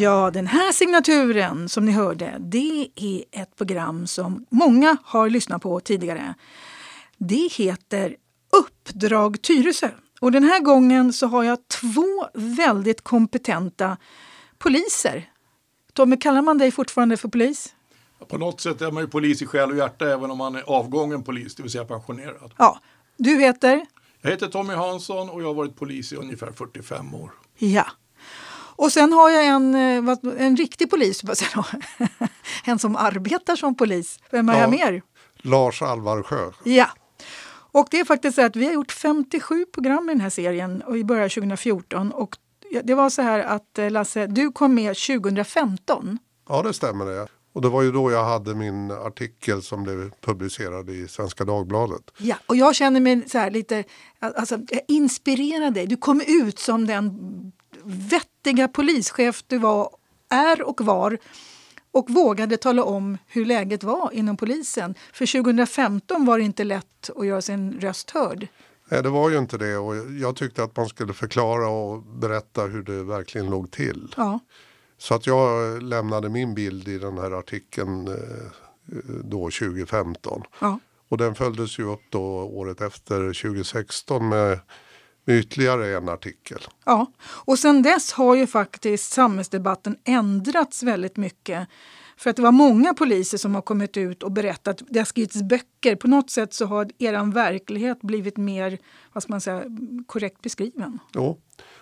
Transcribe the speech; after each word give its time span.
Ja, 0.00 0.30
den 0.30 0.46
här 0.46 0.72
signaturen 0.72 1.68
som 1.68 1.84
ni 1.84 1.92
hörde, 1.92 2.36
det 2.40 2.88
är 2.94 3.42
ett 3.42 3.56
program 3.56 4.06
som 4.06 4.46
många 4.50 4.96
har 5.04 5.30
lyssnat 5.30 5.62
på 5.62 5.80
tidigare. 5.80 6.34
Det 7.16 7.48
heter 7.52 8.16
Uppdrag 8.52 9.42
Tyresö. 9.42 9.90
Och 10.20 10.32
den 10.32 10.44
här 10.44 10.60
gången 10.60 11.12
så 11.12 11.26
har 11.26 11.44
jag 11.44 11.58
två 11.68 12.28
väldigt 12.34 13.00
kompetenta 13.00 13.96
poliser. 14.58 15.30
Tommy, 15.92 16.16
kallar 16.16 16.42
man 16.42 16.58
dig 16.58 16.70
fortfarande 16.70 17.16
för 17.16 17.28
polis? 17.28 17.74
På 18.28 18.38
något 18.38 18.60
sätt 18.60 18.80
är 18.80 18.90
man 18.90 19.02
ju 19.02 19.08
polis 19.08 19.42
i 19.42 19.46
själ 19.46 19.70
och 19.70 19.76
hjärta 19.76 20.12
även 20.12 20.30
om 20.30 20.38
man 20.38 20.56
är 20.56 20.62
avgången 20.62 21.22
polis, 21.22 21.54
det 21.54 21.62
vill 21.62 21.72
säga 21.72 21.84
pensionerad. 21.84 22.54
Ja. 22.58 22.80
Du 23.16 23.40
heter? 23.40 23.86
Jag 24.20 24.30
heter 24.30 24.46
Tommy 24.46 24.74
Hansson 24.74 25.30
och 25.30 25.42
jag 25.42 25.46
har 25.46 25.54
varit 25.54 25.76
polis 25.76 26.12
i 26.12 26.16
ungefär 26.16 26.52
45 26.52 27.14
år. 27.14 27.30
Ja. 27.58 27.86
Och 28.78 28.92
sen 28.92 29.12
har 29.12 29.30
jag 29.30 29.46
en, 29.46 29.74
eh, 29.74 30.14
en 30.38 30.56
riktig 30.56 30.90
polis, 30.90 31.22
en 32.64 32.78
som 32.78 32.96
arbetar 32.96 33.56
som 33.56 33.74
polis. 33.74 34.18
Vem 34.30 34.48
har 34.48 34.54
ja, 34.54 34.60
jag 34.60 34.70
mer? 34.70 35.02
Lars 35.36 35.82
Alvarsjö. 35.82 36.50
Ja. 36.64 36.88
Och 37.72 37.88
det 37.90 38.00
är 38.00 38.04
faktiskt 38.04 38.34
så 38.34 38.42
att 38.42 38.56
vi 38.56 38.64
har 38.64 38.72
gjort 38.72 38.92
57 38.92 39.64
program 39.74 40.08
i 40.08 40.12
den 40.12 40.20
här 40.20 40.30
serien 40.30 40.82
och 40.82 40.96
vi 40.96 41.04
började 41.04 41.28
2014. 41.28 42.12
Och 42.12 42.36
det 42.82 42.94
var 42.94 43.10
så 43.10 43.22
här 43.22 43.38
att 43.38 43.78
eh, 43.78 43.90
Lasse, 43.90 44.26
du 44.26 44.52
kom 44.52 44.74
med 44.74 44.96
2015. 44.96 46.18
Ja, 46.48 46.62
det 46.62 46.72
stämmer 46.72 47.04
det. 47.06 47.28
Och 47.52 47.62
det 47.62 47.68
var 47.68 47.82
ju 47.82 47.92
då 47.92 48.10
jag 48.10 48.24
hade 48.24 48.54
min 48.54 48.90
artikel 48.90 49.62
som 49.62 49.82
blev 49.82 50.10
publicerad 50.20 50.90
i 50.90 51.08
Svenska 51.08 51.44
Dagbladet. 51.44 52.02
Ja, 52.18 52.36
och 52.46 52.56
jag 52.56 52.74
känner 52.74 53.00
mig 53.00 53.28
så 53.28 53.50
lite 53.50 53.84
alltså, 54.18 54.58
inspirerad. 54.88 55.88
Du 55.88 55.96
kom 55.96 56.22
ut 56.26 56.58
som 56.58 56.86
den 56.86 57.12
vettiga 58.48 58.68
polischef 58.68 59.44
du 59.46 59.58
var, 59.58 59.90
är 60.30 60.62
och 60.62 60.80
var 60.80 61.18
och 61.92 62.10
vågade 62.10 62.56
tala 62.56 62.84
om 62.84 63.18
hur 63.26 63.44
läget 63.44 63.84
var 63.84 64.10
inom 64.12 64.36
polisen. 64.36 64.94
För 65.12 65.26
2015 65.42 66.24
var 66.24 66.38
det 66.38 66.44
inte 66.44 66.64
lätt 66.64 67.10
att 67.16 67.26
göra 67.26 67.42
sin 67.42 67.80
röst 67.80 68.10
hörd. 68.10 68.48
Nej, 68.90 69.02
det 69.02 69.08
var 69.10 69.30
ju 69.30 69.38
inte 69.38 69.58
det 69.58 69.76
och 69.76 69.96
jag 70.20 70.36
tyckte 70.36 70.62
att 70.62 70.76
man 70.76 70.88
skulle 70.88 71.12
förklara 71.12 71.68
och 71.68 72.02
berätta 72.02 72.62
hur 72.62 72.82
det 72.82 73.04
verkligen 73.04 73.50
låg 73.50 73.70
till. 73.70 74.14
Ja. 74.16 74.40
Så 74.98 75.14
att 75.14 75.26
jag 75.26 75.82
lämnade 75.82 76.28
min 76.28 76.54
bild 76.54 76.88
i 76.88 76.98
den 76.98 77.18
här 77.18 77.30
artikeln 77.30 78.08
eh, 78.08 78.14
då 79.24 79.50
2015. 79.50 80.42
Ja. 80.60 80.78
Och 81.08 81.18
den 81.18 81.34
följdes 81.34 81.78
ju 81.78 81.84
upp 81.84 82.02
då 82.10 82.22
året 82.42 82.80
efter 82.80 83.18
2016 83.18 84.28
med 84.28 84.60
med 85.28 85.38
ytterligare 85.38 85.96
en 85.96 86.08
artikel. 86.08 86.58
Ja, 86.84 87.12
och 87.20 87.58
sen 87.58 87.82
dess 87.82 88.12
har 88.12 88.34
ju 88.34 88.46
faktiskt 88.46 89.12
samhällsdebatten 89.12 89.96
ändrats 90.04 90.82
väldigt 90.82 91.16
mycket. 91.16 91.68
För 92.16 92.30
att 92.30 92.36
det 92.36 92.42
var 92.42 92.52
många 92.52 92.94
poliser 92.94 93.38
som 93.38 93.54
har 93.54 93.62
kommit 93.62 93.96
ut 93.96 94.22
och 94.22 94.32
berättat, 94.32 94.82
det 94.90 94.98
har 94.98 95.04
skrivits 95.04 95.42
böcker. 95.42 95.96
På 95.96 96.08
något 96.08 96.30
sätt 96.30 96.54
så 96.54 96.66
har 96.66 96.90
er 96.98 97.32
verklighet 97.32 98.00
blivit 98.00 98.36
mer 98.36 98.78
vad 99.12 99.22
ska 99.22 99.32
man 99.32 99.40
säga, 99.40 99.64
korrekt 100.06 100.42
beskriven. 100.42 100.98
Ja, 101.12 101.36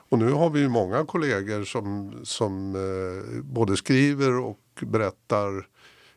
och 0.08 0.18
nu 0.18 0.32
har 0.32 0.50
vi 0.50 0.68
många 0.68 1.04
kollegor 1.04 1.64
som, 1.64 2.14
som 2.22 2.74
eh, 2.74 3.42
både 3.42 3.76
skriver 3.76 4.38
och 4.38 4.62
berättar 4.80 5.68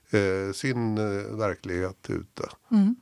eh, 0.09 0.53
sin 0.53 0.97
eh, 0.97 1.38
verklighet 1.38 2.09
ute. 2.09 2.50
Mm. 2.72 2.95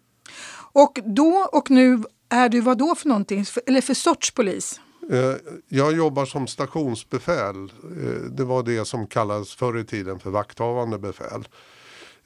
Och 0.73 0.99
då 1.05 1.49
och 1.51 1.69
nu 1.69 2.03
är 2.29 2.49
du 2.49 2.61
vad 2.61 2.77
då 2.77 2.95
för 2.95 3.07
någonting, 3.07 3.45
eller 3.65 3.81
för 3.81 3.93
sorts 3.93 4.31
polis? 4.31 4.79
Eh, 5.11 5.35
jag 5.67 5.95
jobbar 5.95 6.25
som 6.25 6.47
stationsbefäl. 6.47 7.55
Eh, 7.55 8.21
det 8.31 8.43
var 8.43 8.63
det 8.63 8.85
som 8.85 9.07
kallades 9.07 9.55
förr 9.55 9.77
i 9.77 9.83
tiden 9.83 10.19
för 10.19 10.29
vakthavande 10.29 10.97
befäl. 10.97 11.47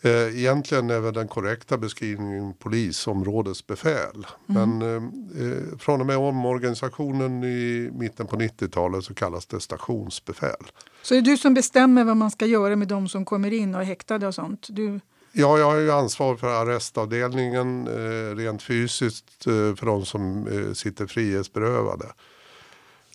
Eh, 0.02 0.12
egentligen 0.12 0.90
är 0.90 1.00
väl 1.00 1.14
den 1.14 1.28
korrekta 1.28 1.78
beskrivningen 1.78 2.54
polisområdesbefäl. 2.54 4.28
Mm. 4.50 4.78
Men 4.78 5.80
från 5.80 6.02
och 6.02 6.08
med 6.08 6.18
omorganisationen 6.18 7.44
i 7.44 7.90
mitten 7.94 8.28
på 8.28 8.36
90-talet 8.36 9.04
så 9.04 9.14
kallas 9.14 9.46
det 9.46 9.60
stationsbefäl. 9.60 10.66
Så 11.02 11.14
det 11.14 11.20
är 11.20 11.22
du 11.22 11.38
som 11.38 11.54
bestämmer 11.54 12.04
vad 12.04 12.18
man 12.18 12.32
ska 12.32 12.46
göra 12.46 12.76
med 12.76 12.88
de 12.88 13.10
som 13.10 13.26
kommer 13.26 13.54
in 13.54 13.76
och 13.76 13.82
är 13.82 13.86
häktade 13.86 14.28
och 14.28 14.36
sånt? 14.36 14.68
Du... 14.70 15.00
Ja, 15.32 15.58
jag 15.58 15.66
har 15.66 15.78
ju 15.78 15.92
ansvar 15.92 16.36
för 16.36 16.48
arrestavdelningen 16.48 17.88
eh, 17.88 18.36
rent 18.36 18.64
fysiskt 18.64 19.48
eh, 19.48 19.76
för 19.76 19.86
de 19.86 20.06
som 20.06 20.48
eh, 20.48 20.74
sitter 20.74 21.08
frihetsberövade. 21.08 22.06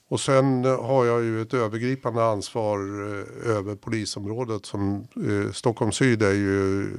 Och 0.08 0.20
sen 0.20 0.64
har 0.64 1.04
jag 1.04 1.24
ju 1.24 1.42
ett 1.42 1.54
övergripande 1.54 2.24
ansvar 2.24 2.78
eh, 2.78 3.56
över 3.56 3.74
polisområdet 3.74 4.66
som 4.66 5.08
eh, 5.16 5.52
Stockholm 5.52 5.92
syd 5.92 6.22
är 6.22 6.32
ju 6.32 6.90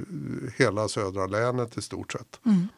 hela 0.58 0.88
södra 0.88 1.26
länet 1.26 1.78
i 1.78 1.82
stort 1.82 2.12
sett. 2.12 2.40
Mm. 2.46 2.68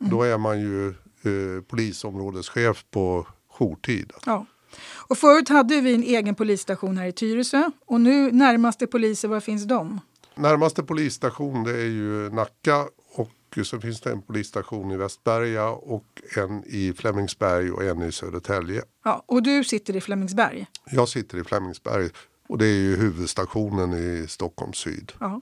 Mm. 0.00 0.10
Då 0.10 0.22
är 0.22 0.38
man 0.38 0.60
ju 0.60 0.88
eh, 0.88 1.62
polisområdeschef 1.68 2.84
på 2.90 3.26
jourtid. 3.58 4.12
Ja. 4.26 4.46
Och 5.08 5.18
förut 5.18 5.48
hade 5.48 5.80
vi 5.80 5.94
en 5.94 6.02
egen 6.02 6.34
polisstation 6.34 6.98
här 6.98 7.06
i 7.06 7.12
Tyresö 7.12 7.70
och 7.86 8.00
nu 8.00 8.32
närmaste 8.32 8.86
poliser, 8.86 9.28
var 9.28 9.40
finns 9.40 9.64
de? 9.64 10.00
Närmaste 10.38 10.82
polisstation 10.82 11.64
det 11.64 11.70
är 11.70 11.86
ju 11.86 12.30
Nacka 12.30 12.86
och 13.14 13.66
så 13.66 13.80
finns 13.80 14.00
det 14.00 14.10
en 14.10 14.22
polisstation 14.22 14.90
i 14.90 14.96
Västberga 14.96 15.68
och 15.68 16.22
en 16.36 16.64
i 16.66 16.92
Flemingsberg 16.92 17.70
och 17.70 17.84
en 17.84 18.02
i 18.02 18.12
Södertälje. 18.12 18.82
Ja, 19.04 19.24
och 19.26 19.42
du 19.42 19.64
sitter 19.64 19.96
i 19.96 20.00
Flemingsberg? 20.00 20.66
Jag 20.90 21.08
sitter 21.08 21.38
i 21.38 21.44
Flemingsberg 21.44 22.10
och 22.48 22.58
det 22.58 22.66
är 22.66 22.76
ju 22.76 22.96
huvudstationen 22.96 23.92
i 23.92 24.26
Stockholm 24.28 24.72
syd. 24.72 25.12
Ja. 25.20 25.40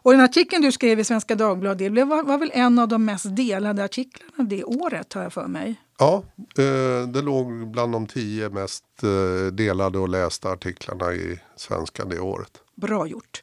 Och 0.00 0.12
den 0.12 0.20
artikeln 0.20 0.62
du 0.62 0.72
skrev 0.72 1.00
i 1.00 1.04
Svenska 1.04 1.34
Dagbladet 1.34 1.94
det 1.94 2.04
var, 2.04 2.22
var 2.22 2.38
väl 2.38 2.50
en 2.54 2.78
av 2.78 2.88
de 2.88 3.04
mest 3.04 3.36
delade 3.36 3.84
artiklarna 3.84 4.48
det 4.48 4.64
året 4.64 5.12
har 5.12 5.22
jag 5.22 5.32
för 5.32 5.46
mig? 5.46 5.74
Ja, 5.98 6.22
eh, 6.58 7.08
det 7.08 7.22
låg 7.22 7.70
bland 7.70 7.92
de 7.92 8.06
tio 8.06 8.48
mest 8.48 8.84
eh, 9.02 9.52
delade 9.52 9.98
och 9.98 10.08
lästa 10.08 10.50
artiklarna 10.50 11.12
i 11.12 11.40
Svenska 11.56 12.04
det 12.04 12.20
året. 12.20 12.52
Bra 12.74 13.06
gjort. 13.06 13.42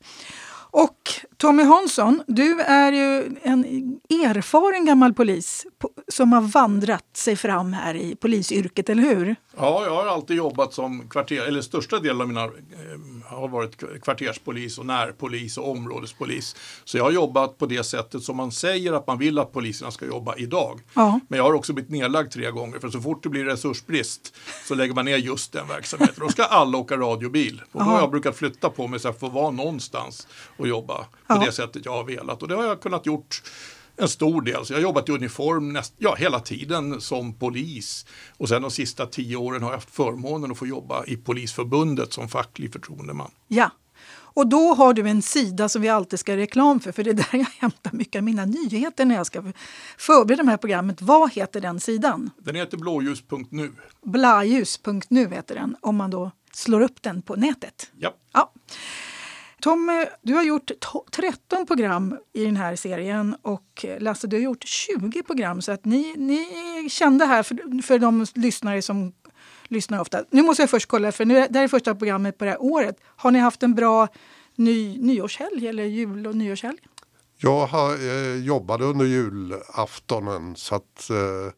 Och 0.78 1.09
Tommy 1.38 1.63
Hansson, 1.63 2.24
du 2.28 2.62
är 2.62 2.91
ju 2.91 3.38
en 3.41 3.66
erfaren 4.09 4.86
gammal 4.86 5.13
polis 5.13 5.66
som 6.08 6.34
har 6.34 6.41
vandrat 6.41 7.18
sig 7.18 7.36
fram 7.36 7.74
här 7.74 7.96
i 7.96 8.16
polisyrket, 8.16 8.90
eller 8.90 9.03
hur? 9.03 9.35
Ja, 9.58 9.84
jag 9.85 9.96
har 9.96 10.08
alltid 10.08 10.38
jobbat 10.38 10.74
som 10.74 11.09
kvarter, 11.09 11.41
eller 11.47 11.62
största 11.62 12.00
delen 12.00 12.22
av 12.22 12.28
mina 12.28 12.44
eh, 12.44 12.50
har 13.25 13.47
varit 13.47 14.02
kvarterspolis 14.03 14.78
och 14.78 14.85
närpolis 14.85 15.58
och 15.58 15.72
områdespolis. 15.72 16.56
Så 16.84 16.97
jag 16.97 17.03
har 17.03 17.12
jobbat 17.12 17.58
på 17.58 17.66
det 17.66 17.84
sättet 17.84 18.24
som 18.24 18.38
man 18.38 18.52
säger 18.52 18.94
att 18.94 19.08
man 19.08 19.18
vill 19.18 19.40
att 19.40 19.53
poliserna 19.53 19.91
ska 19.91 20.06
jobba 20.06 20.35
idag. 20.35 20.81
Ja. 20.94 21.19
Men 21.28 21.38
jag 21.38 21.44
har 21.44 21.53
också 21.53 21.74
blivit 21.74 21.91
nedlagd 21.91 22.31
tre 22.31 22.52
gånger 22.52 22.80
för 22.80 22.90
så 22.90 23.02
fort 23.02 23.24
det 23.24 23.30
blir 23.30 23.46
resursbrist 23.46 24.35
så 24.68 24.75
lägger 24.75 24.94
man 24.94 25.06
ner 25.06 25.18
just 25.18 25.52
den 25.52 25.68
verksamheten. 25.68 26.16
Då 26.18 26.30
ska 26.30 26.44
alla 26.44 26.78
åka 26.78 26.97
radiobil. 26.97 27.62
Och 27.72 27.80
då 27.80 27.85
har 27.85 28.00
jag 28.00 28.12
brukat 28.12 28.35
flytta 28.35 28.69
på 28.69 28.88
mig 28.88 29.00
så 29.00 29.08
att 29.08 29.16
jag 29.16 29.19
får 29.19 29.41
vara 29.41 29.52
någonstans 29.52 30.28
och 30.58 30.65
jobba 30.70 30.98
på 30.98 31.08
ja. 31.28 31.44
det 31.46 31.52
sättet 31.52 31.86
jag 31.86 31.92
har 31.92 32.03
velat. 32.03 32.42
Och 32.42 32.48
det 32.48 32.56
har 32.56 32.64
jag 32.64 32.81
kunnat 32.81 33.06
gjort 33.06 33.42
en 33.98 34.08
stor 34.08 34.42
del. 34.42 34.66
Så 34.66 34.74
jag 34.74 34.78
har 34.78 34.84
jobbat 34.84 35.09
i 35.09 35.12
uniform 35.12 35.74
näst, 35.74 35.94
ja, 35.98 36.16
hela 36.16 36.40
tiden 36.40 37.02
som 37.02 37.34
polis. 37.34 38.06
Och 38.38 38.50
sen 38.50 38.62
de 38.62 38.72
sista 38.72 39.06
tio 39.06 39.38
åren 39.38 39.64
har 39.64 39.70
jag 39.70 39.78
haft 39.78 39.96
förmånen 39.96 40.52
att 40.52 40.58
få 40.58 40.68
jobba 40.68 41.06
i 41.06 41.18
Polisförbundet 41.18 42.14
som 42.14 42.30
facklig 42.30 42.74
förtroendeman. 42.74 43.31
Ja, 43.48 43.72
och 44.36 44.48
då 44.48 44.74
har 44.74 44.94
du 44.94 45.09
en 45.09 45.22
sida 45.22 45.70
som 45.70 45.81
vi 45.81 45.90
alltid 45.90 46.20
ska 46.20 46.38
reklam 46.38 46.80
för, 46.80 46.92
för 46.92 47.03
det 47.03 47.09
är 47.09 47.14
där 47.14 47.28
jag 47.32 47.47
hämtar 47.58 47.92
mycket 47.94 48.20
av 48.20 48.24
mina 48.24 48.46
nyheter 48.46 49.06
när 49.06 49.16
jag 49.16 49.26
ska 49.26 49.44
förbereda 49.97 50.44
det 50.44 50.50
här 50.50 50.58
programmet. 50.58 51.02
Vad 51.02 51.34
heter 51.34 51.62
den 51.62 51.79
sidan? 51.79 52.29
Den 52.38 52.56
heter 52.56 52.78
blåljus.nu. 52.78 53.72
Blåljus.nu 54.03 55.29
heter 55.29 55.56
den, 55.56 55.76
om 55.82 55.96
man 55.96 56.12
då 56.12 56.32
slår 56.53 56.82
upp 56.82 57.02
den 57.02 57.22
på 57.22 57.35
nätet. 57.35 57.91
Ja. 57.97 58.14
ja. 58.34 58.53
Tommy, 59.61 60.05
du 60.22 60.34
har 60.34 60.43
gjort 60.43 60.72
13 61.11 61.66
program 61.66 62.17
i 62.34 62.46
den 62.46 62.55
här 62.55 62.75
serien 62.75 63.35
och 63.41 63.85
Lasse, 63.99 64.28
du 64.28 64.35
har 64.35 64.41
gjort 64.41 64.63
20 64.63 65.23
program. 65.23 65.61
Så 65.61 65.72
att 65.72 65.85
ni, 65.85 66.13
ni 66.17 66.37
är 66.37 66.90
kända 66.90 67.25
här 67.25 67.43
för, 67.43 67.81
för 67.81 67.99
de 67.99 68.25
lyssnare 68.35 68.81
som 68.81 69.13
lyssnar 69.67 69.99
ofta. 69.99 70.23
Nu 70.29 70.41
måste 70.41 70.61
jag 70.61 70.69
först 70.69 70.85
kolla, 70.85 71.11
för 71.11 71.25
nu, 71.25 71.34
det 71.34 71.57
här 71.57 71.63
är 71.63 71.67
första 71.67 71.96
programmet 71.96 72.37
på 72.37 72.46
det 72.46 72.52
här 72.52 72.61
året. 72.61 72.96
Har 73.05 73.31
ni 73.31 73.40
haft 73.40 73.63
en 73.63 73.75
bra 73.75 74.07
ny, 74.55 74.97
nyårshelg 74.97 75.67
eller 75.67 75.84
jul 75.84 76.28
och 76.28 76.35
nyårshelg? 76.35 76.78
Jag 77.37 77.66
har, 77.66 77.91
eh, 77.91 78.43
jobbade 78.43 78.85
under 78.85 79.05
julaftonen 79.05 80.55
så 80.55 80.75
att 80.75 81.09
eh, 81.09 81.53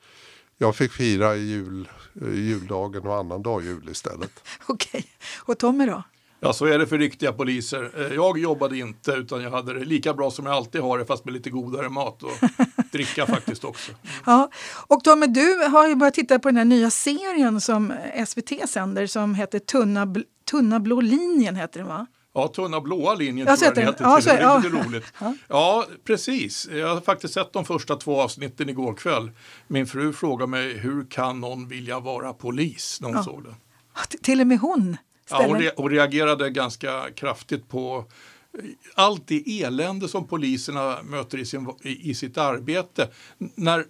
jag 0.58 0.76
fick 0.76 0.92
fira 0.92 1.36
jul, 1.36 1.90
eh, 2.22 2.34
juldagen 2.34 3.08
och 3.08 3.18
annandag 3.18 3.64
jul 3.64 3.90
istället. 3.90 4.44
Okej, 4.66 4.90
okay. 5.00 5.04
och 5.40 5.58
Tommy 5.58 5.86
då? 5.86 6.04
Ja, 6.40 6.54
så 6.54 6.66
är 6.66 6.80
det 6.80 6.88
för 6.88 6.98
riktiga 6.98 7.34
poliser. 7.34 7.92
Eh, 7.98 8.16
jag 8.16 8.38
jobbade 8.40 8.78
inte 8.78 9.12
utan 9.12 9.42
jag 9.44 9.52
hade 9.52 9.74
det 9.74 9.86
lika 9.86 10.14
bra 10.14 10.32
som 10.32 10.46
jag 10.46 10.56
alltid 10.56 10.82
har 10.82 10.98
det 10.98 11.06
fast 11.06 11.26
med 11.26 11.34
lite 11.34 11.50
godare 11.50 11.90
mat 11.90 12.24
och 12.24 12.32
dricka 12.92 13.26
faktiskt 13.26 13.64
också. 13.64 13.92
Ja, 14.26 14.50
och 14.88 15.04
Tommy, 15.04 15.28
du 15.28 15.56
har 15.72 15.88
ju 15.88 15.96
börjat 15.96 16.14
titta 16.14 16.40
på 16.40 16.48
den 16.50 16.58
här 16.58 16.66
nya 16.66 16.90
serien 16.90 17.62
som 17.62 17.94
SVT 18.28 18.70
sänder 18.70 19.08
som 19.08 19.36
heter 19.36 19.60
Tunna, 19.60 20.16
tunna 20.52 20.80
blå 20.80 21.02
linjen. 21.02 21.56
Heter 21.56 21.80
den, 21.80 21.88
va? 21.88 22.06
Ja, 22.34 22.48
Tunna 22.48 22.82
blåa 22.82 23.16
linjen 23.16 23.48
Jag 23.48 23.60
tror 23.60 23.68
jag 23.68 23.76
den 23.76 23.86
heter. 23.86 24.04
Ja, 24.06 24.22
så- 24.22 24.30
det 24.30 24.36
är 24.36 24.42
ja. 24.42 24.58
lite 24.58 24.76
roligt. 24.78 25.14
Ja, 25.48 25.86
precis. 26.08 26.68
Jag 26.72 26.88
har 26.96 27.02
faktiskt 27.02 27.34
sett 27.34 27.54
de 27.54 27.66
första 27.66 27.96
två 27.96 28.22
avsnitten 28.22 28.70
igår 28.70 28.94
kväll. 28.94 29.32
Min 29.68 29.88
fru 29.88 30.14
frågade 30.14 30.50
mig 30.52 30.78
hur 30.78 31.06
kan 31.10 31.40
någon 31.42 31.68
vilja 31.68 32.00
vara 32.00 32.34
polis 32.34 32.98
när 33.02 33.14
hon 33.14 33.24
såg 33.24 33.44
det. 33.44 33.56
Till 34.24 34.42
och 34.42 34.48
med 34.48 34.60
hon 34.60 34.98
Ja, 35.30 35.46
hon, 35.48 35.62
re- 35.62 35.72
hon 35.78 35.90
reagerade 35.92 36.50
ganska 36.50 37.12
kraftigt 37.16 37.70
på 37.70 38.06
eh, 38.58 38.64
allt 38.96 39.28
det 39.28 39.62
elände 39.64 40.08
som 40.08 40.28
poliserna 40.28 41.00
möter 41.04 41.38
i, 41.38 41.46
sin, 41.46 41.70
i, 41.84 42.10
i 42.10 42.16
sitt 42.16 42.38
arbete. 42.38 43.10
När 43.38 43.86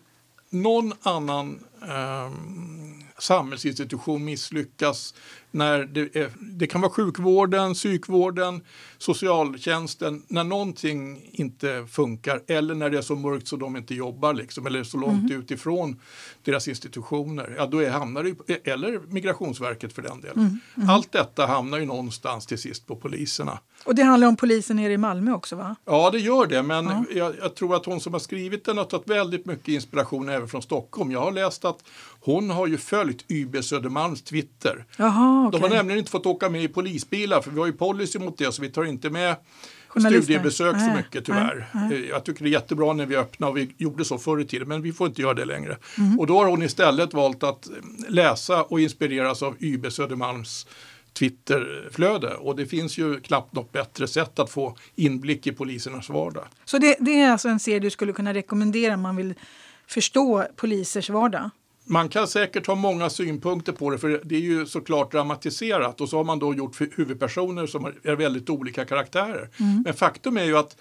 någon 0.50 0.94
annan 1.02 1.60
ehm, 1.90 3.04
samhällsinstitution 3.18 4.26
misslyckas, 4.26 5.14
när 5.52 5.86
det, 5.86 6.16
är, 6.16 6.32
det 6.40 6.68
kan 6.68 6.82
vara 6.82 6.92
sjukvården, 6.92 7.74
psykvården, 7.74 8.62
socialtjänsten, 8.98 10.24
när 10.28 10.44
någonting 10.44 11.30
inte 11.32 11.88
funkar 11.90 12.42
eller 12.48 12.76
när 12.76 12.90
det 12.90 12.98
är 12.98 13.02
så 13.02 13.16
mörkt 13.16 13.48
så 13.48 13.56
de 13.56 13.78
inte 13.78 13.96
jobbar 13.96 14.34
liksom, 14.34 14.68
eller 14.68 14.84
så 14.84 14.98
långt 14.98 15.32
utifrån 15.32 16.00
deras 16.44 16.68
institutioner, 16.68 17.56
ja 17.58 17.66
då 17.66 17.80
är, 17.84 17.90
hamnar 17.90 18.24
det 18.24 18.30
ju, 18.30 18.36
eller 18.64 19.00
Migrationsverket 19.08 19.94
för 19.94 20.02
den 20.02 20.22
delen. 20.22 20.60
Allt 20.90 21.12
detta 21.12 21.46
hamnar 21.46 21.78
ju 21.78 21.86
någonstans 21.86 22.46
till 22.46 22.58
sist 22.58 22.88
på 22.88 22.96
poliserna. 22.96 23.60
Och 23.84 23.96
det 23.96 24.04
handlar 24.04 24.28
om 24.28 24.36
polisen 24.36 24.76
nere 24.76 24.94
i 24.94 24.98
Malmö 24.98 25.34
också 25.34 25.56
va? 25.56 25.76
Ja, 25.86 26.10
det 26.12 26.20
gör 26.20 26.46
det, 26.46 26.64
men 26.64 27.06
jag, 27.16 27.36
jag 27.42 27.56
tror 27.56 27.76
att 27.76 27.86
hon 27.86 28.02
som 28.02 28.14
har 28.14 28.20
skrivit 28.20 28.66
den 28.66 28.78
har 28.78 28.86
tagit 28.86 29.10
väldigt 29.10 29.46
mycket 29.46 29.68
inspiration 29.68 30.30
även 30.30 30.48
från 30.48 30.62
Stockholm. 30.62 31.12
Jag 31.12 31.22
har 31.22 31.32
läst 31.32 31.66
att 31.66 31.84
hon 32.20 32.50
har 32.50 32.68
ju 32.68 32.78
följt 32.78 33.32
YB 33.32 33.64
Södermalms 33.64 34.22
Twitter. 34.22 34.86
Jaha, 34.98 35.37
De 35.44 35.48
okej. 35.48 35.62
har 35.62 35.70
nämligen 35.76 36.00
inte 36.00 36.12
fått 36.12 36.26
åka 36.26 36.50
med 36.50 36.64
i 36.64 36.68
polisbilar 36.68 37.42
för 37.42 37.52
vi 37.52 37.60
har 37.60 37.66
ju 37.68 37.74
policy 37.74 38.20
mot 38.20 38.38
det 38.38 38.52
så 38.52 38.62
vi 38.62 38.70
tar 38.70 38.86
inte 38.86 39.10
med 39.10 39.36
studiebesök 40.00 40.76
så 40.76 40.86
Nej, 40.86 40.96
mycket 40.98 41.26
tyvärr. 41.26 41.68
nej, 41.74 41.94
Eh, 42.04 42.10
Jag 42.10 42.24
tycker 42.26 42.44
det 42.44 42.50
är 42.50 42.52
jättebra 42.52 42.94
när 42.94 43.06
vi 43.06 43.16
öppnar 43.16 43.48
och 43.48 43.58
vi 43.58 43.74
gjorde 43.78 44.06
så 44.06 44.18
förr 44.18 44.42
i 44.42 44.46
tiden 44.46 44.68
men 44.68 44.82
vi 44.82 44.94
får 44.94 45.08
inte 45.08 45.22
göra 45.22 45.34
det 45.34 45.46
längre. 45.46 45.78
Mm. 45.98 46.20
Och 46.20 46.28
då 46.28 46.38
har 46.38 46.46
hon 46.50 46.64
istället 46.64 47.14
valt 47.14 47.44
att 47.44 47.68
läsa 48.08 48.64
och 48.64 48.80
inspireras 48.80 49.44
av 49.44 49.56
YB 49.64 49.92
Södermalms 49.92 50.68
Twitterflöde 51.14 52.34
och 52.34 52.56
det 52.56 52.66
finns 52.66 52.98
ju 52.98 53.20
knappt 53.20 53.54
något 53.56 53.72
bättre 53.72 54.08
sätt 54.08 54.40
att 54.40 54.50
få 54.50 54.78
inblick 54.96 55.48
i 55.48 55.52
polisernas 55.52 56.10
vardag. 56.10 56.44
Så 56.66 56.78
det, 56.78 56.96
det 57.00 57.22
är 57.22 57.32
alltså 57.32 57.50
en 57.50 57.60
serie 57.60 57.80
du 57.80 57.90
skulle 57.90 58.14
kunna 58.14 58.34
rekommendera 58.34 58.94
om 58.94 59.02
man 59.02 59.16
vill 59.16 59.34
förstå 59.88 60.46
polisers 60.56 61.10
vardag? 61.10 61.50
Man 61.90 62.10
kan 62.10 62.28
säkert 62.28 62.68
ha 62.68 62.76
många 62.76 63.10
synpunkter 63.10 63.72
på 63.72 63.90
det 63.90 63.98
för 63.98 64.22
det 64.24 64.36
är 64.36 64.40
ju 64.40 64.66
såklart 64.66 65.12
dramatiserat 65.12 66.02
och 66.02 66.10
så 66.10 66.18
har 66.18 66.24
man 66.24 66.40
då 66.40 66.54
gjort 66.56 66.80
hu- 66.82 66.92
huvudpersoner 66.96 67.68
som 67.68 67.86
är 68.04 68.16
väldigt 68.16 68.50
olika 68.50 68.86
karaktärer. 68.86 69.50
Men 69.86 69.94
faktum 69.94 70.38
är 70.38 70.44
ju 70.44 70.58
att 70.58 70.78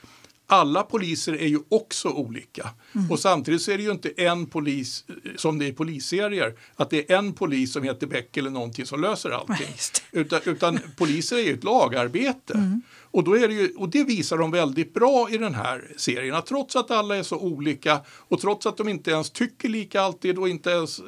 alla 0.48 0.82
poliser 0.82 1.32
är 1.32 1.46
ju 1.46 1.58
också 1.68 2.08
olika. 2.08 2.70
Och 3.10 3.18
samtidigt 3.18 3.62
så 3.62 3.70
är 3.70 3.76
det 3.76 3.82
ju 3.82 3.90
inte 3.90 4.08
en 4.16 4.46
polis 4.46 5.04
eh, 5.08 5.14
som 5.36 5.58
det 5.58 5.64
är 5.64 5.68
i 5.68 5.72
polisserier, 5.72 6.54
att 6.76 6.90
det 6.90 7.10
är 7.12 7.16
en 7.18 7.32
polis 7.32 7.72
som 7.72 7.82
heter 7.82 8.06
Beck 8.06 8.36
eller 8.36 8.50
någonting 8.50 8.86
som 8.86 9.00
löser 9.00 9.30
allting. 9.30 9.66
Utan, 10.12 10.40
utan 10.44 10.78
poliser 10.96 11.36
är 11.36 11.42
ju 11.42 11.52
ett 11.54 11.64
lagarbete. 11.64 12.80
Och, 13.16 13.24
då 13.24 13.36
är 13.36 13.48
det 13.48 13.54
ju, 13.54 13.72
och 13.76 13.88
det 13.88 14.04
visar 14.04 14.38
de 14.38 14.50
väldigt 14.50 14.94
bra 14.94 15.28
i 15.30 15.38
den 15.38 15.54
här 15.54 15.92
serien. 15.96 16.34
Att 16.34 16.46
trots 16.46 16.76
att 16.76 16.90
alla 16.90 17.16
är 17.16 17.22
så 17.22 17.38
olika 17.38 18.00
och 18.08 18.40
trots 18.40 18.66
att 18.66 18.76
de 18.76 18.88
inte 18.88 19.10
ens 19.10 19.30
tycker 19.30 19.68
lika 19.68 20.00
alltid 20.00 20.38
och 20.38 20.48
inte 20.48 20.70
ens, 20.70 20.98
eh, 20.98 21.04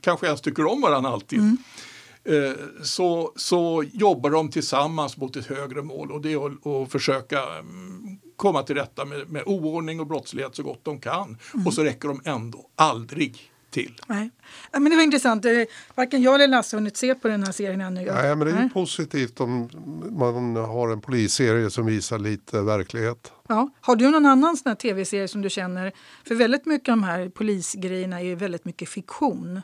kanske 0.00 0.26
ens 0.26 0.40
tycker 0.40 0.66
om 0.66 0.80
varandra 0.80 1.10
alltid. 1.10 1.40
Eh, 2.24 2.52
så, 2.82 3.32
så 3.36 3.84
jobbar 3.92 4.30
de 4.30 4.50
tillsammans 4.50 5.16
mot 5.16 5.36
ett 5.36 5.46
högre 5.46 5.82
mål 5.82 6.12
och 6.12 6.20
det 6.20 6.32
är 6.32 6.46
att, 6.46 6.66
att 6.66 6.92
försöka 6.92 7.42
mm, 7.58 8.18
komma 8.36 8.62
till 8.62 8.76
rätta 8.76 9.04
med, 9.04 9.28
med 9.28 9.42
oordning 9.46 10.00
och 10.00 10.06
brottslighet 10.06 10.56
så 10.56 10.62
gott 10.62 10.84
de 10.84 11.00
kan. 11.00 11.38
Och 11.66 11.74
så 11.74 11.84
räcker 11.84 12.08
de 12.08 12.20
ändå 12.24 12.66
aldrig 12.74 13.50
till. 13.70 14.00
Nej. 14.06 14.30
Men 14.72 14.84
det 14.84 14.96
var 14.96 15.02
intressant. 15.02 15.46
Varken 15.94 16.22
jag 16.22 16.34
eller 16.34 16.48
Lasse 16.48 16.76
har 16.76 16.80
hunnit 16.80 16.96
se 16.96 17.14
på 17.14 17.28
den 17.28 17.44
här 17.44 17.52
serien 17.52 17.80
ännu. 17.80 18.04
Nej, 18.04 18.36
men 18.36 18.46
det 18.46 18.52
är 18.52 18.68
positivt 18.68 19.40
om 19.40 19.70
man 20.10 20.56
har 20.56 20.88
en 20.88 21.00
polisserie 21.00 21.70
som 21.70 21.86
visar 21.86 22.18
lite 22.18 22.60
verklighet. 22.62 23.32
Ja. 23.48 23.70
Har 23.80 23.96
du 23.96 24.10
någon 24.10 24.26
annan 24.26 24.56
sån 24.56 24.76
tv-serie 24.76 25.28
som 25.28 25.42
du 25.42 25.50
känner? 25.50 25.92
För 26.24 26.34
väldigt 26.34 26.66
mycket 26.66 26.88
av 26.88 26.98
de 26.98 27.04
här 27.04 27.28
polisgrejerna 27.28 28.20
är 28.20 28.24
ju 28.24 28.34
väldigt 28.34 28.64
mycket 28.64 28.88
fiktion. 28.88 29.60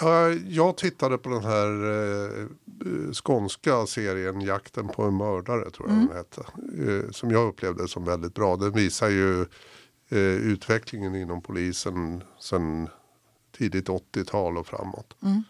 Ja, 0.00 0.28
Jag 0.30 0.76
tittade 0.76 1.18
på 1.18 1.30
den 1.30 1.44
här 1.44 1.68
eh, 1.90 2.46
skånska 3.12 3.86
serien 3.86 4.40
Jakten 4.40 4.88
på 4.88 5.02
en 5.02 5.16
mördare 5.16 5.70
tror 5.70 5.88
jag 5.88 5.98
den 5.98 6.16
hette. 6.16 6.40
Eh, 6.90 7.10
som 7.10 7.30
jag 7.30 7.48
upplevde 7.48 7.88
som 7.88 8.04
väldigt 8.04 8.34
bra. 8.34 8.56
Den 8.56 8.72
visar 8.72 9.08
ju 9.08 9.40
eh, 10.08 10.18
utvecklingen 10.52 11.14
inom 11.14 11.42
polisen 11.42 12.22
sedan 12.40 12.88
tidigt 13.58 13.88
80-tal 13.88 14.58
och 14.58 14.66
framåt. 14.66 15.16
Mm. 15.22 15.44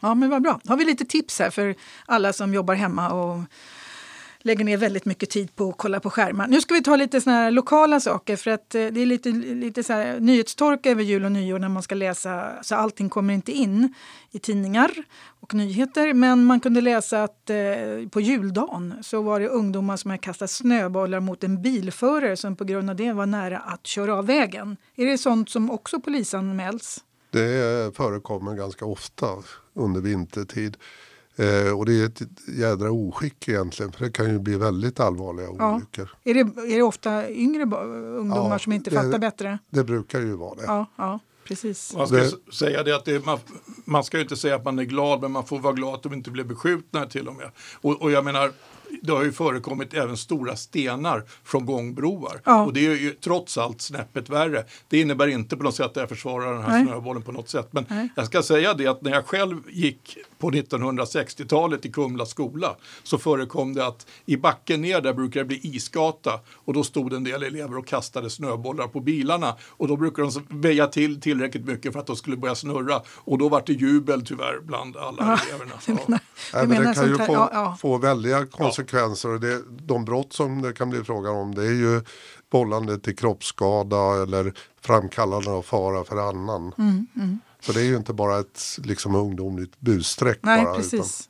Ja, 0.00 0.14
men 0.14 0.30
vad 0.30 0.42
bra. 0.42 0.60
Har 0.66 0.76
vi 0.76 0.84
lite 0.84 1.04
tips 1.04 1.38
här 1.38 1.50
för 1.50 1.74
alla 2.06 2.32
som 2.32 2.54
jobbar 2.54 2.74
hemma 2.74 3.10
och 3.10 3.40
lägger 4.44 4.64
ner 4.64 4.76
väldigt 4.76 5.04
mycket 5.04 5.30
tid 5.30 5.56
på 5.56 5.68
att 5.68 5.76
kolla 5.76 6.00
på 6.00 6.10
skärmar. 6.10 6.48
Nu 6.48 6.60
ska 6.60 6.74
vi 6.74 6.82
ta 6.82 6.96
lite 6.96 7.20
såna 7.20 7.36
här 7.36 7.50
lokala 7.50 8.00
saker 8.00 8.36
för 8.36 8.50
att 8.50 8.74
eh, 8.74 8.86
det 8.86 9.02
är 9.02 9.06
lite, 9.06 9.28
lite 9.30 9.82
så 9.82 9.92
här 9.92 10.20
nyhetstorka 10.20 10.90
över 10.90 11.02
jul 11.02 11.24
och 11.24 11.32
nyår 11.32 11.58
när 11.58 11.68
man 11.68 11.82
ska 11.82 11.94
läsa 11.94 12.62
så 12.62 12.74
allting 12.74 13.08
kommer 13.08 13.34
inte 13.34 13.52
in 13.52 13.94
i 14.30 14.38
tidningar 14.38 14.90
och 15.40 15.54
nyheter. 15.54 16.14
Men 16.14 16.44
man 16.44 16.60
kunde 16.60 16.80
läsa 16.80 17.22
att 17.22 17.50
eh, 17.50 18.08
på 18.10 18.20
juldagen 18.20 18.94
så 19.02 19.22
var 19.22 19.40
det 19.40 19.48
ungdomar 19.48 19.96
som 19.96 20.10
hade 20.10 20.20
kastat 20.20 20.50
snöbollar 20.50 21.20
mot 21.20 21.44
en 21.44 21.62
bilförare 21.62 22.36
som 22.36 22.56
på 22.56 22.64
grund 22.64 22.90
av 22.90 22.96
det 22.96 23.12
var 23.12 23.26
nära 23.26 23.58
att 23.58 23.86
köra 23.86 24.14
av 24.14 24.26
vägen. 24.26 24.76
Är 24.96 25.06
det 25.06 25.18
sånt 25.18 25.50
som 25.50 25.70
också 25.70 26.00
polisanmäls? 26.00 27.04
Det 27.32 27.96
förekommer 27.96 28.54
ganska 28.54 28.84
ofta 28.84 29.26
under 29.74 30.00
vintertid. 30.00 30.76
Eh, 31.36 31.78
och 31.78 31.86
det 31.86 31.92
är 32.00 32.06
ett 32.06 32.22
jädra 32.58 32.90
oskick 32.90 33.48
egentligen 33.48 33.92
för 33.92 34.04
det 34.04 34.10
kan 34.10 34.30
ju 34.30 34.38
bli 34.38 34.56
väldigt 34.56 35.00
allvarliga 35.00 35.46
Ja. 35.58 35.74
olyckor. 35.74 36.10
Är 36.24 36.34
det, 36.34 36.40
är 36.40 36.76
det 36.76 36.82
ofta 36.82 37.30
yngre 37.30 37.62
ungdomar 37.62 38.50
Ja, 38.50 38.58
som 38.58 38.72
inte 38.72 38.90
det- 38.90 38.96
fattar 38.96 39.18
bättre? 39.18 39.58
Det 39.70 39.84
brukar 39.84 40.20
ju 40.20 40.32
vara 40.36 40.54
det. 40.54 40.62
Ja, 40.66 40.86
ja 40.96 41.20
precis. 41.44 41.94
Man 41.96 42.06
ska 42.06 42.16
Det- 42.16 42.52
säga 42.52 42.82
det 42.82 42.96
att 42.96 43.04
det, 43.04 43.26
man, 43.26 43.38
man 43.84 44.04
ska 44.04 44.16
ju 44.16 44.22
inte 44.22 44.36
säga 44.36 44.54
att 44.56 44.64
man 44.64 44.78
är 44.78 44.84
glad 44.84 45.20
men 45.20 45.30
man 45.32 45.46
får 45.46 45.58
vara 45.58 45.72
glad 45.72 45.94
att 45.94 46.02
de 46.02 46.12
inte 46.14 46.30
blev 46.30 46.46
beskjutna 46.46 47.06
till 47.06 47.28
och 47.28 47.34
med. 47.34 47.50
Och, 47.80 48.02
och 48.02 48.10
jag 48.10 48.24
menar, 48.24 48.52
det 49.02 49.12
har 49.12 49.24
ju 49.24 49.32
förekommit 49.32 49.94
även 49.94 50.16
stora 50.16 50.56
stenar 50.56 51.24
från 51.44 51.66
gångbroar. 51.66 52.40
Ja. 52.44 52.64
Och 52.64 52.72
det 52.72 52.86
är 52.86 52.96
ju 52.96 53.10
trots 53.10 53.58
allt 53.58 53.80
snäppet 53.80 54.28
värre. 54.28 54.64
Det 54.88 55.00
innebär 55.00 55.26
inte 55.26 55.56
på 55.56 55.62
något 55.62 55.74
sätt 55.74 55.86
att 55.86 55.96
jag 55.96 56.08
försvarar 56.08 56.52
den 56.54 56.62
här 56.62 56.70
Nej. 56.70 56.86
snöbollen 56.86 57.22
på 57.22 57.32
något 57.32 57.48
sätt. 57.48 57.68
Men 57.70 57.86
Nej. 57.88 58.08
jag 58.16 58.26
ska 58.26 58.42
säga 58.42 58.74
det 58.74 58.86
att 58.86 59.02
när 59.02 59.10
jag 59.10 59.26
själv 59.26 59.56
gick 59.70 60.16
på 60.38 60.50
1960-talet 60.50 61.86
i 61.86 61.92
Kumla 61.92 62.26
skola 62.26 62.76
så 63.02 63.18
förekom 63.18 63.74
det 63.74 63.86
att 63.86 64.06
i 64.26 64.36
backen 64.36 64.80
ner 64.82 65.00
där 65.00 65.12
brukar 65.14 65.40
det 65.40 65.46
bli 65.46 65.60
isgata 65.62 66.40
och 66.54 66.74
då 66.74 66.84
stod 66.84 67.12
en 67.12 67.24
del 67.24 67.42
elever 67.42 67.78
och 67.78 67.86
kastade 67.86 68.30
snöbollar 68.30 68.88
på 68.88 69.00
bilarna 69.00 69.56
och 69.68 69.88
då 69.88 69.96
brukade 69.96 70.30
de 70.30 70.60
väja 70.60 70.86
till 70.86 71.20
tillräckligt 71.20 71.64
mycket 71.64 71.92
för 71.92 72.00
att 72.00 72.06
de 72.06 72.16
skulle 72.16 72.36
börja 72.36 72.54
snurra 72.54 73.02
och 73.08 73.38
då 73.38 73.48
var 73.48 73.62
det 73.66 73.72
jubel 73.72 74.26
tyvärr 74.26 74.60
bland 74.62 74.96
alla 74.96 75.38
eleverna. 75.48 75.72
Du 76.52 76.58
Ja. 76.58 76.66
menar, 76.66 76.84
det 76.84 76.94
kan 76.94 77.08
ju 77.08 77.16
få, 77.18 77.32
ja, 77.32 77.50
ja. 77.52 77.76
få 77.80 77.98
väldiga 77.98 78.46
konsekvenser. 78.46 78.91
Och 79.24 79.40
det, 79.40 79.62
de 79.68 80.04
brott 80.04 80.32
som 80.32 80.62
det 80.62 80.72
kan 80.72 80.90
bli 80.90 81.04
fråga 81.04 81.30
om 81.30 81.54
det 81.54 81.62
är 81.62 81.72
ju 81.74 82.02
bollande 82.50 82.98
till 82.98 83.16
kroppsskada 83.16 84.22
eller 84.22 84.52
framkallande 84.80 85.50
av 85.50 85.62
fara 85.62 86.04
för 86.04 86.28
annan. 86.28 86.74
Mm, 86.78 87.40
Så 87.60 87.72
det 87.72 87.80
är 87.80 87.84
ju 87.84 87.96
inte 87.96 88.12
bara 88.12 88.38
ett 88.38 88.60
liksom, 88.84 89.14
ungdomligt 89.14 89.80
busstreck. 89.80 90.38
Nej, 90.42 90.64
bara, 90.64 90.74
precis. 90.74 91.28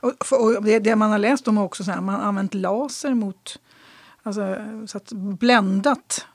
Och, 0.00 0.12
för, 0.24 0.56
och 0.58 0.64
det, 0.64 0.78
det 0.78 0.96
man 0.96 1.10
har 1.10 1.18
läst 1.18 1.48
om 1.48 1.58
också 1.58 1.84
så 1.84 1.90
här, 1.90 2.00
man 2.00 2.14
har 2.14 2.22
använt 2.22 2.54
laser 2.54 3.14
mot, 3.14 3.58
alltså, 4.22 4.56
så 4.86 4.96
att 4.96 5.12
bländat 5.12 6.26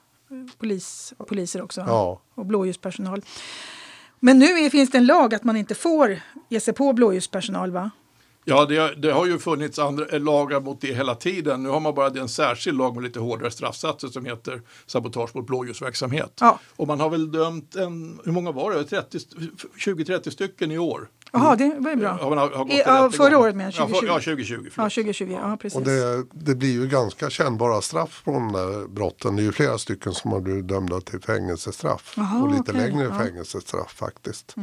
polis, 0.58 1.14
poliser 1.28 1.62
också 1.62 1.82
Ja. 1.88 2.22
och 2.36 2.46
blåljuspersonal. 2.46 3.22
Men 4.20 4.40
nu 4.40 4.46
är, 4.46 4.70
finns 4.70 4.92
det 4.92 4.98
en 4.98 5.06
lag 5.06 5.34
att 5.34 5.44
man 5.44 5.56
inte 5.58 5.76
får 5.76 6.20
ge 6.50 6.60
sig 6.60 6.74
på 6.74 6.94
blåljuspersonal 6.94 7.72
va? 7.72 7.92
Ja, 8.48 8.66
det, 8.66 8.96
det 8.96 9.12
har 9.12 9.25
ju 9.25 9.40
funnits 9.40 9.80
andra 9.80 10.06
eh, 10.06 10.20
lagar 10.20 10.62
mot 10.62 10.82
det 10.82 10.94
hela 10.94 11.16
tiden. 11.16 11.64
Nu 11.64 11.70
har 11.70 11.80
man 11.80 11.96
bara 11.96 12.08
en 12.08 12.30
särskild 12.30 12.78
lag 12.78 12.96
med 12.96 13.04
lite 13.04 13.20
hårdare 13.20 13.52
straffsatser 13.52 14.08
som 14.08 14.25
heter 14.25 14.62
sabotage 14.86 15.36
mot 15.36 15.48
blåljusverksamhet. 15.48 16.38
Ja. 16.42 16.60
Och 16.75 16.88
man 16.88 17.00
har 17.00 17.10
väl 17.10 17.32
dömt 17.32 17.75
en, 17.75 18.20
hur 18.25 18.32
många 18.32 18.52
var 18.52 18.72
det? 18.72 18.84
30 18.84 19.18
st- 19.18 19.36
20-30 19.86 20.30
stycken 20.30 20.72
i 20.72 20.78
år. 20.78 21.10
Jaha, 21.32 21.56
det 21.56 21.75
var 21.80 21.90
ju 21.90 21.96
bra. 21.96 22.10
Har 22.10 22.30
man, 22.30 22.38
har 22.38 22.72
I- 22.72 22.84
ja, 22.86 23.12
förra 23.14 23.38
året 23.40 23.56
menar 23.56 23.74
jag, 23.78 23.84
Ja, 23.84 23.88
för, 23.88 24.08
2020. 24.08 24.08
ja 24.08 24.20
2020. 24.20 24.64
Ja, 24.66 24.70
Förlåt. 24.75 24.94
2020, 24.94 25.32
ja 25.42 25.58
precis. 25.62 25.78
Och 25.80 25.84
det, 25.86 26.25
det 26.32 26.56
blir 26.56 26.72
ju 26.72 26.88
ganska 26.88 27.30
kännbara 27.30 27.82
straff 27.82 28.22
på 28.25 28.32
de 28.32 28.52
där 28.52 28.88
brotten. 28.88 29.36
Det 29.36 29.42
är 29.42 29.44
ju 29.44 29.52
flera 29.52 29.78
stycken 29.78 30.14
som 30.14 30.32
har 30.32 30.40
blivit 30.40 30.68
dömda 30.68 31.02
till 31.02 31.20
fängelsestraff. 31.22 32.14
Jaha, 32.18 32.42
och 32.44 32.50
lite 32.52 32.72
okej, 32.72 32.74
längre 32.92 33.04
ja. 33.04 33.20
fängelsestraff 33.20 33.92
faktiskt. 33.94 34.56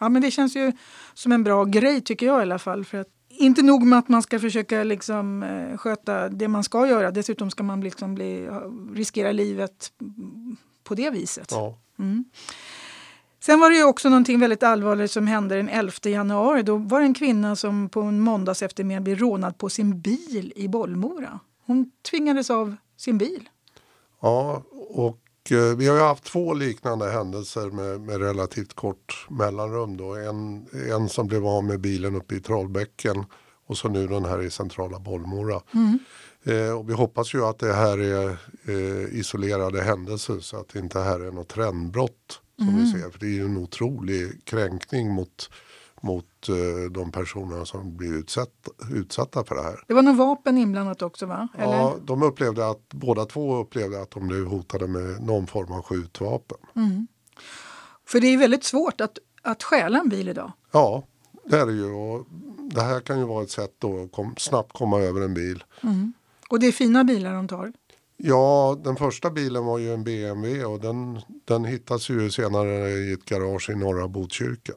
Ja, 0.00 0.08
men 0.08 0.22
det 0.22 0.30
känns 0.30 0.56
ju 0.56 0.72
som 1.14 1.32
en 1.32 1.44
bra 1.44 1.64
grej 1.64 2.00
tycker 2.00 2.26
jag 2.26 2.38
i 2.38 2.42
alla 2.42 2.58
fall. 2.58 2.84
För 2.84 2.98
att 2.98 3.08
inte 3.28 3.62
nog 3.62 3.82
med 3.82 3.98
att 3.98 4.08
man 4.08 4.22
ska 4.22 4.40
försöka 4.40 4.84
liksom, 4.84 5.42
eh, 5.42 5.76
sköta 5.76 6.28
det 6.28 6.48
man 6.48 6.64
ska 6.64 6.86
göra, 6.86 7.10
dessutom 7.10 7.50
ska 7.50 7.62
man 7.62 7.80
liksom 7.80 8.14
bli, 8.14 8.48
riskera 8.94 9.32
livet 9.32 9.92
på 10.84 10.94
det 10.94 11.10
viset. 11.10 11.48
Ja. 11.50 11.78
Mm. 11.98 12.24
Sen 13.40 13.60
var 13.60 13.70
det 13.70 13.76
ju 13.76 13.84
också 13.84 14.08
någonting 14.08 14.40
väldigt 14.40 14.62
allvarligt 14.62 15.10
som 15.10 15.26
hände 15.26 15.56
den 15.56 15.68
11 15.68 15.92
januari. 16.02 16.62
Då 16.62 16.76
var 16.76 17.00
det 17.00 17.06
en 17.06 17.14
kvinna 17.14 17.56
som 17.56 17.88
på 17.88 18.02
en 18.02 18.20
måndags 18.20 18.62
eftermiddag 18.62 19.00
blev 19.00 19.18
rånad 19.18 19.58
på 19.58 19.68
sin 19.68 20.00
bil 20.00 20.52
i 20.56 20.68
Bollmora. 20.68 21.40
Hon 21.66 21.90
tvingades 22.10 22.50
av 22.50 22.76
sin 22.96 23.18
bil. 23.18 23.48
Ja, 24.20 24.62
och 24.94 25.23
vi 25.50 25.88
har 25.88 25.96
ju 25.96 26.02
haft 26.02 26.24
två 26.24 26.54
liknande 26.54 27.10
händelser 27.10 27.70
med, 27.70 28.00
med 28.00 28.20
relativt 28.20 28.74
kort 28.74 29.26
mellanrum. 29.30 29.96
Då. 29.96 30.14
En, 30.14 30.66
en 30.90 31.08
som 31.08 31.26
blev 31.26 31.46
av 31.46 31.64
med 31.64 31.80
bilen 31.80 32.16
uppe 32.16 32.34
i 32.34 32.40
Trollbäcken 32.40 33.24
och 33.66 33.76
så 33.76 33.88
nu 33.88 34.06
den 34.06 34.24
här 34.24 34.42
i 34.42 34.50
centrala 34.50 34.98
Bollmora. 34.98 35.60
Mm. 35.74 35.98
Eh, 36.44 36.78
och 36.78 36.88
vi 36.88 36.92
hoppas 36.92 37.34
ju 37.34 37.44
att 37.44 37.58
det 37.58 37.72
här 37.72 37.98
är 37.98 38.28
eh, 38.64 39.18
isolerade 39.18 39.82
händelser 39.82 40.40
så 40.40 40.56
att 40.60 40.68
det 40.68 40.78
inte 40.78 41.00
här 41.00 41.20
är 41.20 41.32
något 41.32 41.48
trendbrott 41.48 42.40
som 42.58 42.68
Mm. 42.68 42.80
vi 42.80 42.90
ser. 42.90 43.10
För 43.10 43.18
det 43.18 43.26
är 43.26 43.30
ju 43.30 43.44
en 43.44 43.56
otrolig 43.56 44.44
kränkning 44.44 45.10
mot, 45.10 45.50
mot 46.04 46.48
eh, 46.48 46.90
de 46.90 47.12
personerna 47.12 47.64
som 47.64 47.96
blir 47.96 48.14
utsatt, 48.14 48.68
utsatta 48.90 49.44
för 49.44 49.54
det 49.54 49.62
här. 49.62 49.84
Det 49.88 49.94
var 49.94 50.02
något 50.02 50.16
vapen 50.16 50.58
inblandat 50.58 51.02
också 51.02 51.26
va? 51.26 51.48
Eller? 51.58 51.72
Ja, 51.72 51.96
de 52.04 52.22
upplevde 52.22 52.68
att, 52.68 52.88
båda 52.88 53.24
två 53.24 53.56
upplevde 53.56 54.02
att 54.02 54.10
de 54.10 54.28
blev 54.28 54.46
hotade 54.46 54.86
med 54.86 55.22
någon 55.22 55.46
form 55.46 55.72
av 55.72 55.82
skjutvapen. 55.82 56.58
Mm. 56.76 57.06
För 58.06 58.20
det 58.20 58.26
är 58.26 58.38
väldigt 58.38 58.64
svårt 58.64 59.00
att, 59.00 59.18
att 59.42 59.62
stjäla 59.62 59.98
en 59.98 60.08
bil 60.08 60.28
idag. 60.28 60.52
Ja, 60.72 61.04
det 61.44 61.56
är 61.56 61.66
det 61.66 61.72
ju. 61.72 61.92
Och 61.92 62.26
det 62.70 62.82
här 62.82 63.00
kan 63.00 63.18
ju 63.18 63.24
vara 63.24 63.42
ett 63.42 63.50
sätt 63.50 63.74
då 63.78 64.02
att 64.02 64.12
kom, 64.12 64.34
snabbt 64.38 64.72
komma 64.72 65.00
över 65.00 65.20
en 65.20 65.34
bil. 65.34 65.64
Och 66.50 66.60
det 66.60 66.66
är 66.66 66.72
fina 66.72 67.04
bilar 67.04 67.34
de 67.34 67.48
tar. 67.48 67.72
Ja, 68.16 68.78
den 68.84 68.96
första 68.96 69.30
bilen 69.30 69.64
var 69.64 69.78
ju 69.78 69.94
en 69.94 70.04
BMW 70.04 70.64
och 70.64 70.80
den, 70.80 71.20
den 71.44 71.64
hittas 71.64 72.10
ju 72.10 72.30
senare 72.30 72.90
i 72.90 73.12
ett 73.12 73.24
garage 73.24 73.70
i 73.70 73.74
norra 73.74 74.08
Botkyrka. 74.08 74.72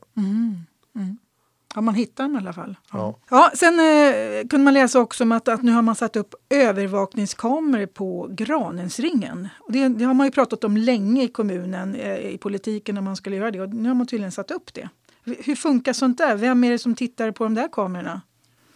Ja, 1.75 1.82
man 1.82 1.96
hittar 1.96 2.24
dem 2.24 2.36
i 2.36 2.38
alla 2.38 2.54
fall. 2.54 2.75
Ja. 2.92 3.20
Ja, 3.30 3.51
sen 3.54 3.80
eh, 3.80 4.48
kunde 4.48 4.63
man 4.63 4.74
läsa 4.74 5.00
också 5.00 5.24
om 5.24 5.32
att, 5.32 5.48
att 5.48 5.63
nu 5.63 5.72
har 5.72 5.82
man 5.82 5.96
satt 5.96 6.16
upp 6.16 6.36
övervakningskameror 6.50 7.86
på 7.86 8.27
Granensringen. 8.32 9.48
Och 9.60 9.72
det, 9.72 9.88
det 9.88 10.06
har 10.06 10.13
man 10.13 10.27
ju 10.27 10.32
pratat 10.32 10.63
om 10.63 10.77
länge 10.77 11.24
i 11.24 11.27
kommunen, 11.27 11.96
eh, 11.96 12.18
i 12.18 12.38
politiken, 12.38 12.98
om 12.98 13.04
man 13.04 13.16
skulle 13.16 13.36
göra 13.36 13.51
det. 13.51 13.62
Och 13.62 13.70
nu 13.70 13.89
har 13.89 13.96
man 13.96 14.08
tydligen 14.08 14.32
satt 14.32 14.51
upp 14.51 14.74
det. 14.74 14.89
Hur 15.24 15.56
funkar 15.56 15.94
sånt 15.94 16.18
där? 16.18 16.36
Vem 16.36 16.63
är 16.63 16.72
det 16.72 16.80
som 16.80 16.96
tittar 16.96 17.32
på 17.32 17.44
de 17.44 17.54
där 17.54 17.68
kamerorna? 17.72 18.22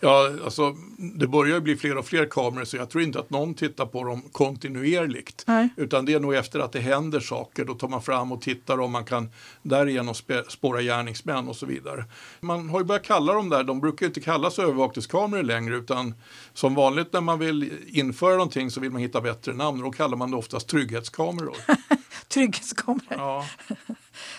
Ja, 0.04 0.30
alltså, 0.46 0.76
det 0.98 1.28
börjar 1.28 1.56
ju 1.56 1.62
bli 1.62 1.76
fler 1.76 1.98
och 1.98 2.06
fler 2.06 2.26
kameror 2.26 2.66
så 2.66 2.78
jag 2.78 2.90
tror 2.90 3.04
inte 3.04 3.20
att 3.20 3.30
någon 3.30 3.54
tittar 3.54 3.86
på 3.86 4.04
dem 4.04 4.22
kontinuerligt. 4.32 5.44
Nej. 5.48 5.70
Utan 5.78 6.06
det 6.06 6.14
är 6.14 6.20
nog 6.20 6.34
efter 6.36 6.60
att 6.60 6.72
det 6.72 6.80
händer 6.80 7.20
saker, 7.20 7.66
då 7.66 7.74
tar 7.74 7.88
man 7.88 8.02
fram 8.02 8.32
och 8.32 8.42
tittar 8.42 8.80
om 8.80 8.92
man 8.92 9.06
kan 9.06 9.30
därigenom 9.62 10.14
spåra 10.50 10.82
gärningsmän 10.82 11.48
och 11.48 11.56
så 11.56 11.66
vidare. 11.66 12.06
Man 12.40 12.70
har 12.70 12.80
ju 12.80 12.86
börjat 12.86 13.04
kalla 13.04 13.34
dem 13.34 13.50
där, 13.50 13.64
de 13.64 13.80
brukar 13.82 14.06
inte 14.06 14.22
kallas 14.22 14.60
övervakningskameror 14.60 15.44
längre 15.44 15.76
utan 15.76 16.14
som 16.54 16.76
vanligt 16.76 17.14
när 17.14 17.22
man 17.22 17.40
vill 17.40 17.72
införa 17.88 18.34
någonting 18.34 18.72
så 18.72 18.80
vill 18.80 18.92
man 18.92 19.02
hitta 19.02 19.22
bättre 19.22 19.54
namn 19.54 19.78
och 19.80 19.84
då 19.84 19.92
kallar 19.92 20.18
man 20.18 20.32
det 20.32 20.38
oftast 20.38 20.68
trygghetskameror. 20.68 21.56
Trygghetskameror. 22.28 23.04
Ja, 23.18 23.46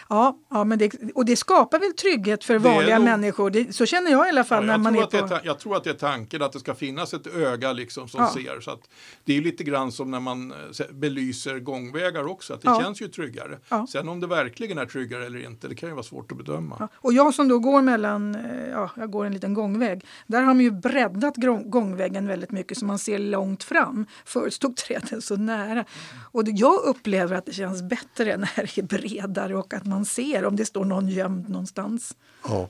Ja, 0.09 0.39
ja 0.51 0.65
men 0.65 0.79
det, 0.79 0.93
och 1.15 1.25
det 1.25 1.37
skapar 1.37 1.79
väl 1.79 1.93
trygghet 1.93 2.45
för 2.45 2.53
Det 2.55 2.59
vanliga 2.59 2.99
nog- 2.99 3.05
människor. 3.05 3.51
Det, 3.51 3.73
så 3.77 3.87
känner 3.87 4.11
jag 4.11 4.27
i 4.27 4.29
alla 4.29 4.45
fall 4.45 4.65
när 4.65 4.73
jag, 4.73 4.81
man 4.81 4.97
är 4.97 5.01
det 5.11 5.21
på... 5.21 5.29
ta- 5.29 5.41
jag 5.53 5.59
tror 5.61 5.77
att 5.77 5.85
det 5.85 5.91
är 5.91 5.95
tanken 5.95 6.43
att 6.43 6.53
det 6.53 6.61
ska 6.61 6.75
finnas 6.75 7.15
ett 7.15 7.27
öga 7.27 7.73
liksom 7.73 8.09
som 8.09 8.21
Ja. 8.21 8.31
ser. 8.35 8.61
Så 8.61 8.71
att 8.71 8.89
det 9.25 9.37
är 9.37 9.41
lite 9.43 9.65
grann 9.65 9.93
som 9.93 10.11
när 10.11 10.21
man 10.21 10.53
eh, 10.53 10.57
se- 10.73 10.93
belyser 10.93 11.59
gångvägar 11.59 12.27
också, 12.27 12.55
att 12.55 12.63
det 12.63 12.69
Ja. 12.69 12.81
känns 12.83 13.03
ju 13.03 13.09
tryggare. 13.09 13.59
Ja. 13.69 13.87
Sen 13.91 14.09
om 14.09 14.21
det 14.21 14.27
verkligen 14.27 14.79
är 14.79 14.87
tryggare 14.87 15.27
eller 15.27 15.45
inte, 15.47 15.69
det 15.69 15.75
kan 15.75 15.89
ju 15.89 15.95
vara 15.95 16.03
svårt 16.05 16.33
att 16.33 16.39
bedöma. 16.39 16.89
Och 16.95 17.13
jag 17.13 17.35
som 17.35 17.49
då 17.49 17.59
går 17.59 17.83
mellan, 17.83 18.35
eh, 18.35 18.69
ja, 18.71 18.91
jag 18.97 19.11
går 19.11 19.25
en 19.25 19.33
liten 19.35 19.55
gångväg. 19.55 20.05
Där 20.27 20.39
har 20.43 20.47
man 20.55 20.61
ju 20.61 20.71
breddat 20.71 21.35
gångvägen 21.65 22.27
väldigt 22.27 22.51
mycket 22.51 22.79
så 22.79 22.85
man 22.87 22.99
ser 22.99 23.19
långt 23.19 23.65
fram. 23.65 24.07
Förut 24.25 24.55
stod 24.55 24.77
träden 24.77 25.23
så 25.23 25.37
nära. 25.37 25.85
Och 26.33 26.43
jag 26.47 26.81
upplever 26.85 27.37
att 27.37 27.47
det 27.47 27.53
känns 27.53 27.83
bättre 27.83 28.37
när 28.37 28.51
det 28.57 28.79
är 28.79 28.83
bredare 28.83 29.57
och 29.57 29.75
att 29.75 29.87
man 29.87 30.05
ser 30.05 30.45
om 30.45 30.57
det 30.57 30.65
står 30.65 30.85
någon 30.85 31.09
gömd 31.09 31.49
någonstans. 31.49 32.17
Ja. 32.49 32.69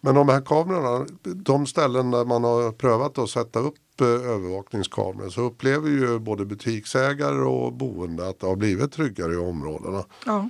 Men 0.00 0.14
de 0.14 0.28
här 0.28 0.40
kamerorna, 0.40 1.06
de 1.22 1.66
ställen 1.66 2.10
där 2.10 2.24
man 2.24 2.44
har 2.44 2.72
prövat 2.72 3.18
att 3.18 3.30
sätta 3.30 3.58
upp 3.58 4.00
eh, 4.00 4.06
övervakningskameror 4.06 5.30
så 5.30 5.40
upplever 5.40 5.88
ju 5.88 6.18
både 6.18 6.44
butiksägare 6.44 7.40
och 7.42 7.72
boende 7.72 8.28
att 8.28 8.40
det 8.40 8.46
har 8.46 8.56
blivit 8.56 8.92
tryggare 8.92 9.32
i 9.32 9.36
områdena. 9.36 10.04
Ja, 10.26 10.48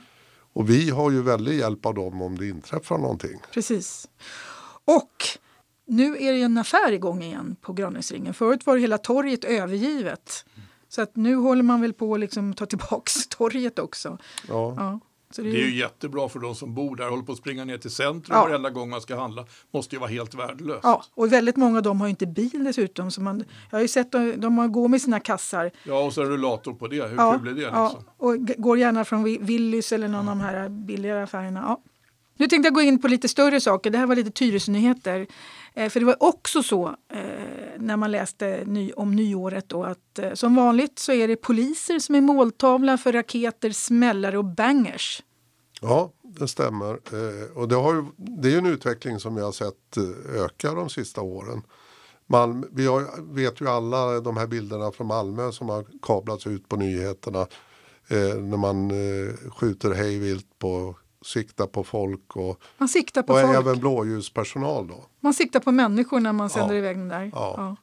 Och 0.53 0.71
vi 0.71 0.91
har 0.91 1.11
ju 1.11 1.23
väldigt 1.23 1.55
hjälp 1.61 1.87
av 1.87 1.95
dem 1.95 2.23
om 2.23 2.39
det 2.39 2.49
inträffar 2.49 2.99
någonting. 2.99 3.41
precis. 3.53 4.09
Och 4.85 5.13
nu 5.87 6.17
är 6.17 6.33
det 6.33 6.43
en 6.43 6.59
affär 6.59 6.93
igång 6.93 7.23
igen 7.23 7.57
på 7.61 7.73
Granängsringen. 7.73 8.35
Förut 8.35 8.67
var 8.67 8.77
hela 8.77 8.99
torget 8.99 9.45
övergivet. 9.45 10.45
Så 10.89 11.03
att 11.03 11.17
nu 11.17 11.35
håller 11.37 11.63
man 11.63 11.81
väl 11.81 11.93
på 11.93 12.15
att 12.15 12.21
liksom 12.21 12.55
ta 12.55 12.67
tillbaks 12.67 13.27
torget 13.29 13.79
också. 13.79 14.19
Ja. 14.49 14.75
Ja, 14.77 15.01
det 15.37 15.43
Det 15.43 15.49
är 15.63 15.67
ju 15.67 15.75
jättebra 15.79 16.29
för 16.29 16.39
de 16.39 16.55
som 16.55 16.75
bor 16.75 16.97
där, 16.97 17.09
håller 17.11 17.23
på 17.23 17.33
att 17.33 17.39
springa 17.39 17.65
ner 17.65 17.79
till 17.79 17.91
centrum 17.91 18.37
Ja. 18.37 18.43
varenda 18.45 18.71
gång 18.71 18.91
man 18.91 19.01
ska 19.01 19.21
handla. 19.21 19.45
Måste 19.73 19.95
ju 19.97 20.01
vara 20.01 20.11
helt 20.11 20.35
värdelöst. 20.35 20.81
Ja, 20.83 21.05
och 21.15 21.33
väldigt 21.33 21.57
många 21.57 21.77
av 21.77 21.83
dem 21.83 22.01
har 22.01 22.07
ju 22.07 22.11
inte 22.11 22.27
bil 22.27 22.65
dessutom. 22.65 23.11
Så 23.11 23.21
man, 23.21 23.45
jag 23.71 23.79
har 23.79 23.83
ju 23.83 23.89
sett 23.89 24.13
dem, 24.13 24.35
de 24.37 24.73
går 24.73 24.89
med 24.89 25.03
sina 25.03 25.21
kassar. 25.21 25.71
Ja, 25.85 26.01
och 26.05 26.13
så 26.13 26.23
en 26.23 26.29
rullator 26.29 26.75
på 26.75 26.87
det. 26.89 27.09
Hur 27.09 27.17
Ja, 27.17 27.39
kul 27.39 27.49
är 27.49 27.55
det? 27.55 27.61
ja, 27.63 27.85
Liksom? 27.85 28.05
och 28.17 28.39
g- 28.39 28.55
går 28.59 28.79
gärna 28.79 29.05
från 29.05 29.27
Wi- 29.27 29.39
Willys 29.45 29.93
eller 29.93 30.09
någon 30.09 30.29
av 30.29 30.37
de 30.37 30.41
här 30.41 30.69
billigare 30.69 31.23
affärerna. 31.23 31.61
Ja. 31.67 31.81
Nu 32.37 32.47
tänkte 32.47 32.67
jag 32.67 32.75
gå 32.75 32.81
in 32.81 32.99
på 33.03 33.09
lite 33.09 33.29
större 33.29 33.61
saker. 33.61 33.91
Det 33.91 33.99
här 33.99 34.07
var 34.07 34.17
lite 34.17 34.31
Tyresö-nyheter. 34.31 35.27
Eh, 35.75 35.89
för 35.89 36.01
det 36.01 36.07
var 36.07 36.17
också 36.23 36.63
så 36.63 36.89
eh, 36.89 37.21
när 37.79 37.97
man 37.97 38.11
läste 38.11 38.65
om 38.97 39.17
nyåret 39.17 39.69
då 39.69 39.85
att 39.85 40.19
eh, 40.19 40.33
som 40.35 40.55
vanligt 40.55 40.99
så 40.99 41.13
är 41.13 41.29
det 41.29 41.37
poliser 41.37 41.99
som 41.99 42.15
är 42.15 42.21
måltavla 42.21 42.99
för 42.99 43.13
raketer, 43.13 43.71
smällare 43.71 44.39
och 44.39 44.45
bangers. 44.45 45.23
Ja, 45.81 46.13
det 46.23 46.49
stämmer. 46.49 46.99
Och 47.55 47.69
det, 47.69 47.75
har 47.75 47.95
ju, 47.95 48.05
det 48.17 48.49
är 48.49 48.53
ju 48.53 48.59
en 48.59 48.67
utveckling 48.67 49.21
som 49.21 49.35
vi 49.35 49.43
har 49.43 49.53
sett 49.53 49.97
öka 50.37 50.75
de 50.75 50.91
sista 50.91 51.21
åren. 51.21 51.63
Malmö, 52.27 52.67
vi 52.73 52.87
har, 52.87 53.35
vet 53.35 53.61
ju 53.61 53.69
alla 53.69 54.21
de 54.21 54.37
här 54.37 54.47
bilderna 54.47 54.93
från 54.93 55.07
Malmö 55.07 55.53
som 55.53 55.69
har 55.69 55.87
kablats 56.03 56.47
ut 56.47 56.69
på 56.69 56.77
nyheterna. 56.77 57.47
Eh, 58.09 58.35
när 58.35 58.57
man 58.57 58.91
eh, 58.91 59.51
skjuter 59.51 59.95
hejvilt 59.95 60.59
på, 60.59 60.97
siktar 61.25 61.67
på 61.67 61.85
folk 61.85 62.37
och, 62.37 62.61
Man 62.79 62.89
siktar 62.89 63.23
på 63.23 63.33
och 63.33 63.41
folk. 63.41 63.57
även 63.57 63.79
blåljuspersonal. 63.79 64.87
Då. 64.89 65.07
Man 65.21 65.35
siktar 65.35 65.61
på 65.61 65.73
människor 65.73 66.21
när 66.21 66.33
man 66.33 66.51
sänder 66.51 66.75
Ja. 66.75 66.79
iväg 66.79 66.97
den 66.99 67.09
där. 67.09 67.31
Ja. 67.35 67.77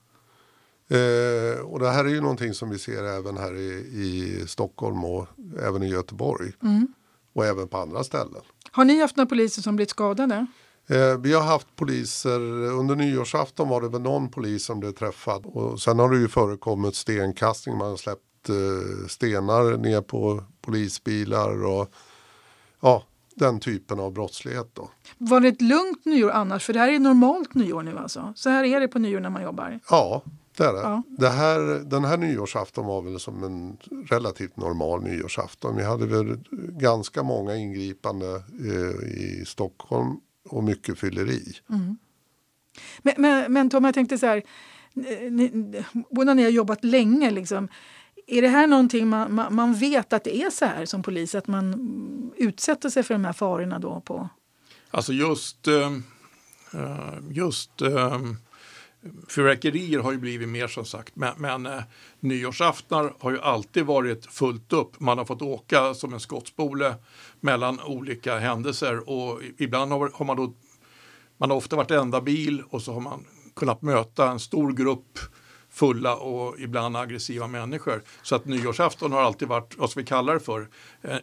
Eh, 0.89 1.59
och 1.65 1.79
det 1.79 1.89
här 1.89 2.05
är 2.05 2.09
ju 2.09 2.21
någonting 2.21 2.53
som 2.53 2.69
vi 2.69 2.79
ser 2.79 3.03
även 3.03 3.37
här 3.37 3.55
i, 3.55 3.69
i 3.93 4.43
Stockholm 4.47 5.05
och 5.05 5.27
även 5.63 5.83
i 5.83 5.87
Göteborg. 5.89 6.51
Mm. 6.63 6.87
Och 7.33 7.45
även 7.45 7.67
på 7.67 7.77
andra 7.77 8.03
ställen. 8.03 8.41
Har 8.71 8.85
ni 8.85 9.01
haft 9.01 9.17
några 9.17 9.29
poliser 9.29 9.61
som 9.61 9.75
blivit 9.75 9.89
skadade? 9.89 10.45
Eh, 10.89 11.17
vi 11.19 11.33
har 11.33 11.41
haft 11.43 11.75
poliser, 11.75 12.39
under 12.71 12.95
nyårsafton 12.95 13.69
var 13.69 13.81
det 13.81 13.89
väl 13.89 14.01
någon 14.01 14.29
polis 14.31 14.65
som 14.65 14.79
blev 14.79 14.91
träffad. 14.91 15.45
Och 15.45 15.81
sen 15.81 15.99
har 15.99 16.09
det 16.09 16.17
ju 16.17 16.27
förekommit 16.27 16.95
stenkastning, 16.95 17.77
man 17.77 17.89
har 17.89 17.97
släppt 17.97 18.49
eh, 18.49 19.07
stenar 19.07 19.77
ner 19.77 20.01
på 20.01 20.43
polisbilar 20.61 21.65
och 21.65 21.89
ja, 22.81 23.03
den 23.37 23.59
typen 23.59 23.99
av 23.99 24.13
brottslighet 24.13 24.69
då. 24.73 24.89
Var 25.17 25.39
det 25.39 25.47
ett 25.47 25.61
lugnt 25.61 26.05
nyår 26.05 26.31
annars? 26.31 26.65
För 26.65 26.73
det 26.73 26.79
här 26.79 26.89
är 26.89 26.99
normalt 26.99 27.53
nyår 27.53 27.83
nu 27.83 27.97
alltså. 27.97 28.33
Så 28.35 28.49
här 28.49 28.63
är 28.63 28.79
det 28.79 28.87
på 28.87 28.99
nyår 28.99 29.19
när 29.19 29.29
man 29.29 29.43
jobbar. 29.43 29.79
Ja, 29.89 30.21
det 30.57 30.63
är 30.63 30.73
det. 30.73 30.79
Ja. 30.79 31.03
det 31.07 31.29
här, 31.29 31.59
den 31.89 32.05
här 32.05 32.17
nyårsafton 32.17 32.85
var 32.85 33.01
väl 33.01 33.19
som 33.19 33.43
en 33.43 33.77
relativt 34.09 34.57
normal 34.57 35.03
nyårsafton. 35.03 35.75
Vi 35.75 35.83
hade 35.83 36.05
väl 36.05 36.39
ganska 36.79 37.23
många 37.23 37.55
ingripande 37.55 38.43
eh, 38.59 39.07
i 39.07 39.43
Stockholm 39.47 40.19
och 40.49 40.63
mycket 40.63 40.99
fylleri. 40.99 41.53
Men, 43.01 43.13
men, 43.17 43.53
men 43.53 43.69
Tom, 43.69 43.85
jag 43.85 43.93
tänkte 43.93 44.17
så 44.17 44.25
här. 44.25 44.43
Ni- 45.29 45.83
båda 46.11 46.33
ni 46.33 46.43
har 46.43 46.49
jobbat 46.49 46.83
länge. 46.83 47.31
Liksom. 47.31 47.67
Är 48.27 48.41
det 48.41 48.47
här 48.47 48.67
någonting 48.67 49.07
man, 49.07 49.35
man, 49.35 49.55
man 49.55 49.73
vet 49.73 50.13
att 50.13 50.23
det 50.23 50.37
är 50.37 50.49
så 50.49 50.65
här 50.65 50.85
som 50.85 51.03
polis? 51.03 51.35
Att 51.35 51.47
man 51.47 52.31
utsätter 52.37 52.89
sig 52.89 53.03
för 53.03 53.13
de 53.13 53.25
här 53.25 53.33
farorna 53.33 53.79
då? 53.79 54.01
på 54.01 54.29
Alltså 54.91 55.13
just, 55.13 55.67
eh, 55.67 55.91
eh, 56.73 57.13
just 57.29 57.81
eh, 57.81 58.21
fyrverkerier 59.27 59.99
har 59.99 60.11
ju 60.11 60.17
blivit 60.17 60.49
mer 60.49 60.67
som 60.67 60.85
sagt. 60.85 61.15
Men, 61.15 61.33
men 61.37 61.65
eh, 61.65 61.81
nyårsaftnar 62.19 63.13
har 63.19 63.31
ju 63.31 63.41
alltid 63.41 63.85
varit 63.85 64.25
fullt 64.25 64.73
upp. 64.73 64.99
Man 64.99 65.17
har 65.17 65.25
fått 65.25 65.41
åka 65.41 65.93
som 65.93 66.13
en 66.13 66.19
skottspole 66.19 66.95
mellan 67.39 67.79
olika 67.79 68.39
händelser 68.39 69.09
och 69.09 69.41
ibland 69.57 69.91
har, 69.91 70.11
har 70.13 70.25
man 70.25 70.37
då 70.37 70.53
man 71.37 71.49
har 71.49 71.57
ofta 71.57 71.75
varit 71.75 71.91
enda 71.91 72.21
bil 72.21 72.63
och 72.69 72.81
så 72.81 72.93
har 72.93 73.01
man 73.01 73.25
kunnat 73.55 73.81
möta 73.81 74.29
en 74.31 74.39
stor 74.39 74.73
grupp 74.73 75.19
fulla 75.77 76.15
och 76.15 76.59
ibland 76.59 76.97
aggressiva 76.97 77.47
människor. 77.47 78.03
Så 78.21 78.35
att 78.35 78.45
nyårsafton 78.45 79.11
har 79.11 79.21
alltid 79.21 79.47
varit, 79.47 79.77
vad 79.77 79.89
ska 79.89 79.99
vi 79.99 80.05
kalla 80.05 80.33
det 80.33 80.39
för, 80.39 80.67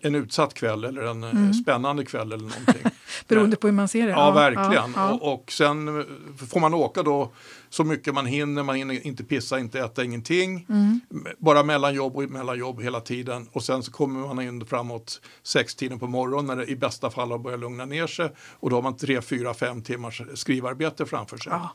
en 0.00 0.14
utsatt 0.14 0.54
kväll 0.54 0.84
eller 0.84 1.02
en 1.02 1.25
mm. 1.25 1.54
spännande 1.54 2.04
kväll 2.04 2.32
eller 2.32 2.49
någonting. 2.49 2.92
Beroende 3.28 3.56
på 3.56 3.66
hur 3.66 3.75
man 3.75 3.88
ser 3.88 4.06
det. 4.06 4.12
Ja, 4.12 4.18
ja 4.18 4.30
verkligen. 4.30 4.92
Ja, 4.96 5.08
ja. 5.08 5.12
Och, 5.12 5.34
och, 5.34 5.52
sen 5.52 6.04
får 6.50 6.61
man 6.61 6.75
åka 6.75 7.02
då 7.02 7.32
så 7.70 7.84
mycket 7.84 8.14
man 8.14 8.26
hinner, 8.26 8.62
man 8.62 8.76
hinner 8.76 9.06
inte 9.06 9.25
pissa, 9.25 9.58
inte 9.58 9.80
äta, 9.80 10.04
ingenting. 10.04 10.66
Mm. 10.68 11.00
Bara 11.38 11.62
mellan 11.62 11.94
jobb 11.94 12.16
och 12.16 12.23
mellan 12.23 12.58
jobb 12.58 12.82
hela 12.82 13.00
tiden. 13.00 13.49
Och 13.52 13.64
sen 13.64 13.82
så 13.82 13.92
kommer 13.92 14.34
man 14.34 14.40
in 14.40 14.66
framåt 14.66 15.20
sextiden 15.42 15.99
på 15.99 16.06
morgonen 16.06 16.46
när 16.46 16.56
det 16.56 16.70
i 16.70 16.76
bästa 16.76 17.11
fall 17.11 17.30
har 17.30 17.38
börjat 17.38 17.61
lugna 17.61 17.84
ner 17.84 18.06
sig. 18.06 18.32
Och 18.61 18.70
då 18.70 18.76
har 18.76 18.82
man 18.82 18.96
tre, 18.96 19.23
fyra, 19.23 19.54
fem 19.54 19.82
timmars 19.82 20.23
skrivarbete 20.34 21.06
framför 21.06 21.37
sig. 21.37 21.52
Ja, 21.52 21.70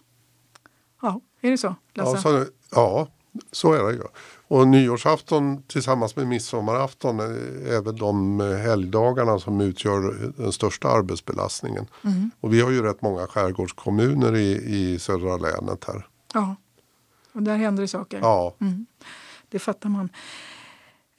ja 1.01 1.21
är 1.41 1.51
det 1.51 1.57
så? 1.57 1.75
Lasse? 1.93 2.11
Ja, 2.11 2.21
så, 2.21 2.45
ja, 2.71 3.07
så 3.51 3.73
är 3.73 3.83
det 3.83 3.93
ju. 3.93 4.03
Och 4.47 4.67
nyårsafton 4.67 5.63
tillsammans 5.63 6.15
med 6.15 6.27
midsommarafton 6.27 7.19
är 7.19 7.83
väl 7.83 7.97
de 7.97 8.39
helgdagarna 8.39 9.39
som 9.39 9.61
utgör 9.61 10.31
den 10.37 10.51
största 10.51 10.87
arbetsbelastningen. 10.87 11.87
Mm. 12.03 12.31
Och 12.39 12.53
vi 12.53 12.61
har 12.61 12.71
ju 12.71 12.81
rätt 12.83 13.01
många 13.01 13.27
skärgårdskommuner 13.27 14.35
i, 14.35 14.51
i 14.65 14.99
södra 14.99 15.37
länet 15.37 15.85
här. 15.87 16.07
Ja, 16.33 16.55
och 17.31 17.43
där 17.43 17.57
händer 17.57 17.81
det 17.81 17.87
saker. 17.87 18.19
Ja. 18.19 18.55
Mm. 18.61 18.85
Det 19.49 19.59
fattar 19.59 19.89
man. 19.89 20.09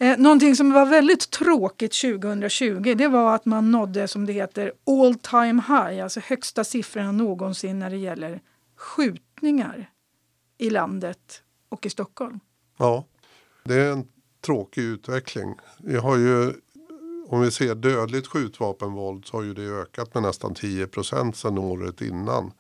Eh, 0.01 0.19
någonting 0.19 0.57
som 0.57 0.73
var 0.73 0.87
väldigt 0.87 1.31
tråkigt 1.31 1.93
2020 1.93 2.95
det 2.97 3.09
var 3.09 3.35
att 3.35 3.45
man 3.45 3.71
nådde 3.71 4.09
som 4.09 4.27
det 4.27 4.33
heter 4.33 4.73
all 4.87 5.15
time 5.15 5.63
high, 5.69 6.03
alltså 6.03 6.21
högsta 6.25 6.65
siffrorna 6.65 7.13
någonsin 7.13 7.79
när 7.79 7.91
det 7.91 7.97
gäller 7.97 8.41
skjutningar 9.41 9.91
i 10.59 10.71
landet 10.71 11.43
och 11.69 11.87
i 11.87 11.91
Stockholm. 11.91 12.41
Ja, 12.79 13.05
det 13.65 13.75
är 13.75 13.93
en 13.93 14.09
tråkig 14.41 14.83
utveckling. 14.83 15.55
Vi 15.79 15.97
har 15.97 16.17
ju, 16.17 16.53
om 17.27 17.41
vi 17.41 17.51
ser 17.51 17.75
dödligt 17.75 18.27
skjutvapenvåld 18.27 19.25
så 19.27 19.37
har 19.37 19.43
ju 19.43 19.55
det 19.55 19.63
ökat 19.63 20.15
med 20.15 20.23
nästan 20.23 20.55
10 20.55 20.87
procent 20.87 21.37
sedan 21.37 21.59
året 21.59 22.01
innan. 22.01 22.53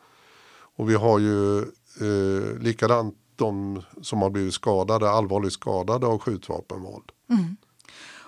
Och 0.76 0.90
vi 0.90 0.94
har 0.94 1.18
ju 1.18 1.58
eh, 1.60 2.58
likadant 2.60 3.16
de 3.37 3.82
som 4.02 4.22
har 4.22 4.30
blivit 4.30 4.54
skadade, 4.54 5.10
allvarligt 5.10 5.52
skadade 5.52 6.06
av 6.06 6.18
skjutvapenvåld. 6.18 7.12
Mm. 7.30 7.56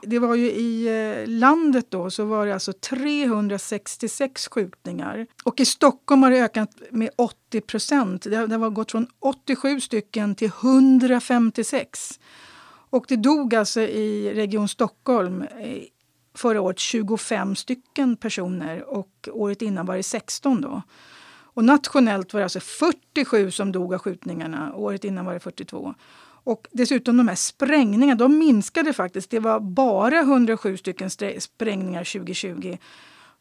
Det 0.02 0.18
var 0.18 0.34
ju 0.34 0.50
i 0.50 0.86
eh, 0.86 1.28
landet 1.28 1.86
då 1.88 2.10
så 2.10 2.24
var 2.24 2.46
det 2.46 2.54
alltså 2.54 2.72
366 2.72 4.48
skjutningar. 4.48 5.26
Och 5.44 5.60
i 5.60 5.64
Stockholm 5.64 6.22
har 6.22 6.30
det 6.30 6.38
ökat 6.44 6.70
med 6.90 7.10
80 7.16 7.60
procent. 7.60 8.22
Det, 8.22 8.46
det 8.46 8.56
har 8.56 8.70
gått 8.70 8.90
från 8.90 9.06
87 9.18 9.80
stycken 9.80 10.34
till 10.34 10.50
156. 10.62 12.20
Och 12.90 13.04
det 13.08 13.16
dog 13.16 13.54
alltså 13.54 13.80
i 13.80 14.34
Region 14.34 14.68
Stockholm 14.68 15.42
eh, 15.42 15.82
förra 16.34 16.60
året 16.60 16.78
25 16.78 17.56
stycken 17.56 18.16
personer 18.16 18.82
och 18.82 19.28
året 19.32 19.62
innan 19.62 19.86
var 19.86 19.96
det 19.96 20.02
16 20.02 20.60
då. 20.60 20.82
Och 21.54 21.64
nationellt 21.64 22.32
var 22.32 22.40
det 22.40 22.44
alltså 22.44 22.60
47 22.60 23.50
som 23.50 23.72
dog 23.72 23.94
av 23.94 24.00
skjutningarna. 24.00 24.74
Året 24.74 25.04
innan 25.04 25.24
var 25.24 25.34
det 25.34 25.40
42. 25.40 25.94
Och 26.44 26.68
dessutom 26.72 27.16
de 27.16 27.28
här 27.28 27.34
sprängningarna, 27.34 28.14
de 28.14 28.38
minskade 28.38 28.92
faktiskt. 28.92 29.30
Det 29.30 29.38
var 29.38 29.60
bara 29.60 30.20
107 30.20 30.76
stycken 30.76 31.10
sprängningar 31.38 32.04
2020. 32.04 32.76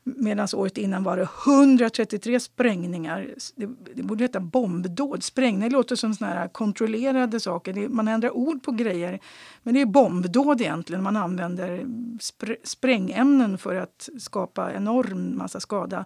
Medan 0.03 0.48
året 0.53 0.77
innan 0.77 1.03
var 1.03 1.17
det 1.17 1.27
133 1.46 2.40
sprängningar. 2.40 3.29
Det, 3.55 3.70
det 3.96 4.03
borde 4.03 4.24
heta 4.24 4.40
bombdåd. 4.40 5.24
Sprängningar 5.24 5.70
låter 5.70 5.96
som 5.96 6.14
såna 6.14 6.31
här 6.31 6.48
kontrollerade 6.48 7.40
saker. 7.40 7.74
Det, 7.74 7.90
man 7.90 8.07
ändrar 8.07 8.29
ord 8.29 8.64
på 8.64 8.72
grejer. 8.72 9.20
Men 9.64 9.74
det 9.74 9.81
är 9.81 9.85
bombdåd 9.85 10.61
egentligen. 10.61 11.03
Man 11.03 11.16
använder 11.16 11.85
spr 12.20 12.55
sprängämnen 12.64 13.57
för 13.57 13.75
att 13.75 14.09
skapa 14.20 14.74
enorm 14.74 15.37
massa 15.37 15.59
skada. 15.59 16.05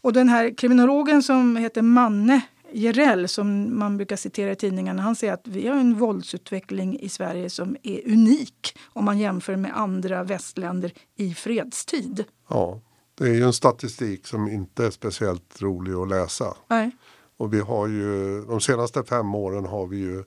Och 0.00 0.12
den 0.12 0.28
här 0.28 0.56
kriminologen 0.56 1.22
som 1.22 1.56
heter 1.56 1.82
Manne 1.82 2.40
Jerell, 2.72 3.28
som 3.28 3.78
man 3.78 3.96
brukar 3.96 4.16
citera 4.16 4.52
i 4.52 4.56
tidningarna, 4.56 5.02
han 5.02 5.16
säger 5.16 5.32
att 5.32 5.46
vi 5.46 5.68
har 5.68 5.76
en 5.76 5.98
våldsutveckling 5.98 7.00
i 7.00 7.08
Sverige 7.08 7.50
som 7.50 7.76
är 7.82 8.12
unik 8.12 8.78
om 8.92 9.04
man 9.04 9.18
jämför 9.18 9.56
med 9.56 9.78
andra 9.78 10.24
västländer 10.24 10.92
i 11.16 11.34
fredstid. 11.34 12.24
Ja, 12.48 12.80
det 13.14 13.24
är 13.24 13.34
ju 13.34 13.42
en 13.42 13.52
statistik 13.52 14.26
som 14.26 14.48
inte 14.48 14.86
är 14.86 14.90
speciellt 14.90 15.62
rolig 15.62 15.92
att 15.92 16.08
läsa. 16.08 16.56
Nej. 16.68 16.90
Och 17.36 17.54
vi 17.54 17.60
har 17.60 17.86
ju, 17.86 18.40
de 18.44 18.60
senaste 18.60 19.04
fem 19.04 19.34
åren 19.34 19.64
har 19.64 19.86
vi 19.86 19.96
ju 19.96 20.18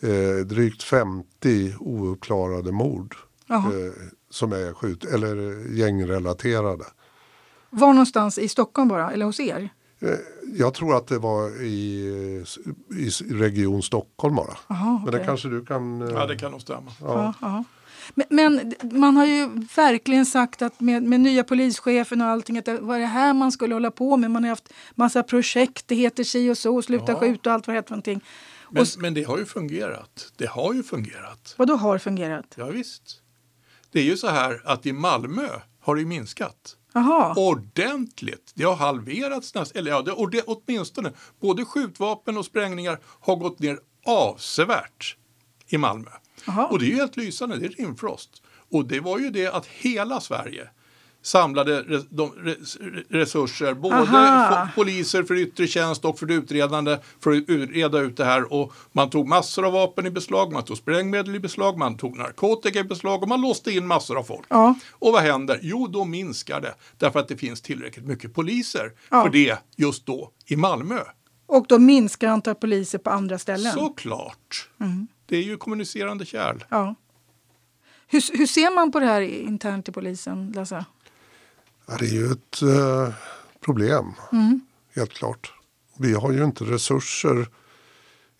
eh, 0.00 0.46
drygt 0.46 0.82
50 0.82 1.74
ouppklarade 1.78 2.72
mord. 2.72 3.16
Eh, 3.50 3.92
som 4.30 4.52
är 4.52 4.72
skjut, 4.72 5.04
eller 5.04 5.66
gängrelaterade. 5.74 6.84
Var 7.70 7.92
någonstans 7.92 8.38
i 8.38 8.48
Stockholm 8.48 8.88
bara, 8.88 9.10
eller 9.10 9.26
hos 9.26 9.40
er? 9.40 9.70
Eh, 10.00 10.18
jag 10.54 10.74
tror 10.74 10.96
att 10.96 11.06
det 11.06 11.18
var 11.18 11.62
i, 11.62 12.44
i 12.90 13.10
Region 13.30 13.82
Stockholm 13.82 14.34
bara. 14.34 14.56
Aha, 14.66 14.94
okay. 14.94 15.04
Men 15.04 15.20
det 15.20 15.26
kanske 15.26 15.48
du 15.48 15.64
kan... 15.64 16.00
Ja, 16.00 16.26
det 16.26 16.36
kan 16.36 16.50
nog 16.50 16.60
stämma. 16.60 16.92
Ja. 17.00 17.34
Ja, 17.40 17.64
men, 18.14 18.26
men, 18.30 18.74
man 19.00 19.16
har 19.16 19.26
ju 19.26 19.48
verkligen 19.76 20.26
sagt 20.26 20.62
att 20.62 20.80
med, 20.80 21.02
med 21.02 21.20
nya 21.20 21.44
polischefen 21.44 22.20
och 22.20 22.26
allting 22.26 22.58
att 22.58 22.64
det 22.64 22.80
var 22.80 22.98
det 22.98 23.06
här 23.06 23.34
man 23.34 23.52
skulle 23.52 23.74
hålla 23.74 23.90
på 23.90 24.16
med. 24.16 24.30
Man 24.30 24.42
har 24.42 24.48
haft 24.48 24.72
massa 24.94 25.22
projekt, 25.22 25.88
det 25.88 25.94
heter 25.94 26.24
si 26.24 26.50
och 26.50 26.58
så, 26.58 26.82
sluta 26.82 27.12
ja. 27.12 27.20
skjuta 27.20 27.50
och 27.50 27.54
allt 27.54 27.66
vad 27.66 27.74
det 27.74 27.78
heter 27.78 27.88
för 27.88 27.94
någonting. 27.94 28.20
Men, 28.70 28.82
och, 28.82 28.88
men 28.98 29.14
det 29.14 29.22
har 29.22 29.38
ju 29.38 29.44
fungerat. 29.44 30.32
Det 30.36 30.46
har 30.46 30.74
ju 30.74 30.82
fungerat. 30.82 31.54
Vad 31.58 31.68
då 31.68 31.74
har 31.74 31.98
fungerat? 31.98 32.54
Ja, 32.56 32.66
visst. 32.66 33.22
Det 33.92 34.00
är 34.00 34.04
ju 34.04 34.16
så 34.16 34.28
här 34.28 34.62
att 34.64 34.86
i 34.86 34.92
Malmö 34.92 35.48
har 35.80 35.96
det 35.96 36.04
minskat. 36.04 36.76
Aha. 36.94 37.34
ordentligt. 37.36 38.52
Det 38.54 38.64
har 38.64 38.76
halverats 38.76 39.54
nästan, 39.54 39.78
eller 39.78 39.90
ja, 39.90 40.02
det, 40.02 40.12
och 40.12 40.30
det, 40.30 40.42
åtminstone. 40.46 41.12
Både 41.40 41.64
skjutvapen 41.64 42.38
och 42.38 42.44
sprängningar 42.44 43.00
har 43.04 43.36
gått 43.36 43.58
ner 43.58 43.78
avsevärt 44.06 45.16
i 45.68 45.78
Malmö. 45.78 46.10
Aha. 46.48 46.66
Och 46.66 46.78
det 46.78 46.84
är 46.84 46.88
ju 46.88 46.96
helt 46.96 47.16
lysande, 47.16 47.56
det 47.56 47.66
är 47.66 47.70
rimfrost. 47.70 48.42
Och 48.70 48.84
det 48.84 49.00
var 49.00 49.18
ju 49.18 49.30
det 49.30 49.46
att 49.46 49.66
hela 49.66 50.20
Sverige 50.20 50.68
samlade 51.28 51.84
resurser, 53.08 53.74
både 53.74 53.96
Aha. 53.96 54.68
poliser 54.74 55.22
för 55.22 55.34
yttre 55.34 55.66
tjänst 55.66 56.04
och 56.04 56.18
för 56.18 56.30
utredande 56.30 56.98
för 57.20 57.30
att 57.30 57.48
reda 57.48 57.98
ut 58.00 58.16
det 58.16 58.24
här. 58.24 58.52
Och 58.52 58.72
man 58.92 59.10
tog 59.10 59.28
massor 59.28 59.66
av 59.66 59.72
vapen 59.72 60.06
i 60.06 60.10
beslag, 60.10 60.52
man 60.52 60.64
tog 60.64 60.76
sprängmedel 60.76 61.34
i 61.34 61.40
beslag, 61.40 61.78
man 61.78 61.96
tog 61.96 62.18
narkotika 62.18 62.78
i 62.78 62.84
beslag 62.84 63.22
och 63.22 63.28
man 63.28 63.40
låste 63.40 63.72
in 63.72 63.86
massor 63.86 64.18
av 64.18 64.22
folk. 64.22 64.46
Ja. 64.48 64.74
Och 64.90 65.12
vad 65.12 65.22
händer? 65.22 65.58
Jo, 65.62 65.86
då 65.86 66.04
minskar 66.04 66.60
det 66.60 66.74
därför 66.96 67.20
att 67.20 67.28
det 67.28 67.36
finns 67.36 67.60
tillräckligt 67.60 68.06
mycket 68.06 68.34
poliser 68.34 68.92
ja. 69.10 69.22
för 69.22 69.30
det 69.30 69.58
just 69.76 70.06
då 70.06 70.30
i 70.46 70.56
Malmö. 70.56 71.00
Och 71.46 71.66
då 71.68 71.78
minskar 71.78 72.28
antalet 72.28 72.60
poliser 72.60 72.98
på 72.98 73.10
andra 73.10 73.38
ställen? 73.38 73.72
Såklart. 73.72 74.68
Mm. 74.80 75.08
Det 75.26 75.36
är 75.36 75.42
ju 75.42 75.56
kommunicerande 75.56 76.26
kärl. 76.26 76.64
Ja. 76.68 76.94
Hur, 78.10 78.38
hur 78.38 78.46
ser 78.46 78.74
man 78.74 78.92
på 78.92 79.00
det 79.00 79.06
här 79.06 79.20
internt 79.20 79.88
i 79.88 79.92
polisen, 79.92 80.52
Lasse? 80.56 80.84
Ja, 81.88 81.96
det 81.98 82.04
är 82.04 82.10
ju 82.10 82.32
ett 82.32 82.62
eh, 82.62 83.14
problem, 83.60 84.12
mm. 84.32 84.60
helt 84.96 85.12
klart. 85.12 85.52
Vi 85.98 86.12
har 86.12 86.32
ju 86.32 86.44
inte 86.44 86.64
resurser, 86.64 87.48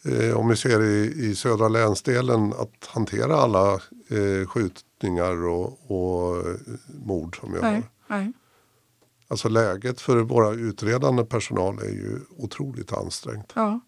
eh, 0.05 0.37
om 0.37 0.49
vi 0.49 0.57
ser 0.57 0.83
i, 0.83 1.13
i 1.27 1.35
södra 1.35 1.69
länsdelen, 1.69 2.53
att 2.53 2.87
hantera 2.87 3.37
alla 3.37 3.75
eh, 4.09 4.49
skjutningar 4.49 5.47
och, 5.47 5.91
och 5.91 6.37
eh, 6.37 6.55
mord 7.05 7.41
som 7.41 7.53
vi 7.53 7.59
har. 7.59 7.83
Nej. 8.07 8.33
Alltså 9.31 9.49
läget 9.49 10.01
för 10.01 10.17
våra 10.17 10.51
utredande 10.51 11.25
personal 11.25 11.79
är 11.79 11.91
ju 11.91 12.21
otroligt 12.37 12.93
ansträngt. 12.93 13.53
Ja. 13.55 13.81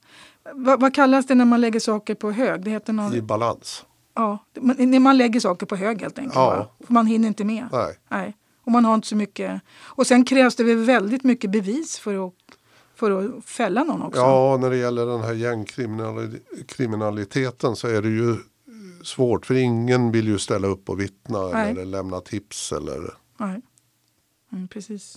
Vad, 0.54 0.80
vad 0.80 0.94
kallas 0.94 1.26
det 1.26 1.34
när 1.34 1.44
man 1.44 1.60
lägger 1.60 1.80
saker 1.80 2.14
på 2.14 2.30
hög? 2.30 2.64
Det 2.64 2.70
heter 2.70 2.92
någon... 2.92 3.14
I 3.14 3.22
balans. 3.22 3.84
Ja, 4.14 4.38
när 4.54 5.00
man 5.00 5.16
lägger 5.16 5.40
saker 5.40 5.66
på 5.66 5.76
hög 5.76 6.00
helt 6.00 6.18
enkelt. 6.18 6.34
Ja. 6.34 6.76
Man 6.88 7.06
hinner 7.06 7.28
inte 7.28 7.44
med. 7.44 7.68
Nej. 7.72 7.98
Nej. 8.08 8.36
Och 8.70 8.72
man 8.72 8.84
har 8.84 8.94
inte 8.94 9.08
så 9.08 9.16
mycket. 9.16 9.60
Och 9.82 10.06
sen 10.06 10.24
krävs 10.24 10.56
det 10.56 10.74
väldigt 10.74 11.24
mycket 11.24 11.50
bevis 11.50 11.98
för 11.98 12.26
att, 12.26 12.34
för 12.94 13.10
att 13.10 13.44
fälla 13.44 13.84
någon 13.84 14.02
också. 14.02 14.20
Ja, 14.20 14.58
när 14.60 14.70
det 14.70 14.76
gäller 14.76 15.06
den 15.06 15.20
här 15.20 15.32
gängkriminaliteten 15.32 17.76
så 17.76 17.88
är 17.88 18.02
det 18.02 18.08
ju 18.08 18.36
svårt 19.02 19.46
för 19.46 19.54
ingen 19.54 20.12
vill 20.12 20.26
ju 20.26 20.38
ställa 20.38 20.68
upp 20.68 20.88
och 20.88 21.00
vittna 21.00 21.48
Nej. 21.48 21.70
eller 21.70 21.84
lämna 21.84 22.20
tips. 22.20 22.72
Eller... 22.72 23.14
Nej, 23.36 23.62
mm, 24.52 24.68
precis. 24.68 25.16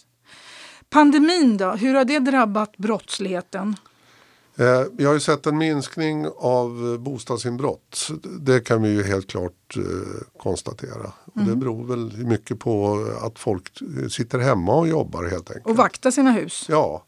Pandemin 0.90 1.58
då, 1.58 1.72
hur 1.72 1.94
har 1.94 2.06
det 2.06 2.20
drabbat 2.20 2.78
brottsligheten? 2.78 3.76
Eh, 4.56 4.84
vi 4.92 5.06
har 5.06 5.14
ju 5.14 5.20
sett 5.20 5.46
en 5.46 5.58
minskning 5.58 6.28
av 6.38 7.00
bostadsinbrott. 7.00 8.08
Det 8.40 8.60
kan 8.60 8.82
vi 8.82 8.90
ju 8.90 9.04
helt 9.04 9.28
klart 9.28 9.78
eh, 9.78 9.84
konstatera. 10.38 11.12
Och 11.34 11.42
Det 11.42 11.56
beror 11.56 11.88
väl 11.88 12.26
mycket 12.26 12.60
på 12.60 13.06
att 13.22 13.40
folk 13.40 13.80
sitter 14.10 14.40
hemma 14.40 14.76
och 14.76 14.88
jobbar 14.88 15.24
helt 15.24 15.50
enkelt. 15.50 15.68
Och 15.68 15.78
vaktar 15.78 16.12
sina 16.12 16.32
hus. 16.32 16.66
Ja, 16.70 17.06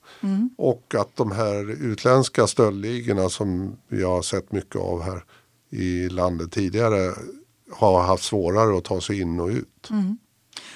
och 0.57 0.95
att 0.97 1.15
de 1.15 1.31
här 1.31 1.71
utländska 1.71 2.47
stöldligorna 2.47 3.29
som 3.29 3.77
vi 3.87 4.03
har 4.03 4.21
sett 4.21 4.51
mycket 4.51 4.81
av 4.81 5.01
här 5.01 5.23
i 5.69 6.09
landet 6.09 6.51
tidigare 6.51 7.13
har 7.71 8.03
haft 8.03 8.23
svårare 8.23 8.77
att 8.77 8.83
ta 8.83 9.01
sig 9.01 9.21
in 9.21 9.39
och 9.39 9.47
ut. 9.47 9.89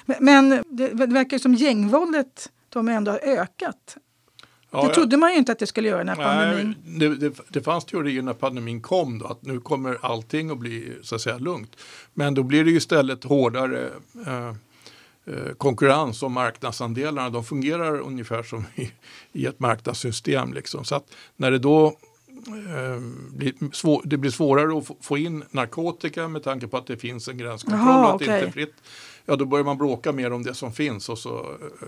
Men, 0.05 0.17
men 0.19 0.49
det, 0.49 0.87
det 0.87 1.05
verkar 1.05 1.37
som 1.37 1.53
gängvåldet 1.53 2.49
de 2.69 2.87
ändå 2.87 3.11
har 3.11 3.19
ökat. 3.19 3.97
Ja, 4.71 4.87
det 4.87 4.93
trodde 4.93 5.17
man 5.17 5.31
ju 5.31 5.37
inte 5.37 5.51
att 5.51 5.59
det 5.59 5.67
skulle 5.67 5.89
göra 5.89 6.03
när 6.03 6.15
pandemin... 6.15 6.75
Nej, 6.85 7.09
det, 7.09 7.31
det, 7.47 7.61
fanns 7.61 7.85
teorier 7.85 8.21
när 8.21 8.33
pandemin 8.33 8.81
kom 8.81 9.19
då, 9.19 9.25
att 9.25 9.41
nu 9.41 9.59
kommer 9.59 9.97
allting 10.01 10.49
att 10.49 10.57
bli 10.57 10.93
så 11.03 11.15
att 11.15 11.21
säga 11.21 11.37
lugnt. 11.37 11.75
Men 12.13 12.33
då 12.33 12.43
blir 12.43 12.63
det 12.63 12.71
ju 12.71 12.77
istället 12.77 13.23
hårdare 13.23 13.89
eh, 14.27 14.47
eh, 15.25 15.53
konkurrens 15.57 16.23
om 16.23 16.33
marknadsandelarna. 16.33 17.29
De 17.29 17.43
fungerar 17.43 17.99
ungefär 17.99 18.43
som 18.43 18.65
i, 18.75 18.91
i 19.31 19.45
ett 19.45 19.59
marknadssystem. 19.59 20.53
Liksom. 20.53 20.85
Så 20.85 20.95
att 20.95 21.15
när 21.35 21.51
det 21.51 21.59
då 21.59 21.85
eh, 21.87 22.99
blir, 23.29 23.73
svår, 23.73 24.01
det 24.05 24.17
blir 24.17 24.31
svårare 24.31 24.77
att 24.77 25.05
få, 25.05 25.17
in 25.17 25.43
narkotika 25.51 26.27
med 26.27 26.43
tanke 26.43 26.67
på 26.67 26.77
att 26.77 26.87
det 26.87 26.97
finns 26.97 27.27
en 27.27 27.37
gränskontroll 27.37 27.87
Jaha, 27.87 28.07
och 28.07 28.13
att 28.13 28.19
det 28.19 28.25
inte 28.25 28.47
är 28.47 28.51
fritt. 28.51 28.75
Ja, 29.25 29.35
då 29.35 29.45
börjar 29.45 29.65
man 29.65 29.77
bråka 29.77 30.11
mer 30.11 30.33
om 30.33 30.43
det 30.43 30.53
som 30.53 30.71
finns 30.71 31.09
och 31.09 31.17
så 31.17 31.39
eh, 31.39 31.87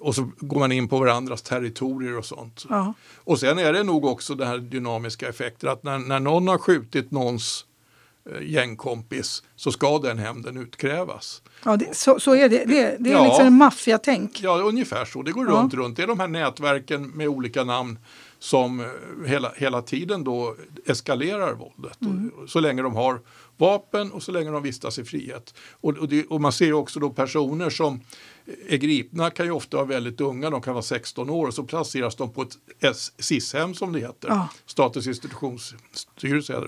och 0.00 0.14
så 0.14 0.30
går 0.38 0.58
man 0.58 0.72
in 0.72 0.88
på 0.88 0.98
varandras 0.98 1.42
territorier 1.42 2.18
och 2.18 2.24
sånt. 2.24 2.64
Ja. 2.68 2.94
Och 3.16 3.40
sen 3.40 3.58
är 3.58 3.72
det 3.72 3.82
nog 3.82 4.04
också 4.04 4.34
den 4.34 4.48
här 4.48 4.58
dynamiska 4.58 5.28
effekten 5.28 5.68
att 5.68 5.82
när, 5.82 5.98
när 5.98 6.20
någon 6.20 6.48
har 6.48 6.58
skjutit 6.58 7.10
någons 7.10 7.66
eh, 8.30 8.42
gängkompis 8.48 9.42
så 9.56 9.72
ska 9.72 9.98
den 9.98 10.18
hämnden 10.18 10.56
utkrävas. 10.56 11.42
Ja, 11.64 11.76
det, 11.76 11.96
så, 11.96 12.20
så 12.20 12.34
är 12.34 12.48
det. 12.48 12.64
Det, 12.64 12.96
det 13.00 13.10
är 13.10 13.14
Ja. 13.14 13.24
liksom 13.24 13.46
en 13.46 13.56
maffiatänk. 13.58 14.40
Ja, 14.42 14.58
ungefär 14.58 15.04
så. 15.04 15.22
Det 15.22 15.32
går 15.32 15.46
Ja. 15.46 15.52
runt, 15.52 15.74
runt. 15.74 15.96
Det 15.96 16.02
är 16.02 16.06
de 16.06 16.20
här 16.20 16.28
nätverken 16.28 17.08
med 17.10 17.28
olika 17.28 17.64
namn 17.64 17.98
som 18.38 18.80
eh, 18.80 18.86
hela, 19.26 19.52
hela 19.56 19.82
tiden 19.82 20.24
då 20.24 20.56
eskalerar 20.86 21.52
våldet. 21.54 21.98
Och, 22.42 22.48
så 22.50 22.60
länge 22.60 22.82
de 22.82 22.94
har 22.94 23.20
vapen 23.60 24.12
och 24.12 24.22
så 24.22 24.32
länge 24.32 24.50
de 24.50 24.62
vistas 24.62 24.98
i 24.98 25.04
frihet. 25.04 25.54
Och, 25.70 25.98
och, 25.98 26.08
det, 26.08 26.26
och 26.26 26.40
man 26.40 26.52
ser 26.52 26.72
också 26.72 27.00
då 27.00 27.10
personer 27.10 27.70
som 27.70 28.00
är 28.68 28.76
gripna 28.76 29.30
kan 29.30 29.46
ju 29.46 29.52
ofta 29.52 29.76
vara 29.76 29.86
väldigt 29.86 30.20
unga, 30.20 30.50
de 30.50 30.62
kan 30.62 30.74
vara 30.74 30.82
16 30.82 31.30
år 31.30 31.46
och 31.46 31.54
så 31.54 31.62
placeras 31.62 32.16
de 32.16 32.32
på 32.32 32.42
ett 32.42 32.96
SIS-hem 33.18 33.74
som 33.74 33.92
det 33.92 33.98
heter, 33.98 34.28
Ja. 34.28 34.48
Statens 34.66 35.06
institutionsstyrelse. 35.06 36.66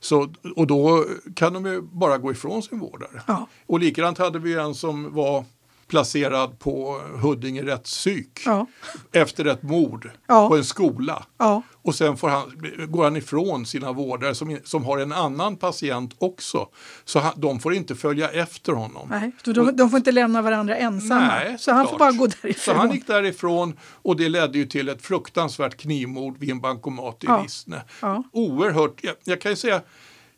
Så, 0.00 0.32
och 0.56 0.66
då 0.66 1.04
kan 1.34 1.52
de 1.52 1.66
ju 1.66 1.80
bara 1.82 2.18
gå 2.18 2.32
ifrån 2.32 2.62
sin 2.62 2.78
vårdare. 2.78 3.22
Ja. 3.26 3.48
Och 3.66 3.80
likadant 3.80 4.18
hade 4.18 4.38
vi 4.38 4.54
en 4.54 4.74
som 4.74 5.14
var 5.14 5.44
placerad 5.92 6.58
på 6.58 7.00
Huddinge 7.22 7.62
rättspsyk 7.62 8.42
Ja. 8.46 8.66
efter 9.12 9.44
ett 9.44 9.62
mord 9.62 10.10
Ja. 10.26 10.48
på 10.48 10.56
en 10.56 10.64
skola. 10.64 11.26
Ja. 11.38 11.62
Och 11.82 11.94
sen 11.94 12.16
får 12.16 12.28
han, 12.28 12.62
går 12.88 13.04
han 13.04 13.16
ifrån 13.16 13.66
sina 13.66 13.92
vårdare 13.92 14.34
som, 14.34 14.58
som 14.64 14.84
har 14.84 14.98
en 14.98 15.12
annan 15.12 15.56
patient 15.56 16.14
också. 16.18 16.68
Så 17.04 17.18
han, 17.18 17.32
de 17.36 17.60
får 17.60 17.74
inte 17.74 17.94
följa 17.94 18.28
efter 18.30 18.72
honom. 18.72 19.08
Nej, 19.10 19.32
så 19.44 19.52
de, 19.52 19.76
de 19.76 19.90
får 19.90 19.96
inte 19.96 20.12
lämna 20.12 20.42
varandra 20.42 20.76
ensamma. 20.76 21.20
Nej, 21.26 21.56
så 21.58 21.72
han 21.72 21.84
får 21.84 21.88
klart. 21.88 21.98
bara 21.98 22.12
gå 22.12 22.30
Så 22.30 22.36
därifrån. 22.42 22.76
han 22.76 22.90
gick 22.92 23.06
därifrån 23.06 23.78
och 24.02 24.16
det 24.16 24.28
ledde 24.28 24.58
ju 24.58 24.66
till 24.66 24.88
ett 24.88 25.02
fruktansvärt 25.02 25.76
knivmord 25.76 26.38
vid 26.38 26.50
en 26.50 26.60
bankomat 26.60 27.24
i 27.24 27.26
Ja. 27.26 27.40
Rissne. 27.44 27.82
Ja. 28.02 28.22
Oerhört, 28.32 28.98
jag, 29.02 29.14
jag 29.24 29.40
kan 29.40 29.52
ju 29.52 29.56
säga 29.56 29.80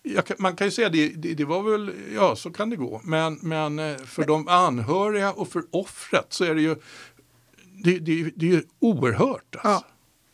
jag 0.05 0.25
man 0.39 0.57
kan 0.57 0.67
ju 0.67 0.71
säga 0.71 0.89
det, 0.89 1.09
det, 1.09 1.35
det 1.35 1.45
var 1.45 1.63
väl, 1.63 1.93
ja 2.15 2.37
så 2.37 2.51
kan 2.51 2.71
det 2.71 2.77
gå. 2.77 3.01
Men, 3.05 3.39
men 3.43 3.79
eh, 3.79 3.97
för 3.97 4.25
de 4.27 4.49
anhöriga 4.49 5.33
och 5.33 5.49
för 5.49 5.63
offret 5.71 6.27
så 6.29 6.45
är 6.45 6.55
det 6.55 6.63
ju, 6.63 6.77
det, 7.85 7.99
det, 7.99 8.31
det 8.37 8.47
är 8.47 8.51
ju 8.51 8.63
oerhört. 8.79 9.57
Alltså. 9.57 9.69
Ja. 9.69 9.85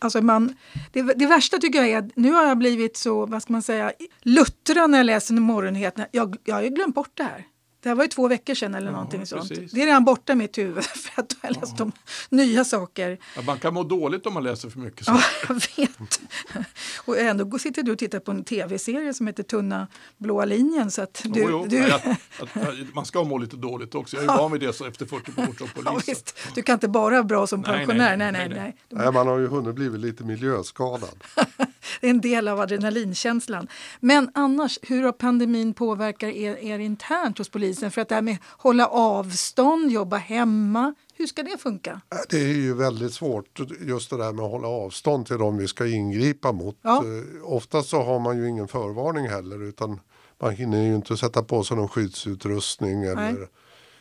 Alltså 0.03 0.23
man, 0.23 0.57
det, 0.93 1.03
det 1.03 1.27
värsta 1.27 1.59
tycker 1.59 1.79
jag 1.79 1.89
är 1.89 1.99
att 1.99 2.17
nu 2.17 2.33
har 2.33 2.47
jag 2.47 2.59
blivit 2.59 2.97
så, 2.97 3.27
vad 3.27 3.43
ska 3.43 3.53
man 3.53 3.63
säga, 3.63 3.93
luttrad 4.23 4.91
när 4.91 4.99
jag 4.99 5.05
läser 5.05 5.35
morgonnyheterna. 5.35 6.07
Jag, 6.13 6.37
jag 6.45 6.55
har 6.55 6.63
ju 6.63 6.69
glömt 6.69 6.95
bort 6.95 7.11
det 7.15 7.23
här. 7.23 7.47
Det 7.83 7.89
här 7.89 7.97
var 7.97 8.05
ju 8.05 8.09
två 8.09 8.29
veckor 8.29 8.55
sedan 8.55 8.75
eller 8.75 8.91
någonting 8.91 9.27
sånt. 9.27 9.49
precis. 9.49 9.73
Det 9.73 9.83
är 9.83 9.87
redan 9.87 10.05
borta 10.05 10.33
i 10.33 10.37
mitt 10.37 10.59
huvud 10.59 10.85
för 10.85 11.23
att 11.23 11.37
jag 11.43 11.49
har 11.49 11.61
läst 11.61 11.81
om 11.81 11.93
nya 12.29 12.65
saker. 12.65 13.19
Ja, 13.37 13.43
man 13.43 13.59
kan 13.59 13.75
må 13.75 13.83
dåligt 13.83 14.27
om 14.27 14.35
man 14.35 14.43
läser 14.43 14.71
för 14.71 14.79
mycket. 14.79 15.05
Så. 15.07 15.13
Ja, 15.13 15.21
jag 15.49 15.55
vet. 15.55 16.21
Och 17.05 17.19
ändå 17.19 17.59
sitter 17.59 17.83
du 17.83 17.93
och 17.93 17.99
tittar 17.99 18.21
på 18.21 18.31
en 18.31 18.45
tv-serie 18.45 19.15
som 19.15 19.27
heter 19.27 19.43
Tunna 19.43 19.87
blåa 20.17 20.45
linjen. 20.45 20.91
Så 20.91 21.03
att 21.03 21.23
du, 21.25 21.41
Jo, 21.41 21.49
jo, 21.51 21.67
du, 21.69 21.93
att, 21.93 22.07
att, 22.07 22.95
man 22.95 23.05
ska 23.05 23.25
må 23.25 23.39
lite 23.39 23.57
dåligt 23.57 23.95
också. 23.95 24.17
Jag 24.17 24.25
är 24.25 24.33
ju 24.33 24.39
van 24.39 24.53
vid 24.53 24.61
det 24.61 24.73
så 24.73 24.87
efter 24.87 25.07
40 25.07 25.31
år 25.31 25.45
som 25.59 25.69
ja, 25.85 25.91
polis. 25.93 26.09
visst, 26.09 26.39
du 26.55 26.63
kan 26.63 26.75
inte 26.75 26.89
bara 26.89 27.11
vara 27.11 27.25
bra 27.25 27.47
som 27.47 27.63
pensionär. 27.63 28.17
nej, 28.17 28.17
Nej, 28.17 28.33
nej, 28.33 28.49
nej, 28.49 28.49
nej. 28.49 28.77
nej. 28.89 29.03
Nej, 29.05 29.13
man 29.13 29.27
har 29.27 29.39
ju 29.39 29.47
hunnit 29.47 29.75
blivit 29.75 30.01
lite 30.01 30.25
miljöskadad. 30.25 31.25
Det 32.01 32.07
är 32.07 32.11
en 32.11 32.21
del 32.21 32.49
av 32.49 32.61
adrenalinkänslan. 32.61 33.69
Men 34.01 34.31
annars, 34.35 34.79
hur 34.83 35.03
har 35.03 35.13
pandemin 35.13 35.75
påverkat 35.75 36.31
er, 36.31 36.57
er 36.57 36.79
internt 36.79 37.39
hos 37.39 37.49
polisen? 37.49 37.91
För 37.91 38.01
att 38.01 38.09
det 38.09 38.15
här 38.15 38.23
med 38.23 38.37
hålla 38.47 38.87
avstånd, 38.87 39.91
jobba 39.91 40.17
hemma, 40.17 40.95
hur 41.15 41.27
ska 41.27 41.43
det 41.43 41.59
funka? 41.59 42.01
Det 42.29 42.41
är 42.41 42.55
ju 42.55 42.75
väldigt 42.75 43.15
svårt 43.15 43.61
just 43.81 44.11
det 44.11 44.17
där 44.17 44.33
med 44.33 44.45
att 44.45 44.51
hålla 44.51 44.69
avstånd 44.69 45.27
till 45.27 45.39
de 45.39 45.57
vi 45.57 45.69
ska 45.69 45.87
ingripa 45.87 46.53
mot. 46.53 46.77
Ja. 46.83 46.97
Eh, 46.97 47.53
Oftast 47.53 47.89
så 47.89 48.03
har 48.03 48.21
man 48.21 48.39
ju 48.39 48.49
ingen 48.49 48.69
förvarning 48.69 49.29
heller 49.29 49.63
utan 49.69 50.01
man 50.41 50.55
hinner 50.55 50.83
ju 50.83 50.95
inte 50.95 51.17
sätta 51.17 51.43
på 51.43 51.65
sig 51.65 51.77
någon 51.77 51.89
skyddsutrustning 51.89 53.05
eller, 53.05 53.49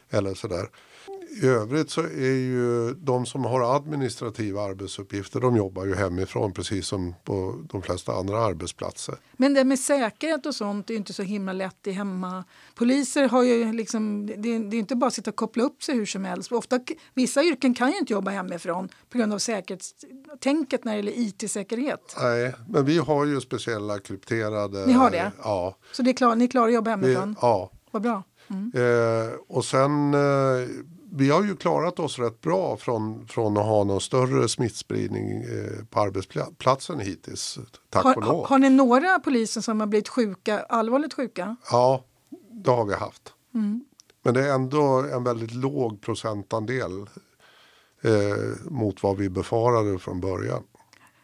eller 0.09 0.33
sådär. 0.33 0.69
I 1.41 1.45
övrigt 1.47 1.89
så 1.89 2.01
är 2.01 2.35
ju 2.35 2.93
de 2.93 3.25
som 3.25 3.45
har 3.45 3.75
administrativa 3.75 4.61
arbetsuppgifter 4.61 5.39
de 5.39 5.55
jobbar 5.55 5.85
ju 5.85 5.95
hemifrån 5.95 6.53
precis 6.53 6.87
som 6.87 7.15
på 7.23 7.55
de 7.71 7.81
flesta 7.81 8.13
andra 8.13 8.39
arbetsplatser. 8.39 9.15
Men 9.37 9.53
det 9.53 9.63
med 9.63 9.79
säkerhet 9.79 10.45
och 10.45 10.55
sånt 10.55 10.89
är 10.89 10.93
ju 10.93 10.97
inte 10.97 11.13
så 11.13 11.23
himla 11.23 11.53
lätt 11.53 11.87
i 11.87 11.91
hemma. 11.91 12.43
Poliser 12.75 13.29
har 13.29 13.43
ju 13.43 13.73
liksom, 13.73 14.25
det, 14.25 14.35
det 14.35 14.49
är 14.49 14.79
inte 14.79 14.95
bara 14.95 15.07
att 15.07 15.13
sitta 15.13 15.29
och 15.29 15.35
koppla 15.35 15.63
upp 15.63 15.83
sig 15.83 15.95
hur 15.95 16.05
som 16.05 16.25
helst. 16.25 16.51
Ofta, 16.51 16.79
vissa 17.13 17.43
yrken 17.43 17.73
kan 17.73 17.91
ju 17.91 17.97
inte 17.97 18.13
jobba 18.13 18.31
hemifrån 18.31 18.89
på 19.09 19.17
grund 19.17 19.33
av 19.33 19.37
säkerhetstänket 19.39 20.83
när 20.83 20.91
det 20.91 20.97
gäller 20.97 21.13
IT-säkerhet. 21.15 22.15
Nej, 22.21 22.53
men 22.69 22.85
vi 22.85 22.97
har 22.97 23.25
ju 23.25 23.41
speciella 23.41 23.99
krypterade... 23.99 24.85
Ni 24.85 24.93
har 24.93 25.11
det? 25.11 25.31
Ja. 25.43 25.75
Så 25.91 26.01
det 26.01 26.11
är 26.11 26.13
klar, 26.13 26.35
ni 26.35 26.47
klarar 26.47 26.67
att 26.67 26.73
jobba 26.73 26.95
Vi, 26.97 27.07
hemifrån? 27.07 27.35
ja. 27.41 27.71
Vad 27.91 28.01
bra. 28.01 28.23
Eh, 28.49 29.33
och 29.47 29.65
sen, 29.65 30.13
eh, 30.13 30.19
vi 31.11 31.29
har 31.29 31.43
ju 31.43 31.55
klarat 31.55 31.99
oss 31.99 32.19
rätt 32.19 32.41
bra 32.41 32.77
från, 32.77 33.27
från 33.27 33.57
att 33.57 33.65
ha 33.65 33.83
någon 33.83 34.01
större 34.01 34.49
smittspridning 34.49 35.41
eh, 35.41 35.85
på 35.89 35.99
arbetsplatsen 35.99 36.99
hittills. 36.99 37.59
Tack 37.89 38.03
Har, 38.03 38.15
och 38.15 38.23
lov. 38.23 38.35
har, 38.35 38.47
har 38.47 38.59
ni 38.59 38.69
några 38.69 39.19
poliser 39.19 39.61
som 39.61 39.79
har 39.79 39.87
blivit 39.87 40.09
sjuka, 40.09 40.59
allvarligt 40.59 41.13
sjuka? 41.13 41.55
Ja, 41.71 42.03
det 42.51 42.71
har 42.71 42.85
vi 42.85 42.93
haft. 42.93 43.33
Mm. 43.53 43.85
Men 44.23 44.33
det 44.33 44.49
är 44.49 44.53
ändå 44.53 45.05
en 45.13 45.23
väldigt 45.23 45.53
låg 45.53 46.01
procentandel 46.01 46.91
eh, 48.01 48.71
mot 48.71 49.03
vad 49.03 49.17
vi 49.17 49.29
befarade 49.29 49.99
från 49.99 50.21
början. 50.21 50.63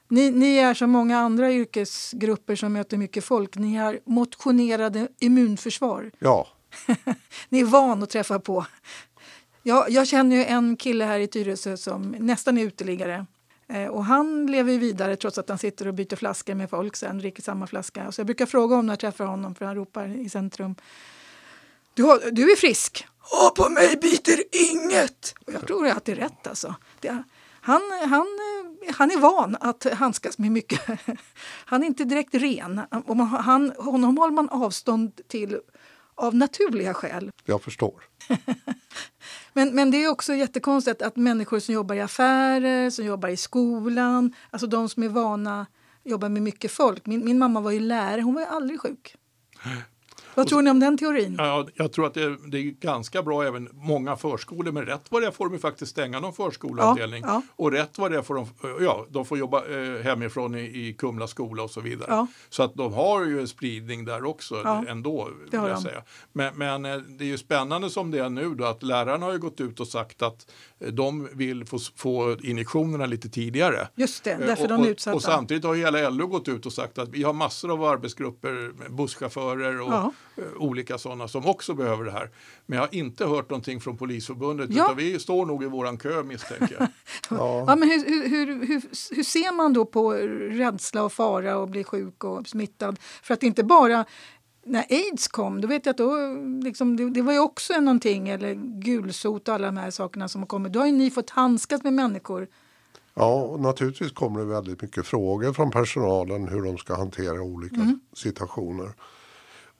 Ni, 0.08 0.32
ni 0.32 0.58
är 0.58 0.74
som 0.74 0.90
många 0.90 1.20
andra 1.20 1.52
yrkesgrupper 1.52 2.56
som 2.56 2.74
möter 2.74 2.98
mycket 2.98 3.24
folk. 3.24 3.56
Ni 3.56 3.76
har 3.76 4.00
motionerade 4.06 5.08
immunförsvar. 5.20 6.12
Ja, 6.20 6.48
Ni 7.50 7.60
är 7.60 7.66
van 7.66 8.04
att 8.04 8.10
träffa 8.10 8.40
på. 8.40 8.66
Jag, 9.68 9.90
jag 9.90 10.08
känner 10.08 10.36
ju 10.36 10.44
en 10.44 10.78
kille 10.78 11.06
här 11.06 11.20
i 11.20 11.28
Tyresö 11.28 11.78
som 11.78 12.16
nästan 12.20 12.58
är 12.58 12.66
uteliggare. 12.66 13.26
Eh, 13.68 13.88
och 13.88 14.06
han 14.06 14.48
lever 14.48 14.72
ju 14.72 14.78
vidare 14.78 15.16
trots 15.16 15.38
att 15.38 15.50
han 15.50 15.58
sitter 15.58 15.88
och 15.88 15.94
byter 15.94 16.16
flaskor 16.16 16.54
med 16.54 16.70
folk 16.70 16.96
sen, 16.96 17.18
dricker 17.18 17.44
samma 17.44 17.68
flaska. 17.68 18.12
Så 18.12 18.20
jag 18.20 18.26
brukar 18.26 18.46
fråga 18.46 18.76
honom 18.76 18.86
när 18.86 18.94
jag 18.94 19.00
träffar 19.00 19.26
honom, 19.26 19.56
för 19.56 19.66
han 19.66 19.76
ropar 19.76 20.08
i 20.08 20.30
centrum. 20.30 20.76
Du, 21.94 22.04
har, 22.04 22.32
du 22.32 22.52
är 22.52 22.56
frisk. 22.56 23.08
Ja, 23.32 23.54
på 23.56 23.70
mig 23.70 23.98
biter 24.02 24.44
inget! 24.52 25.36
Och 25.48 25.54
jag 25.54 25.68
tror 25.68 25.88
att 25.88 26.06
det 26.06 26.12
är 26.12 26.16
rätt 26.16 26.48
alltså. 26.48 26.76
Det, 27.00 27.24
han, 27.62 27.82
han, 28.06 28.28
han 28.96 29.12
är 29.12 29.18
van 29.18 29.58
att 29.60 29.86
handskas 29.94 30.38
med 30.38 30.52
mycket. 30.52 30.82
Han 31.66 31.84
är 31.84 31.88
inte 31.88 32.04
direkt 32.04 32.34
ren. 32.34 32.82
Och 33.06 33.18
man, 33.18 33.28
han, 33.28 33.74
honom 33.78 34.18
håller 34.18 34.34
man 34.34 34.50
avstånd 34.50 35.22
till 35.28 35.60
av 36.16 36.36
naturliga 36.36 36.94
skäl. 36.94 37.32
jag 37.46 37.62
förstår. 37.62 38.04
Men, 39.54 39.76
men 39.76 39.92
det 39.92 40.04
är 40.04 40.10
också 40.10 40.34
jättekonstigt 40.34 41.02
att 41.02 41.16
människor 41.16 41.60
som 41.60 41.74
jobbar 41.74 41.96
i 41.96 42.02
affärer, 42.02 42.90
som 42.90 43.06
jobbar 43.06 43.30
i 43.30 43.38
skolan, 43.38 44.36
alltså 44.52 44.68
de 44.68 44.90
som 44.90 45.04
är 45.04 45.10
vana 45.10 45.66
jobbar 46.06 46.30
med 46.30 46.42
mycket 46.42 46.72
folk. 46.72 47.06
Min, 47.06 47.26
min 47.26 47.40
mamma 47.40 47.62
var 47.62 47.72
ju 47.72 47.80
lärare, 47.80 48.22
hon 48.22 48.34
var 48.34 48.42
ju 48.42 48.48
aldrig 48.48 48.82
sjuk. 48.82 49.16
Vad 50.36 50.48
tror 50.48 50.62
ni 50.62 50.72
om 50.72 50.80
den 50.80 50.98
teorin? 50.98 51.36
Ja, 51.38 51.68
jag 51.74 51.92
tror 51.92 52.08
att 52.08 52.14
det, 52.14 52.38
det, 52.48 52.58
är 52.58 52.62
ganska 52.64 53.24
bra 53.24 53.44
även 53.44 53.70
många 53.74 54.16
förskolor, 54.16 54.72
men 54.72 54.86
rätt 54.86 55.02
vad 55.10 55.22
det 55.22 55.28
är 55.28 55.32
får 55.32 55.50
de 55.50 55.60
faktiskt 55.60 55.92
stänga 55.92 56.20
någon 56.20 56.34
förskoleavdelning. 56.34 57.24
Ja, 57.28 57.30
ja. 57.30 57.42
Och 57.56 57.72
rätt 57.72 57.98
vad 57.98 58.12
det 58.12 58.18
är 58.18 58.22
får 58.22 58.36
de, 58.36 58.48
ja, 58.82 59.06
de 59.10 59.26
får 59.26 59.38
jobba 59.38 59.66
eh, 59.66 60.04
hemifrån 60.04 60.56
i, 60.56 60.88
i 60.88 60.94
Kumla 60.94 61.28
skola 61.28 61.64
och 61.64 61.72
så 61.72 61.82
vidare. 61.82 62.08
Ja. 62.10 62.28
Så 62.50 62.64
att 62.64 62.76
de 62.76 62.94
har 62.94 63.26
ju 63.26 63.40
en 63.40 63.48
spridning 63.48 64.06
där 64.06 64.26
också 64.26 64.84
ändå. 64.88 65.30
Vill 65.52 65.60
jag 65.64 65.82
säga. 65.82 66.04
Men, 66.34 66.58
men, 66.58 66.86
eh, 66.86 66.98
det 66.98 67.24
är 67.24 67.28
ju 67.28 67.38
spännande 67.38 67.90
som 67.90 68.12
det 68.12 68.20
är 68.20 68.30
nu 68.30 68.56
då 68.56 68.66
att 68.66 68.84
lärarna 68.84 69.26
har 69.26 69.34
ju 69.34 69.40
gått 69.40 69.62
ut 69.62 69.80
och 69.80 69.88
sagt 69.88 70.22
att 70.22 70.52
eh, 70.80 70.88
de 70.88 71.30
vill 71.34 71.66
få, 71.66 71.80
få 71.96 72.38
injektionerna 72.44 73.06
lite 73.06 73.30
tidigare. 73.30 73.88
Just 73.96 74.24
det, 74.24 74.36
därför 74.36 74.64
och, 74.64 74.70
de 74.70 74.84
är 74.84 74.88
utsatta. 74.88 75.14
Och, 75.14 75.16
och 75.16 75.24
samtidigt 75.24 75.64
har 75.64 75.76
hela 75.76 76.10
LO 76.10 76.28
gått 76.28 76.48
ut 76.48 76.66
och 76.66 76.74
sagt 76.74 76.98
att 76.98 77.10
vi 77.10 77.24
har 77.24 77.34
massor 77.34 77.72
av 77.72 77.84
arbetsgrupper, 77.84 78.72
busschaufförer 78.90 79.82
och. 79.82 80.14
Olika 80.58 80.98
sådana 80.98 81.28
som 81.28 81.46
också 81.46 81.74
behöver 81.74 82.04
det 82.04 82.12
här. 82.12 82.30
Men 82.66 82.78
jag 82.78 82.84
har 82.84 82.96
inte 82.96 83.26
hört 83.26 83.50
någonting 83.50 83.82
från 83.82 83.98
Polisförbundet 83.98 84.70
ja. 84.74 84.84
utan 84.84 84.98
vi 84.98 85.20
står 85.20 85.46
nog 85.46 85.64
i 85.64 85.68
våran 85.68 85.98
kö 85.98 86.24
misstänker 86.24 86.76
jag. 86.80 86.88
ja. 87.30 87.66
ja. 87.68 87.76
men 87.76 87.90
hur, 87.90 88.30
hur, 88.30 88.46
hur, 88.46 88.82
hur, 89.16 89.24
ser 89.24 89.56
man 89.56 89.74
då 89.74 89.86
på 89.86 90.14
rädsla 90.14 91.04
och 91.04 91.14
fara 91.14 91.58
och 91.58 91.70
bli 91.70 91.84
sjuk 91.84 92.24
och 92.24 92.48
smittad? 92.48 93.00
För 93.24 93.34
att 93.34 93.44
inte 93.44 93.64
bara 93.64 94.06
när 94.66 94.86
aids 94.90 95.28
kom, 95.28 95.62
då 95.62 95.68
vet 95.68 95.86
jag 95.86 95.92
att 95.94 95.98
då, 95.98 96.16
liksom, 96.64 96.98
det, 96.98 97.10
det, 97.10 97.22
var 97.22 97.34
ju 97.34 97.40
också 97.40 97.74
någonting, 97.74 98.30
eller 98.30 98.54
gulsot 98.82 99.48
och 99.48 99.56
alla 99.56 99.66
de 99.66 99.78
här 99.78 99.92
sakerna 99.92 100.28
som 100.28 100.42
har 100.42 100.48
kommit. 100.48 100.74
Då 100.74 100.80
har 100.80 100.86
ju 100.86 100.92
ni 100.92 101.12
fått 101.12 101.30
handskas 101.30 101.84
med 101.84 101.94
människor. 101.94 102.48
Ja, 103.14 103.58
naturligtvis 103.60 104.12
kommer 104.12 104.40
det 104.40 104.46
väldigt 104.46 104.82
mycket 104.82 105.06
frågor 105.06 105.54
från 105.54 105.72
personalen 105.72 106.48
hur 106.48 106.62
de 106.62 106.78
ska 106.78 106.96
hantera 106.96 107.42
olika 107.42 107.76
mm. 107.76 108.00
situationer. 108.14 108.94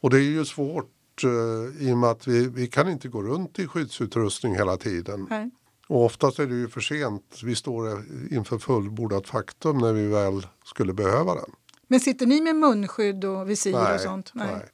Och 0.06 0.12
det 0.12 0.18
är 0.18 0.22
ju 0.22 0.46
svårt 0.46 1.24
uh, 1.24 1.88
i 1.88 1.94
och 1.94 1.98
med 1.98 2.10
att 2.10 2.28
vi, 2.28 2.48
vi 2.48 2.68
kan 2.68 2.90
inte 2.90 3.08
gå 3.08 3.22
runt 3.22 3.60
i 3.60 3.68
skyddsutrustning 3.68 4.56
hela 4.56 4.78
tiden. 4.78 5.28
Nej. 5.30 5.50
Och 5.88 6.06
oftast 6.06 6.40
är 6.40 6.48
det 6.48 6.56
ju 6.56 6.68
för 6.68 6.82
sent. 6.82 7.40
Vi 7.44 7.56
står 7.56 8.04
inför 8.32 8.58
fullbordat 8.58 9.28
faktum 9.28 9.78
när 9.78 9.94
vi 9.94 10.08
väl 10.08 10.48
skulle 10.66 10.94
behöva 10.94 11.36
den. 11.36 11.52
Men 11.88 12.00
sitter 12.00 12.26
ni 12.26 12.42
med 12.42 12.56
munskydd 12.56 13.26
och 13.26 13.50
visir 13.50 13.72
nej, 13.72 13.96
och 13.96 14.02
sånt? 14.02 14.32
Nej. 14.34 14.48
nej. 14.52 14.66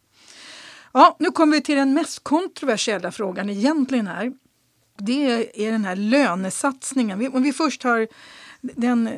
Ja, 0.93 1.15
nu 1.19 1.31
kommer 1.31 1.57
vi 1.57 1.61
till 1.61 1.75
den 1.75 1.93
mest 1.93 2.23
kontroversiella 2.23 3.11
frågan 3.11 3.49
egentligen 3.49 4.07
här. 4.07 4.33
Det 4.97 5.65
är 5.65 5.71
den 5.71 5.85
här 5.85 5.95
lönesatsningen. 5.95 7.31
Om 7.33 7.43
vi 7.43 7.53
först 7.53 7.83
har 7.83 8.07
den, 8.61 9.09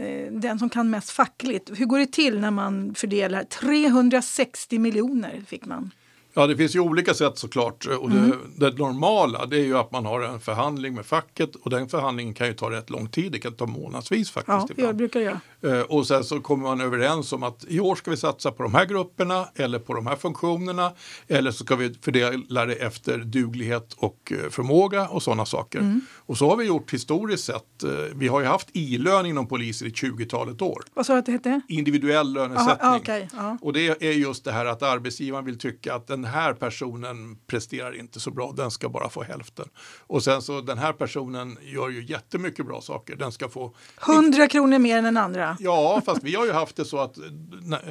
den 0.41 0.60
som 0.60 0.69
kan 0.69 0.89
mest 0.89 1.10
fackligt. 1.10 1.71
Hur 1.80 1.86
går 1.86 1.99
det 1.99 2.12
till 2.12 2.39
när 2.39 2.52
man 2.52 2.95
fördelar 2.95 3.43
360 3.43 4.80
miljoner 4.80 5.43
fick 5.47 5.65
man? 5.65 5.91
Ja, 6.34 6.48
det 6.48 6.58
finns 6.58 6.76
ju 6.76 6.80
olika 6.80 7.13
sätt 7.13 7.38
såklart. 7.38 7.86
Och 7.86 8.10
det, 8.10 8.17
mm. 8.17 8.38
det, 8.56 8.78
normala 8.78 9.46
det 9.46 9.58
är 9.58 9.65
ju 9.65 9.78
att 9.78 9.91
man 9.91 10.06
har 10.06 10.22
en 10.22 10.39
förhandling 10.39 10.93
med 10.93 11.06
facket 11.06 11.56
och 11.56 11.69
den 11.69 11.89
förhandlingen 11.89 12.34
kan 12.34 12.48
ju 12.48 12.54
ta 12.54 12.72
rätt 12.72 12.89
lång 12.89 13.08
tid. 13.08 13.32
Det 13.32 13.39
kan 13.39 13.54
ta 13.54 13.65
månadsvis 13.65 14.32
faktiskt. 14.32 14.78
Ja, 14.78 14.86
jag 14.86 14.96
brukar 14.96 15.19
göra. 15.19 15.39
Eh, 15.63 15.82
och 15.82 16.08
sen 16.08 16.23
så 16.23 16.39
kommer 16.39 16.63
man 16.63 16.82
överens 16.82 17.34
om 17.34 17.43
att 17.43 17.65
i 17.67 17.80
år 17.80 17.95
ska 17.95 18.12
vi 18.12 18.17
satsa 18.17 18.52
på 18.52 18.63
de 18.63 18.73
här 18.73 18.86
grupperna 18.86 19.47
eller 19.56 19.80
på 19.80 19.93
de 19.93 20.08
här 20.08 20.15
funktionerna. 20.15 20.91
Eller 21.28 21.52
så 21.52 21.63
ska 21.63 21.76
vi 21.76 21.93
fördela 22.02 22.65
det 22.65 22.73
efter 22.73 23.17
duglighet 23.17 23.93
och 23.97 24.32
eh, 24.32 24.49
förmåga 24.49 25.08
och 25.08 25.23
sådana 25.23 25.45
saker. 25.45 25.80
Mm. 25.80 26.02
Och 26.15 26.38
så 26.38 26.49
har 26.49 26.58
vi 26.58 26.65
gjort 26.65 26.93
historiskt 26.93 27.43
sett. 27.43 27.84
Eh, 27.84 27.89
vi 28.15 28.28
har 28.28 28.39
ju 28.39 28.45
haft 28.45 28.69
i-lön 28.73 29.26
inom 29.26 29.47
polisen 29.47 29.88
i 29.88 29.91
20-talet 29.91 30.62
år. 30.62 30.84
Vad 30.93 31.06
sa 31.06 31.13
du 31.13 31.19
att 31.19 31.26
det 31.26 31.32
hette? 31.32 31.62
Individuell 31.67 32.34
lönesättning. 32.34 32.78
Aha, 32.82 32.97
okay. 32.97 33.28
Och 33.62 33.73
det 33.73 34.04
är 34.04 34.12
just 34.12 34.45
det 34.45 34.52
här 34.52 34.65
att 34.65 34.84
arbetsgivaren 34.84 35.45
vill 35.45 35.60
tycka 35.60 35.95
att 35.95 36.08
den 36.08 36.26
här 36.26 36.54
personen 36.54 37.36
presterar 37.47 37.99
inte 37.99 38.19
så 38.19 38.32
bra, 38.32 38.54
den 38.58 38.71
ska 38.71 38.89
bara 38.89 39.10
få 39.10 39.23
hälften. 39.23 39.65
Och 40.08 40.23
sen 40.23 40.41
så 40.41 40.62
den 40.62 40.78
här 40.78 40.93
personen 40.93 41.58
gör 41.62 41.89
ju 41.89 42.06
jättemycket 42.06 42.65
bra 42.65 42.82
saker, 42.82 43.15
den 43.15 43.32
ska 43.32 43.49
få 43.49 43.76
100 44.08 44.47
kronor 44.47 44.80
mer 44.80 44.97
än 44.97 45.04
den 45.04 45.17
andra. 45.17 45.53
Ja, 45.60 46.02
fast 46.06 46.24
vi 46.24 46.36
har 46.36 46.46
ju 46.46 46.52
haft 46.52 46.76
det 46.76 46.86
så 46.86 47.00
att 47.00 47.18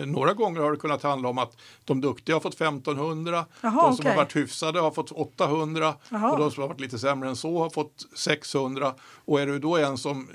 några 0.04 0.32
gånger 0.32 0.60
har 0.60 0.70
det 0.70 0.76
kunnat 0.76 1.02
handla 1.02 1.28
om 1.28 1.38
att 1.38 1.56
de 1.84 2.00
duktiga 2.00 2.36
har 2.36 2.40
fått 2.40 2.54
1500, 2.54 3.44
Jaha, 3.60 3.82
de 3.82 3.96
som 3.96 4.02
okay. 4.02 4.10
har 4.10 4.16
varit 4.16 4.36
hyfsade 4.36 4.80
har 4.80 4.90
fått 4.90 5.10
800 5.10 5.94
Jaha. 6.08 6.32
och 6.32 6.38
de 6.38 6.50
som 6.50 6.60
har 6.60 6.68
varit 6.68 6.80
lite 6.80 6.98
sämre 6.98 7.28
än 7.28 7.36
så 7.36 7.58
har 7.58 7.70
fått 7.70 8.06
600. 8.16 8.94
Och 9.24 9.40
är 9.40 9.46
du 9.46 9.58
då 9.58 9.76
en 9.76 9.98
som 9.98 10.28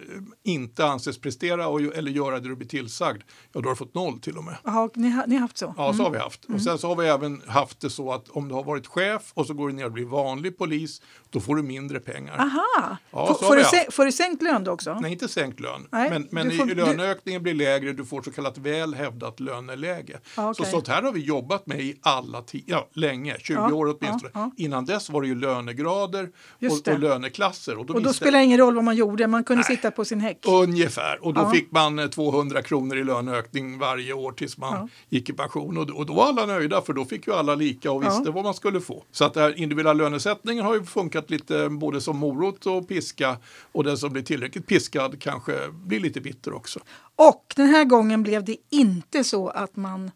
inte 0.43 0.85
anses 0.85 1.17
prestera 1.17 1.67
och, 1.67 1.81
eller 1.81 2.11
göra 2.11 2.39
det 2.39 2.49
du 2.49 2.55
blir 2.55 2.67
tillsagd, 2.67 3.21
ja 3.53 3.61
då 3.61 3.69
har 3.69 3.73
du 3.73 3.75
fått 3.75 3.93
noll 3.93 4.19
till 4.19 4.37
och 4.37 4.43
med. 4.43 4.57
Jaha, 4.63 4.89
ni, 4.93 5.09
har, 5.09 5.27
ni 5.27 5.35
har 5.35 5.41
haft 5.41 5.57
så? 5.57 5.73
Ja, 5.77 5.93
så 5.93 6.03
har 6.03 6.09
vi 6.09 6.17
haft. 6.17 6.47
Mm. 6.47 6.55
Och 6.55 6.61
sen 6.61 6.77
så 6.77 6.87
har 6.87 6.95
vi 6.95 7.07
även 7.07 7.41
haft 7.47 7.79
det 7.79 7.89
så 7.89 8.13
att 8.13 8.29
om 8.29 8.47
du 8.47 8.53
har 8.53 8.63
varit 8.63 8.87
chef 8.87 9.31
och 9.33 9.47
så 9.47 9.53
går 9.53 9.67
du 9.67 9.73
ner 9.73 9.85
och 9.85 9.91
blir 9.91 10.05
vanlig 10.05 10.57
polis, 10.57 11.01
då 11.29 11.39
får 11.39 11.55
du 11.55 11.63
mindre 11.63 11.99
pengar. 11.99 12.37
Aha! 12.39 12.97
Ja, 13.11 13.37
får, 13.41 13.55
du 13.55 13.91
får, 13.91 14.05
du 14.05 14.11
sänkt 14.11 14.41
lön 14.41 14.63
då 14.63 14.71
också? 14.71 14.97
Nej, 15.01 15.11
inte 15.11 15.27
sänkt 15.27 15.59
lön. 15.59 15.87
Nej, 15.91 16.09
men 16.09 16.27
men 16.31 16.51
får, 16.51 16.71
i 16.71 16.75
löneökningen 17.17 17.43
blir 17.43 17.53
lägre, 17.53 17.93
du 17.93 18.05
får 18.05 18.21
så 18.21 18.31
kallat 18.31 18.57
väl 18.57 18.93
hävdat 18.93 19.39
löneläge. 19.39 20.19
Ah, 20.35 20.49
okay. 20.49 20.65
Så 20.65 20.71
sånt 20.71 20.87
här 20.87 21.01
har 21.01 21.11
vi 21.11 21.19
jobbat 21.19 21.67
med 21.67 21.79
i 21.79 21.97
alla 22.01 22.43
ja, 22.65 22.87
länge, 22.93 23.35
20 23.39 23.53
ja, 23.53 23.73
år 23.73 23.85
åtminstone. 23.85 24.31
Ja. 24.33 24.51
Innan 24.57 24.85
dess 24.85 25.09
var 25.09 25.21
det 25.21 25.27
ju 25.27 25.35
lönegrader 25.35 26.29
och, 26.61 26.93
och, 26.93 26.99
löneklasser. 26.99 27.77
Och 27.77 27.85
då, 27.85 27.93
och 27.93 28.01
då 28.01 28.13
spelar 28.13 28.39
det 28.39 28.45
ingen 28.45 28.57
roll 28.57 28.75
vad 28.75 28.83
man 28.83 28.95
gjorde, 28.95 29.27
man 29.27 29.43
kunde 29.43 29.63
Nej, 29.69 29.77
sitta 29.77 29.91
på 29.91 30.05
sin 30.05 30.19
häck. 30.19 30.45
Ungefär, 30.47 31.25
och 31.25 31.33
då 31.33 31.49
fick 31.49 31.71
man 31.71 32.09
200 32.09 32.61
kronor 32.61 32.97
i 32.97 33.03
löneökning 33.03 33.79
varje 33.79 34.13
år 34.13 34.31
tills 34.31 34.57
man 34.57 34.89
gick 35.09 35.29
i 35.29 35.33
pension. 35.33 35.77
Och, 35.77 35.89
och 35.89 36.05
då 36.05 36.13
var 36.13 36.25
alla 36.25 36.45
nöjda 36.45 36.81
för 36.81 36.93
då 36.93 37.05
fick 37.05 37.27
ju 37.27 37.33
alla 37.33 37.55
lika 37.55 37.91
och 37.91 38.03
visste 38.03 38.31
vad 38.31 38.43
man 38.43 38.53
skulle 38.53 38.81
få. 38.81 39.03
Så 39.11 39.25
att 39.25 39.35
här 39.35 39.59
individuella 39.59 39.93
lönesättningen 39.93 40.65
har 40.65 40.75
ju 40.75 40.83
funkat 40.83 41.29
lite 41.29 41.69
både 41.69 42.01
som 42.01 42.17
morot 42.17 42.65
och 42.65 42.87
piska 42.87 43.37
och 43.71 43.83
den 43.83 43.97
som 43.97 44.13
blir 44.13 44.23
tillräckligt 44.23 44.67
piskad 44.67 45.21
kanske 45.21 45.53
blir 45.71 45.99
lite 45.99 46.21
bitter 46.21 46.53
också. 46.53 46.79
Och 47.17 47.53
den 47.55 47.67
här 47.67 47.85
gången 47.85 48.23
blev 48.23 48.43
det 48.43 48.57
inte 48.69 49.23
så 49.23 49.49
att 49.49 49.75
man 49.75 50.11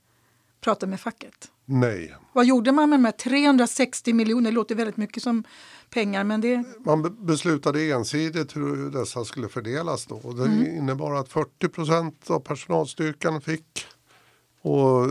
pratade 0.62 0.90
med 0.90 1.00
facket. 1.00 1.52
Nej. 1.66 2.16
Vad 2.34 2.46
gjorde 2.46 2.72
man 2.72 2.90
med 2.90 3.00
de 3.00 3.06
här 3.06 3.12
360 3.12 4.14
miljoner? 4.14 4.52
Det 4.52 4.56
låter 4.56 4.76
väldigt 4.76 4.98
mycket 4.98 5.24
som 5.24 5.44
pengar. 5.90 6.24
Men 6.24 6.42
det... 6.42 6.64
Man 6.80 7.26
beslutade 7.26 7.92
ensidigt 7.92 8.56
hur 8.56 8.90
dessa 8.90 9.26
skulle 9.26 9.50
fördelas. 9.50 10.06
Då. 10.06 10.20
Det 10.32 10.46
mm. 10.46 10.78
innebar 10.78 11.14
att 11.14 11.30
40 11.30 11.70
procent 11.70 12.30
av 12.30 12.40
personalstyrkan 12.40 13.42
fick 13.42 13.86
och 14.62 15.08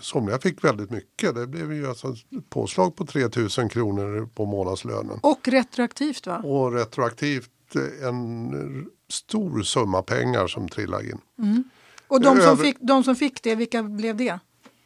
somliga 0.00 0.38
fick 0.38 0.64
väldigt 0.64 0.90
mycket. 0.90 1.34
Det 1.34 1.46
blev 1.46 1.72
ju 1.72 1.88
alltså 1.88 2.08
ett 2.08 2.50
påslag 2.50 2.96
på 2.96 3.06
3 3.06 3.28
000 3.58 3.70
kronor 3.70 4.28
på 4.34 4.44
månadslönen. 4.44 5.18
Och 5.22 5.48
retroaktivt 5.48 6.26
va? 6.26 6.38
Och 6.38 6.72
retroaktivt 6.72 7.50
en 7.76 8.86
stor 9.08 9.62
summa 9.62 10.02
pengar 10.02 10.46
som 10.46 10.68
trillade 10.68 11.04
in. 11.04 11.20
Mm. 11.38 11.64
Och 12.08 12.20
de 12.20 12.40
som, 12.40 12.58
fick, 12.58 12.76
de 12.80 13.04
som 13.04 13.16
fick 13.16 13.42
det, 13.42 13.54
vilka 13.54 13.82
blev 13.82 14.16
det? 14.16 14.38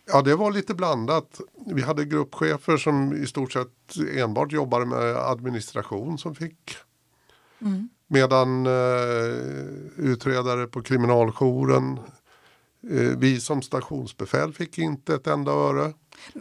Ja, 0.06 0.22
det 0.22 0.36
var 0.36 0.50
lite 0.50 0.74
blandat. 0.74 1.40
Vi 1.66 1.82
hade 1.82 2.04
gruppchefer 2.04 2.76
som 2.76 3.12
i 3.12 3.26
stort 3.26 3.52
sett 3.52 3.96
enbart 4.16 4.52
jobbade 4.52 4.86
med 4.86 5.16
administration 5.16 6.18
som 6.18 6.34
fick. 6.34 6.76
Mm. 7.60 7.88
Medan 8.06 8.66
eh, 8.66 8.72
utredare 9.96 10.66
på 10.66 10.82
kriminaljouren, 10.82 11.98
eh, 12.90 13.18
vi 13.18 13.40
som 13.40 13.62
stationsbefäl 13.62 14.52
fick 14.52 14.78
inte 14.78 15.14
ett 15.14 15.26
enda 15.26 15.52
öre. 15.52 15.92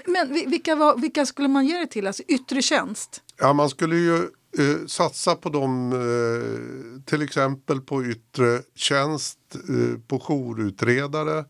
Men 0.06 0.34
vilka, 0.34 0.75
var, 0.75 0.97
vilka 0.97 1.25
skulle 1.25 1.47
man 1.47 1.67
ge 1.67 1.77
det 1.77 1.88
till? 1.88 2.08
Alltså 2.08 2.23
yttre 2.27 2.62
tjänst? 2.62 3.21
Ja, 3.38 3.53
man 3.53 3.69
skulle 3.69 3.95
ju 3.95 4.29
eh, 4.57 4.85
satsa 4.87 5.35
på 5.35 5.49
dem, 5.49 5.93
eh, 5.93 7.01
till 7.05 7.21
exempel 7.21 7.81
på 7.81 8.05
yttre 8.05 8.61
tjänst, 8.75 9.39
eh, 9.55 9.99
på 10.07 10.19
jourutredare 10.19 11.45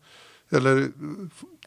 eller 0.50 0.88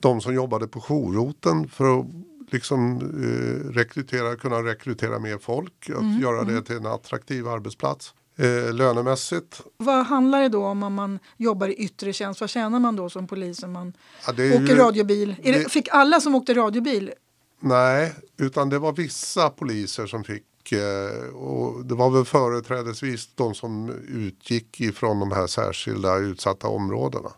de 0.02 0.22
som 0.22 0.34
jobbade 0.34 0.68
på 0.68 0.82
jourroten 0.82 1.68
för 1.68 2.00
att 2.00 2.06
liksom 2.50 2.98
eh, 2.98 3.70
rekrytera, 3.74 4.36
kunna 4.36 4.64
rekrytera 4.64 5.20
mer 5.20 5.38
folk, 5.38 5.90
att 5.90 6.02
mm, 6.02 6.22
göra 6.22 6.44
det 6.44 6.52
mm. 6.52 6.64
till 6.64 6.76
en 6.76 6.86
attraktiv 6.86 7.48
arbetsplats. 7.48 8.14
Eh, 8.40 8.74
lönemässigt. 8.74 9.62
Vad 9.78 10.06
handlar 10.06 10.42
det 10.42 10.50
då 10.50 10.66
om 10.66 10.84
om 10.84 10.94
man 10.94 11.20
jobbar 11.38 11.68
i 11.68 11.74
yttre 11.74 12.14
tjänst? 12.14 12.42
Vad 12.42 12.50
tjänar 12.50 12.80
man 12.80 12.96
då 12.96 13.10
som 13.10 13.28
polis 13.28 13.64
om 13.64 13.72
man 13.72 13.94
ja, 14.26 14.32
åker 14.32 14.68
ju, 14.68 14.76
radiobil? 14.76 15.36
Det, 15.44 15.52
det, 15.52 15.72
fick 15.72 15.88
alla 15.92 16.20
som 16.20 16.36
åkte 16.36 16.54
radiobil? 16.54 17.12
Nej, 17.60 18.16
utan 18.38 18.70
det 18.70 18.80
var 18.80 18.94
vissa 18.94 19.50
poliser 19.50 20.08
som 20.08 20.24
fick 20.24 20.44
Eh, 20.74 21.36
och 21.36 21.86
det 21.86 21.96
var 21.96 22.10
väl 22.10 22.26
företrädesvis 22.26 23.30
de 23.36 23.56
som 23.56 23.90
utgick 24.08 24.82
ifrån 24.82 25.20
de 25.20 25.32
här 25.32 25.48
särskilda 25.48 26.18
utsatta 26.18 26.68
områdena. 26.68 27.30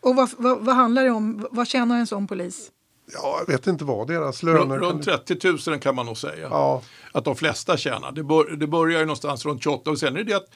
Och 0.00 0.16
vad, 0.16 0.30
vad, 0.38 0.64
vad 0.64 0.74
handlar 0.74 1.04
det 1.04 1.10
om? 1.10 1.46
Vad 1.50 1.68
tjänar 1.68 1.98
en 1.98 2.06
sån 2.06 2.26
polis? 2.26 2.70
Ja, 3.12 3.36
jag 3.46 3.52
vet 3.52 3.66
inte 3.66 3.84
vad 3.84 4.08
deras 4.08 4.42
löner... 4.42 4.78
Runt 4.78 5.04
30 5.04 5.70
000 5.70 5.80
kan 5.80 5.94
man 5.94 6.06
nog 6.06 6.16
säga. 6.16 6.48
Ja. 6.50 6.82
Att 7.12 7.24
de 7.24 7.36
flesta 7.36 7.76
tjänar. 7.76 8.12
Det, 8.12 8.22
bör, 8.22 8.56
det 8.56 8.66
börjar 8.66 9.00
ju 9.00 9.06
någonstans 9.06 9.46
runt 9.46 9.62
28 9.62 9.90
och 9.90 9.98
sen 9.98 10.16
är 10.16 10.24
det 10.24 10.34
att 10.34 10.48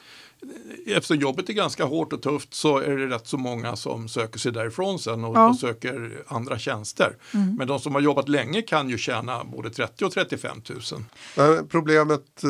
eftersom 0.85 1.17
jobbet 1.17 1.49
är 1.49 1.53
ganska 1.53 1.85
hårt 1.85 2.13
och 2.13 2.21
tufft 2.21 2.53
så 2.53 2.77
är 2.77 2.97
det 2.97 3.07
rätt 3.07 3.27
så 3.27 3.37
många 3.37 3.75
som 3.75 4.07
söker 4.09 4.39
sig 4.39 4.51
därifrån 4.51 4.99
sen 4.99 5.23
och, 5.23 5.37
Ja. 5.37 5.49
och 5.49 5.55
söker 5.55 6.23
andra 6.27 6.59
tjänster. 6.59 7.17
Men 7.57 7.67
de 7.67 7.79
som 7.79 7.93
har 7.95 8.01
jobbat 8.01 8.29
länge 8.29 8.61
kan 8.61 8.89
ju 8.89 8.97
tjäna 8.97 9.43
både 9.43 9.69
30 9.69 10.05
och 10.05 10.11
35 10.11 10.57
000. 10.69 10.79
Men 11.37 11.67
problemet 11.67 12.43
eh, 12.43 12.49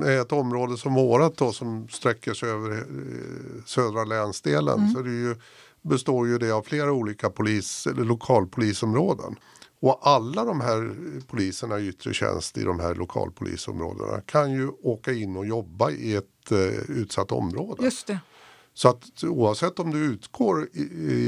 med 0.00 0.20
ett 0.20 0.32
område 0.32 0.76
som 0.76 0.94
vårat 0.94 1.36
då 1.36 1.52
som 1.52 1.88
sträcker 1.88 2.34
sig 2.34 2.48
över 2.50 2.70
eh, 2.70 3.64
södra 3.66 4.04
länsdelen 4.04 4.90
så 4.90 5.02
det 5.02 5.10
ju, 5.10 5.36
består 5.82 6.28
ju 6.28 6.38
det 6.38 6.50
av 6.50 6.62
flera 6.62 6.92
olika 6.92 7.30
polis, 7.30 7.86
eller 7.86 8.04
lokalpolisområden. 8.04 9.36
Och 9.82 10.00
alla 10.02 10.44
de 10.44 10.60
här 10.60 10.94
poliserna 11.26 11.78
i 11.78 11.88
yttre 11.88 12.14
tjänst 12.14 12.58
i 12.58 12.62
de 12.64 12.80
här 12.80 12.94
lokalpolisområdena 12.94 14.20
kan 14.20 14.52
ju 14.52 14.68
åka 14.82 15.12
in 15.12 15.36
och 15.36 15.46
jobba 15.46 15.90
i 15.90 16.14
ett 16.14 16.24
eh, 16.52 16.58
utsatt 16.88 17.32
område. 17.32 17.84
Just 17.84 18.06
det. 18.06 18.18
Så 18.74 18.88
att 18.88 19.24
oavsett 19.24 19.78
om 19.78 19.90
du 19.90 19.98
utgår 19.98 20.68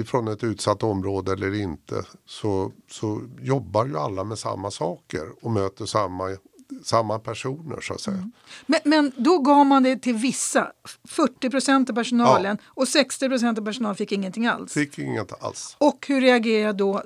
ifrån 0.01 0.29
ett 0.29 0.45
utsatt 0.45 0.83
område 0.83 1.33
eller 1.33 1.55
inte 1.55 2.05
så, 2.27 2.73
så 2.91 3.23
jobbar 3.41 3.87
ju 3.87 3.99
alla 3.99 4.25
med 4.25 4.39
samma 4.39 4.71
saker 4.71 5.29
och 5.43 5.51
möter 5.51 5.87
samma, 5.87 6.37
samma 6.85 7.19
personer 7.19 7.81
så 7.81 7.95
att 7.95 8.01
säga. 8.01 8.31
Men, 8.67 8.81
men 8.85 9.13
då 9.17 9.39
gav 9.39 9.67
man 9.67 9.83
det 9.83 9.97
till 9.97 10.15
vissa, 10.15 10.73
40 11.09 11.51
procent 11.51 11.91
av 11.91 11.95
personalen 11.95 12.59
och 12.65 12.89
60 12.89 13.29
procent 13.29 13.59
av 13.59 13.65
personalen 13.65 13.97
fick 13.97 14.13
ingenting 14.13 14.47
alls. 14.47 14.73
Fick 14.73 14.99
inget 14.99 15.43
alls. 15.45 15.77
Och 15.79 16.05
hur 16.09 16.21
reagerar 16.21 16.73
då 16.73 17.03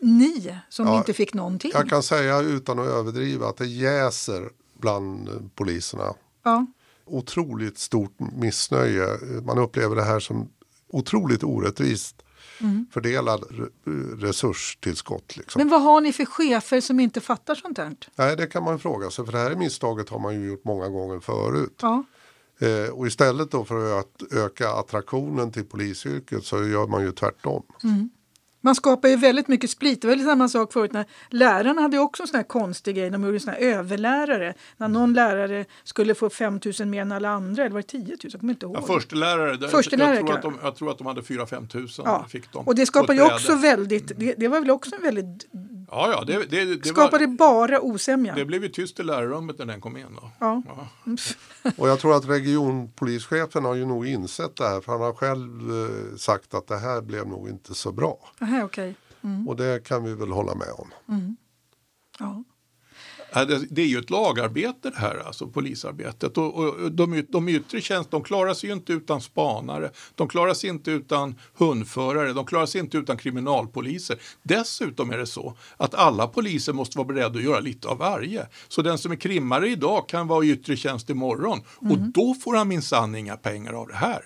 ni 0.00 0.56
som 0.68 0.86
Ja, 0.86 0.98
inte 0.98 1.12
fick 1.12 1.34
någonting? 1.34 1.70
Jag 1.74 1.88
kan 1.88 2.02
säga 2.02 2.40
utan 2.40 2.78
att 2.78 2.86
överdriva 2.86 3.48
att 3.48 3.56
det 3.56 3.66
jäser 3.66 4.50
bland 4.78 5.50
poliserna. 5.54 6.14
Ja. 6.42 6.66
Otroligt 7.04 7.78
stort 7.78 8.14
missnöje. 8.18 9.06
Man 9.44 9.58
upplever 9.58 9.96
det 9.96 10.04
här 10.04 10.20
som 10.20 10.48
otroligt 10.88 11.44
orättvist 11.44 12.22
fördelad 12.90 13.40
re- 13.40 14.20
resurstillskott. 14.20 15.36
Liksom. 15.36 15.60
Men 15.60 15.68
vad 15.68 15.82
har 15.82 16.00
ni 16.00 16.12
för 16.12 16.24
chefer 16.24 16.80
som 16.80 17.00
inte 17.00 17.20
fattar 17.20 17.54
sånt 17.54 17.78
här? 17.78 17.96
Nej, 18.14 18.36
det 18.36 18.46
kan 18.46 18.64
man 18.64 18.78
fråga 18.78 19.10
sig 19.10 19.24
för 19.24 19.32
det 19.32 19.38
här 19.38 19.54
misstaget 19.54 20.08
har 20.08 20.18
man 20.18 20.34
ju 20.34 20.46
gjort 20.46 20.64
många 20.64 20.88
gånger 20.88 21.20
förut. 21.20 21.78
Ja. 21.82 22.04
Eh, 22.60 22.90
och 22.90 23.06
istället 23.06 23.50
då 23.50 23.64
för 23.64 23.98
att 24.00 24.22
öka 24.32 24.68
attraktionen 24.70 25.52
till 25.52 25.64
polisyrket 25.64 26.44
så 26.44 26.64
gör 26.64 26.86
man 26.86 27.02
ju 27.02 27.12
tvärtom. 27.12 27.62
Man 28.64 28.74
skapar 28.74 29.08
ju 29.08 29.16
väldigt 29.16 29.48
mycket 29.48 29.70
split. 29.70 30.02
Det 30.02 30.08
var 30.08 30.16
samma 30.16 30.48
sak 30.48 30.72
förut 30.72 30.92
när 30.92 31.04
lärarna 31.28 31.82
hade 31.82 31.98
också 31.98 32.22
en 32.22 32.26
sån 32.26 32.36
här 32.36 32.44
konstig 32.44 32.96
grej. 32.96 33.10
De 33.10 33.24
gjorde 33.24 33.40
såna 33.40 33.52
här 33.52 33.60
överlärare. 33.60 34.54
När 34.76 34.88
någon 34.88 35.14
lärare 35.14 35.64
skulle 35.84 36.14
få 36.14 36.30
5 36.30 36.60
000 36.78 36.88
mer 36.88 37.02
än 37.02 37.12
alla 37.12 37.28
andra. 37.28 37.62
Eller 37.62 37.74
var 37.74 37.80
det 37.80 37.88
10 37.88 38.00
000? 38.00 38.16
Jag 38.22 38.40
kommer 38.40 38.52
inte 38.52 38.66
ihåg. 38.66 38.76
Ja, 38.76 38.82
förstelärare, 38.82 39.68
Förstelärare 39.68 40.16
jag, 40.16 40.26
tror 40.26 40.36
att 40.36 40.42
de, 40.42 40.58
jag 40.62 40.76
tror 40.76 40.90
att 40.90 40.98
de 40.98 41.06
hade 41.06 41.20
4-5 41.20 41.68
tusen. 41.68 42.04
ja. 42.08 42.26
Fick 42.28 42.52
de 42.52 42.66
Och 42.66 42.74
det 42.74 42.86
skapar 42.86 43.14
ett 43.14 43.20
ju 43.20 43.22
bräde. 43.22 43.34
också 43.34 43.54
väldigt... 43.54 44.12
Det, 44.16 44.34
det 44.38 44.48
var 44.48 44.60
väl 44.60 44.70
också 44.70 44.96
en 44.96 45.02
väldigt... 45.02 45.46
Ja, 45.90 46.10
ja, 46.12 46.24
det, 46.24 46.50
det, 46.50 46.64
det, 46.64 46.88
skapade 46.88 47.26
var, 47.26 47.34
bara 47.34 47.80
osämja. 47.80 48.34
det 48.34 48.44
blev 48.44 48.62
ju 48.62 48.68
tyst 48.68 49.00
i 49.00 49.02
lärarrummet 49.02 49.58
när 49.58 49.66
den 49.66 49.80
kom 49.80 49.96
in. 49.96 50.06
Då. 50.14 50.30
Ja. 50.38 50.62
Ja. 50.66 50.88
Och 51.76 51.88
jag 51.88 52.00
tror 52.00 52.16
att 52.16 52.28
regionpolischefen 52.28 53.64
har 53.64 53.74
ju 53.74 53.86
nog 53.86 54.06
insett 54.06 54.56
det 54.56 54.64
här 54.68 54.80
för 54.80 54.92
han 54.92 55.00
har 55.00 55.12
själv 55.12 55.70
eh, 55.70 56.16
sagt 56.16 56.54
att 56.54 56.66
det 56.66 56.78
här 56.78 57.00
blev 57.00 57.26
nog 57.26 57.48
inte 57.48 57.74
så 57.74 57.92
bra. 57.92 58.18
Aha, 58.52 58.64
okej. 58.64 58.94
Och 59.46 59.56
det 59.56 59.84
kan 59.84 60.04
vi 60.04 60.14
väl 60.14 60.30
hålla 60.30 60.54
med 60.54 60.68
om. 60.78 60.90
Ja. 61.06 61.34
Ja, 62.18 62.44
Det, 63.70 63.82
är 63.82 63.86
ju 63.86 63.98
ett 63.98 64.10
lagarbete 64.10 64.90
det 64.90 64.96
här, 64.98 65.22
alltså 65.26 65.46
polisarbetet. 65.46 66.38
Och, 66.38 66.54
och 66.54 66.92
de, 66.92 67.26
de 67.28 67.48
yttre 67.48 67.80
tjänst, 67.80 68.10
de 68.10 68.22
klarar 68.22 68.54
sig 68.54 68.68
ju 68.68 68.74
inte 68.74 68.92
utan 68.92 69.20
spanare. 69.20 69.90
De 70.14 70.28
klarar 70.28 70.54
sig 70.54 70.70
inte 70.70 70.90
utan 70.90 71.34
hundförare. 71.54 72.32
De 72.32 72.46
klarar 72.46 72.66
sig 72.66 72.80
inte 72.80 72.96
utan 72.98 73.16
kriminalpoliser. 73.16 74.16
Dessutom 74.42 75.10
är 75.10 75.18
det 75.18 75.26
så 75.26 75.56
att 75.76 75.94
alla 75.94 76.26
poliser 76.26 76.72
måste 76.72 76.98
vara 76.98 77.08
beredda 77.08 77.38
att 77.38 77.44
göra 77.44 77.60
lite 77.60 77.88
av 77.88 77.98
varje. 77.98 78.46
Så 78.68 78.82
den 78.82 78.98
som 78.98 79.12
är 79.12 79.16
krimmare 79.16 79.68
idag 79.68 80.08
kan 80.08 80.26
vara 80.28 80.44
i 80.44 80.50
yttre 80.50 80.76
tjänst 80.76 81.10
imorgon. 81.10 81.60
Och 81.76 81.98
då 81.98 82.34
får 82.34 82.56
han 82.56 82.68
minsann 82.68 83.14
inga 83.14 83.36
pengar 83.36 83.72
av 83.72 83.88
det 83.88 83.94
här. 83.96 84.22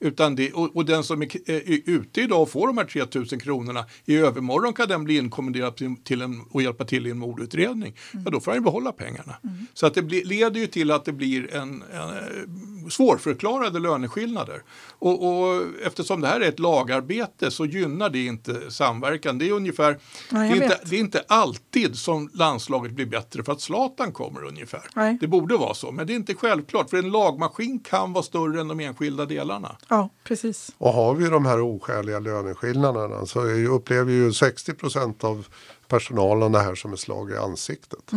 Utan 0.00 0.36
det, 0.36 0.52
och, 0.52 0.76
och 0.76 0.84
den 0.84 1.04
som 1.04 1.22
är, 1.22 1.26
k- 1.26 1.38
är 1.46 1.80
ute 1.90 2.20
idag 2.20 2.42
och 2.42 2.50
får 2.50 2.66
de 2.66 2.78
här 2.78 2.84
3000 2.84 3.38
kronorna, 3.40 3.84
i 4.04 4.16
övermorgon 4.16 4.72
kan 4.72 4.88
den 4.88 5.04
bli 5.04 5.16
inkommenderad 5.16 5.76
till, 5.76 5.94
till 6.04 6.22
en, 6.22 6.40
och 6.50 6.62
hjälpa 6.62 6.84
till 6.84 7.06
i 7.06 7.10
en 7.10 7.18
mordutredning. 7.18 7.94
Ja, 8.24 8.30
då 8.30 8.40
får 8.46 8.52
han 8.52 8.58
ju 8.60 8.64
behålla 8.64 8.92
pengarna. 8.92 9.36
Så 9.74 9.86
att 9.86 9.94
det 9.94 10.02
blir, 10.02 10.24
leder 10.24 10.60
ju 10.60 10.66
till 10.66 10.90
att 10.90 11.04
det 11.04 11.12
blir 11.12 11.54
en, 11.54 11.84
en 11.92 12.10
eh, 12.10 12.88
svårförklarade 12.90 13.78
löneskillnader. 13.78 14.62
Och, 14.98 15.28
och 15.28 15.62
eftersom 15.84 16.20
det 16.20 16.28
här 16.28 16.40
är 16.40 16.48
ett 16.48 16.58
lagarbete 16.58 17.50
så 17.50 17.66
gynnar 17.66 18.10
det 18.10 18.24
inte 18.24 18.70
samverkan. 18.70 19.38
Det 19.38 19.48
är 19.48 19.52
ungefär, 19.52 19.98
Nej, 20.30 20.50
det, 20.50 20.58
är 20.58 20.62
inte, 20.62 20.80
det 20.84 20.96
är 20.96 21.00
inte 21.00 21.24
alltid 21.28 21.96
som 21.98 22.30
landslaget 22.34 22.92
blir 22.92 23.06
bättre 23.06 23.44
för 23.44 23.52
att 23.52 23.60
Zlatan 23.60 24.12
kommer 24.12 24.44
ungefär. 24.44 24.82
Nej. 24.94 25.18
Det 25.20 25.26
borde 25.26 25.56
vara 25.56 25.74
så, 25.74 25.92
men 25.92 26.06
det 26.06 26.12
är 26.12 26.16
inte 26.16 26.34
självklart. 26.34 26.90
För 26.90 26.96
en 26.96 27.10
lagmaskin 27.10 27.80
kan 27.80 28.12
vara 28.12 28.24
större 28.24 28.60
än 28.60 28.68
de 28.68 28.80
enskilda 28.80 29.26
delarna. 29.26 29.76
ja, 29.88 30.08
precis. 30.24 30.70
Och 30.78 30.92
har 30.92 31.14
vi 31.14 31.28
de 31.28 31.46
här 31.46 31.60
oskäliga 31.60 32.18
löneskillnaderna 32.18 33.26
så 33.26 33.40
är 33.40 33.54
ju, 33.54 33.68
upplever 33.68 34.12
ju 34.12 34.32
60 34.32 34.72
procent 34.72 35.24
av 35.24 35.46
personalen 35.88 36.52
det 36.52 36.60
här 36.60 36.74
som 36.74 36.92
ett 36.92 37.00
slag 37.00 37.30
i 37.30 37.36
ansiktet. 37.36 38.12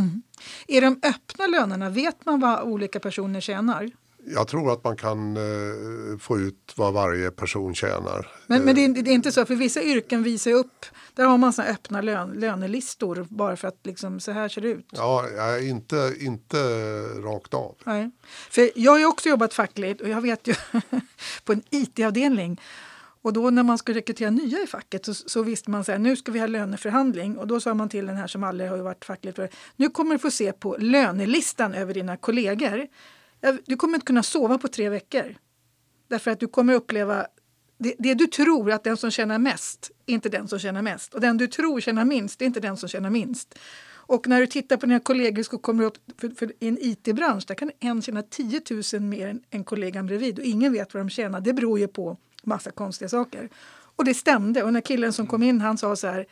Är 0.68 0.82
de 0.82 1.00
öppna 1.04 1.48
lönerna? 1.48 1.90
Vet 1.90 2.26
man 2.26 2.40
vad 2.40 2.62
olika 2.62 3.00
personer 3.00 3.42
tjänar? 3.42 3.92
Jag 4.26 4.48
tror 4.48 4.74
att 4.74 4.84
man 4.84 4.98
kan 4.98 5.38
eh, 5.38 6.18
få 6.20 6.40
ut 6.40 6.74
vad 6.76 6.94
varje 6.94 7.32
person 7.32 7.76
tjänar. 7.76 8.32
Men, 8.48 8.62
men 8.62 8.76
det, 8.76 8.86
är, 8.86 8.90
det 8.90 9.12
är 9.12 9.14
inte 9.14 9.32
så, 9.32 9.46
för 9.46 9.56
vissa 9.56 9.82
yrken 9.82 10.24
visar 10.24 10.52
upp, 10.52 10.86
där 11.14 11.26
har 11.26 11.38
man 11.38 11.54
såna 11.54 11.68
öppna 11.68 12.02
lön, 12.02 12.30
lönelistor 12.30 13.28
bara 13.30 13.56
för 13.56 13.68
att 13.68 13.80
liksom, 13.84 14.20
så 14.20 14.32
här 14.32 14.50
ser 14.50 14.62
det 14.62 14.68
ut. 14.68 14.88
Ja, 14.92 15.26
ja, 15.38 15.60
inte, 15.60 16.14
inte 16.20 16.58
rakt 17.04 17.54
av. 17.54 17.76
Nej. 17.84 18.12
För 18.50 18.70
jag 18.76 18.92
har 18.92 19.00
ju 19.00 19.06
också 19.06 19.30
jobbat 19.30 19.54
fackligt 19.54 20.02
och 20.02 20.10
jag 20.10 20.22
vet 20.22 20.48
ju 20.48 20.54
på 21.44 21.54
en 21.54 21.62
IT-avdelning. 21.70 22.62
Och 23.22 23.34
då 23.34 23.50
när 23.50 23.64
man 23.64 23.78
skulle 23.78 23.98
rekrytera 23.98 24.30
nya 24.30 24.64
i 24.64 24.68
facket 24.68 25.06
så, 25.06 25.14
så 25.14 25.44
visste 25.44 25.72
man 25.72 25.82
att 25.82 26.02
nu 26.02 26.16
ska 26.16 26.32
vi 26.32 26.40
ha 26.40 26.48
löneförhandling. 26.48 27.38
Och 27.38 27.48
då 27.48 27.60
sa 27.60 27.74
man 27.74 27.90
till 27.90 28.06
den 28.06 28.18
här 28.18 28.28
som 28.28 28.44
aldrig 28.44 28.70
har 28.70 28.78
varit 28.78 29.06
fackligt 29.06 29.36
för 29.36 29.50
nu 29.76 29.90
kommer 29.90 30.16
du 30.16 30.20
få 30.20 30.32
se 30.32 30.52
på 30.52 30.78
lönelistan 30.80 31.74
över 31.74 31.94
dina 31.94 32.18
kollegor. 32.18 32.88
Du 33.66 33.76
kommer 33.76 33.96
inte 33.96 34.06
kunna 34.06 34.24
sova 34.24 34.58
på 34.58 34.68
tre 34.68 34.90
veckor. 34.90 35.36
Därför 36.08 36.32
att 36.32 36.40
du 36.40 36.48
kommer 36.48 36.74
uppleva 36.74 37.28
det, 37.78 37.96
det 38.00 38.14
du 38.14 38.28
tror 38.28 38.72
att 38.72 38.84
den 38.84 38.98
som 38.98 39.12
tjänar 39.12 39.38
mest 39.38 39.92
är 40.06 40.14
inte 40.14 40.30
den 40.30 40.48
som 40.48 40.60
tjänar 40.60 40.82
mest. 40.82 41.14
Och 41.14 41.22
den 41.22 41.38
du 41.38 41.48
tror 41.48 41.82
tjänar 41.82 42.06
minst 42.06 42.42
är 42.42 42.46
inte 42.46 42.60
den 42.60 42.78
som 42.78 42.90
tjänar 42.90 43.10
minst. 43.10 43.60
Och 43.92 44.28
när 44.28 44.40
du 44.40 44.48
tittar 44.48 44.78
på 44.78 44.86
dina 44.86 45.00
kollegor 45.00 45.44
så 45.44 45.58
kommer 45.58 45.84
du 45.84 45.88
upp, 45.88 45.98
för, 46.22 46.30
för 46.30 46.52
i 46.60 46.68
en 46.68 46.78
IT-bransch 46.82 47.48
där 47.48 47.56
kan 47.56 47.72
en 47.80 48.02
tjäna 48.02 48.22
10 48.22 48.62
000 48.94 49.02
mer 49.02 49.28
än, 49.28 49.42
än 49.50 49.64
kollegan 49.64 50.06
bredvid 50.06 50.40
och 50.40 50.46
ingen 50.46 50.74
vet 50.74 50.94
vad 50.94 51.02
de 51.02 51.10
tjänar. 51.10 51.42
Det 51.42 51.54
beror 51.54 51.80
ju 51.80 51.88
på 51.88 52.18
massa 52.50 52.72
konstiga 52.72 53.10
saker. 53.10 53.50
Och 53.96 54.06
det 54.06 54.14
stämde. 54.14 54.64
Och 54.64 54.74
när 54.74 54.82
killen 54.82 55.14
som 55.14 55.28
kom 55.28 55.44
in 55.44 55.62
han 55.62 55.78
sa 55.78 55.96
så 55.96 56.08
här 56.08 56.26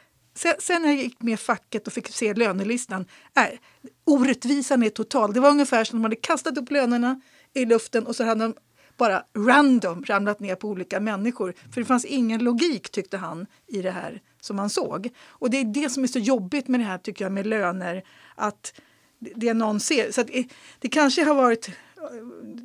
Sen, 0.59 0.81
när 0.81 0.89
jag 0.89 0.97
gick 0.97 1.21
med 1.21 1.33
i 1.33 1.37
facket 1.37 1.87
och 1.87 1.93
fick 1.93 2.07
se 2.07 2.33
lönelistan, 2.33 3.05
nej, 3.35 3.59
orättvisan 4.03 4.83
är 4.83 4.89
total. 4.89 5.33
Det 5.33 5.39
var 5.39 5.49
ungefär 5.49 5.83
som 5.83 5.97
om 5.97 6.01
de 6.01 6.05
hade 6.05 6.15
kastat 6.15 6.57
upp 6.57 6.71
lönerna 6.71 7.21
i 7.53 7.65
luften 7.65 8.05
och 8.07 8.15
så 8.15 8.23
hade 8.23 8.43
de 8.43 8.53
bara 8.97 9.23
random 9.37 10.03
ramlat 10.03 10.39
ner 10.39 10.55
på 10.55 10.67
olika 10.67 10.99
människor. 10.99 11.53
För 11.73 11.81
det 11.81 11.85
fanns 11.85 12.05
ingen 12.05 12.43
logik, 12.43 12.89
tyckte 12.89 13.17
han, 13.17 13.45
i 13.67 13.81
det 13.81 13.91
här 13.91 14.21
som 14.41 14.55
man 14.55 14.69
såg. 14.69 15.09
Och 15.27 15.49
det 15.49 15.57
är 15.57 15.63
det 15.65 15.89
som 15.89 16.03
är 16.03 16.07
så 16.07 16.19
jobbigt 16.19 16.67
med 16.67 16.79
det 16.79 16.83
här, 16.83 16.97
tycker 16.97 17.25
jag, 17.25 17.31
med 17.31 17.47
löner. 17.47 18.03
Att 18.35 18.73
det- 19.19 19.53
någon 19.53 19.79
ser. 19.79 20.11
Så 20.11 20.21
att 20.21 20.27
det, 20.27 20.47
det 20.79 20.89
kanske 20.89 21.23
har 21.23 21.35
varit... 21.35 21.69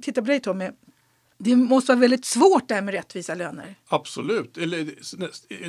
Titta 0.02 0.22
på 0.22 0.26
dig, 0.26 0.40
Tommy. 0.40 0.70
Det 1.44 1.56
måste 1.56 1.92
vara 1.92 2.00
väldigt 2.00 2.24
svårt 2.24 2.68
det 2.68 2.74
här 2.74 2.82
med 2.82 2.94
rättvisa 2.94 3.34
löner. 3.34 3.74
Absolut. 3.92 4.58
Eller, 4.58 4.94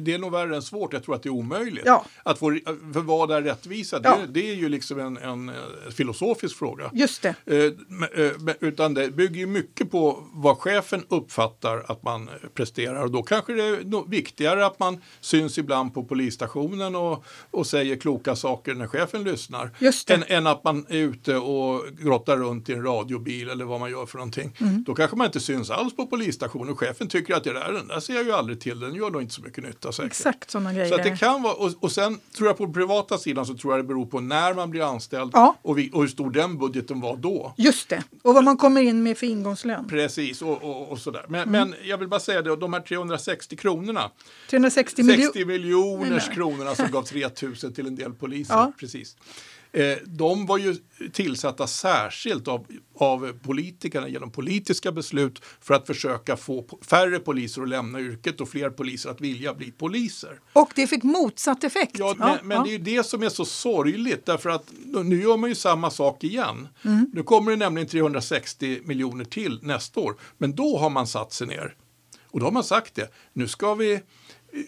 det 0.02 0.14
är 0.14 0.18
nog 0.18 0.32
värre 0.32 0.56
än 0.56 0.62
svårt. 0.62 0.94
Jag 0.94 1.04
tror 1.04 1.16
att 1.16 1.24
det 1.24 1.30
är 1.30 1.32
omöjligt. 1.32 1.84
Ja. 1.86 2.06
Att 2.24 2.40
få, 2.40 2.60
för 2.94 3.00
vad 3.02 3.32
är 3.32 3.42
rättvisa? 3.42 4.00
Ja. 4.04 4.18
Det, 4.18 4.28
det 4.28 4.52
är 4.52 4.56
ju 4.56 4.70
liksom 4.70 5.00
en, 5.00 5.18
en 5.18 5.50
eh, 5.50 5.56
filosofisk 5.92 6.58
fråga. 6.58 6.92
Just 6.94 7.22
det. 7.22 7.36
Eh, 7.46 8.26
eh, 8.26 8.32
Utan 8.60 8.94
det 8.94 9.12
bygger 9.12 9.40
ju 9.40 9.46
mycket 9.46 9.92
på 9.92 10.24
vad 10.34 10.58
chefen 10.58 11.06
uppfattar 11.10 11.86
att 11.88 12.04
man 12.04 12.30
presterar. 12.54 13.04
Och 13.04 13.12
då 13.12 13.24
kanske 13.24 13.54
det 13.54 13.64
är 13.64 14.10
viktigare 14.10 14.66
att 14.66 14.80
man 14.80 15.02
syns 15.22 15.58
ibland 15.58 15.94
på 15.94 16.04
polisstationen 16.04 16.96
och, 16.96 17.26
och 17.52 17.68
säger 17.68 17.96
kloka 17.96 18.36
saker 18.36 18.74
när 18.74 18.88
chefen 18.88 19.24
lyssnar. 19.24 19.70
Just. 19.80 20.10
Än, 20.10 20.24
än 20.28 20.48
att 20.48 20.64
man 20.64 20.86
är 20.90 20.98
ute 20.98 21.36
och 21.36 21.86
grottar 22.00 22.38
runt 22.38 22.70
i 22.70 22.74
en 22.74 22.84
radiobil 22.84 23.50
eller 23.50 23.66
vad 23.66 23.80
man 23.80 23.92
gör 23.92 24.06
för 24.06 24.18
någonting. 24.18 24.56
Mm. 24.62 24.84
Då 24.84 24.96
kanske 24.96 25.18
man 25.18 25.26
inte 25.26 25.40
syns 25.40 25.70
alls 25.70 25.96
på 25.96 26.08
polisstationen. 26.08 26.76
Chefen 26.76 27.08
tycker 27.08 27.34
att 27.34 27.44
det 27.44 27.54
där, 27.54 27.72
den 27.72 27.88
där 27.88 28.00
ser 28.14 28.24
ju 28.24 28.32
aldrig 28.32 28.60
till, 28.62 28.80
den 28.80 28.96
gör 28.96 29.10
nog 29.10 29.22
inte 29.22 29.34
så 29.34 29.42
mycket 29.42 29.64
nytta 29.64 29.92
säkert. 29.92 30.12
Exakt 30.12 30.52
sådana 30.52 30.74
grejer. 30.74 30.90
Så 30.90 30.98
det 30.98 31.18
kan 31.18 31.42
vara, 31.44 31.54
och, 31.54 31.72
och 31.80 31.92
sen 31.92 32.20
tror 32.38 32.48
jag 32.50 32.58
på 32.58 32.64
den 32.66 32.74
privata 32.74 33.18
sidan 33.18 33.46
så 33.46 33.54
tror 33.58 33.74
jag 33.74 33.80
det 33.80 33.88
beror 33.88 34.06
på 34.06 34.20
när 34.20 34.54
man 34.54 34.70
blir 34.70 34.90
anställd 34.90 35.32
Ja. 35.34 35.56
och, 35.62 35.78
vi, 35.78 35.90
och 35.94 36.02
hur 36.02 36.08
stor 36.08 36.32
den 36.32 36.58
budgeten 36.58 37.02
var 37.02 37.16
då. 37.18 37.54
Just 37.58 37.90
det, 37.90 38.04
och 38.22 38.34
vad 38.34 38.44
man 38.44 38.58
kommer 38.58 38.82
in 38.82 39.04
med 39.04 39.18
för 39.18 39.28
ingångslön. 39.28 39.88
Precis, 39.90 40.42
och, 40.42 40.64
och, 40.64 40.92
och 40.92 41.00
sådär. 41.00 41.26
Men, 41.28 41.42
Mm. 41.44 41.70
men 41.70 41.76
jag 41.90 41.98
vill 41.98 42.08
bara 42.08 42.20
säga 42.20 42.42
det, 42.42 42.56
de 42.56 42.74
här 42.74 42.82
360 42.82 43.56
kronorna, 43.56 44.12
360 44.50 45.04
miljoner. 45.04 45.24
60 45.26 45.46
miljoners 45.46 46.24
Nej. 46.28 46.36
kronorna 46.36 46.76
som 46.76 46.86
gav 46.92 47.04
3000 47.04 47.74
till 47.74 47.88
en 47.88 47.96
del 47.96 48.14
poliser. 48.14 48.54
Ja. 48.54 48.72
Precis. 48.80 49.16
Eh, 49.74 49.98
de 50.06 50.46
var 50.46 50.58
ju 50.58 50.76
tillsatta 51.14 51.68
särskilt 51.68 52.48
av, 52.48 52.66
av 52.96 53.34
politikerna 53.44 54.08
genom 54.08 54.32
politiska 54.32 54.92
beslut 54.92 55.42
för 55.62 55.74
att 55.74 55.88
försöka 55.88 56.38
få 56.38 56.66
färre 56.82 57.20
poliser 57.20 57.62
att 57.62 57.70
lämna 57.70 58.00
yrket 58.00 58.42
och 58.42 58.50
fler 58.50 58.70
poliser 58.70 59.10
att 59.10 59.22
vilja 59.22 59.54
bli 59.54 59.72
poliser. 59.72 60.40
Och 60.54 60.72
det 60.76 60.88
fick 60.88 61.04
motsatt 61.04 61.64
effekt. 61.64 62.00
Ja, 62.00 62.16
men, 62.18 62.38
men 62.48 62.64
det 62.64 62.70
är 62.70 62.72
ju 62.72 62.78
det 62.78 63.04
som 63.04 63.24
är 63.24 63.30
så 63.30 63.46
sorgligt 63.46 64.26
därför 64.26 64.50
att 64.50 64.72
nu 65.04 65.22
gör 65.22 65.38
man 65.38 65.50
ju 65.50 65.56
samma 65.56 65.90
sak 65.90 66.24
igen. 66.24 66.68
Mm. 66.86 67.12
Nu 67.14 67.24
kommer 67.24 67.52
det 67.52 67.58
nämligen 67.58 67.88
360 67.88 68.82
miljoner 68.84 69.26
till 69.26 69.60
nästa 69.62 70.00
år, 70.00 70.16
men 70.38 70.56
då 70.56 70.78
har 70.78 70.90
man 70.90 71.08
satt 71.08 71.34
sig 71.34 71.48
ner 71.48 71.76
och 72.34 72.40
då 72.40 72.46
har 72.46 72.52
man 72.52 72.64
sagt 72.64 72.96
det. 72.96 73.14
Nu 73.34 73.48
ska 73.48 73.74
vi 73.74 74.02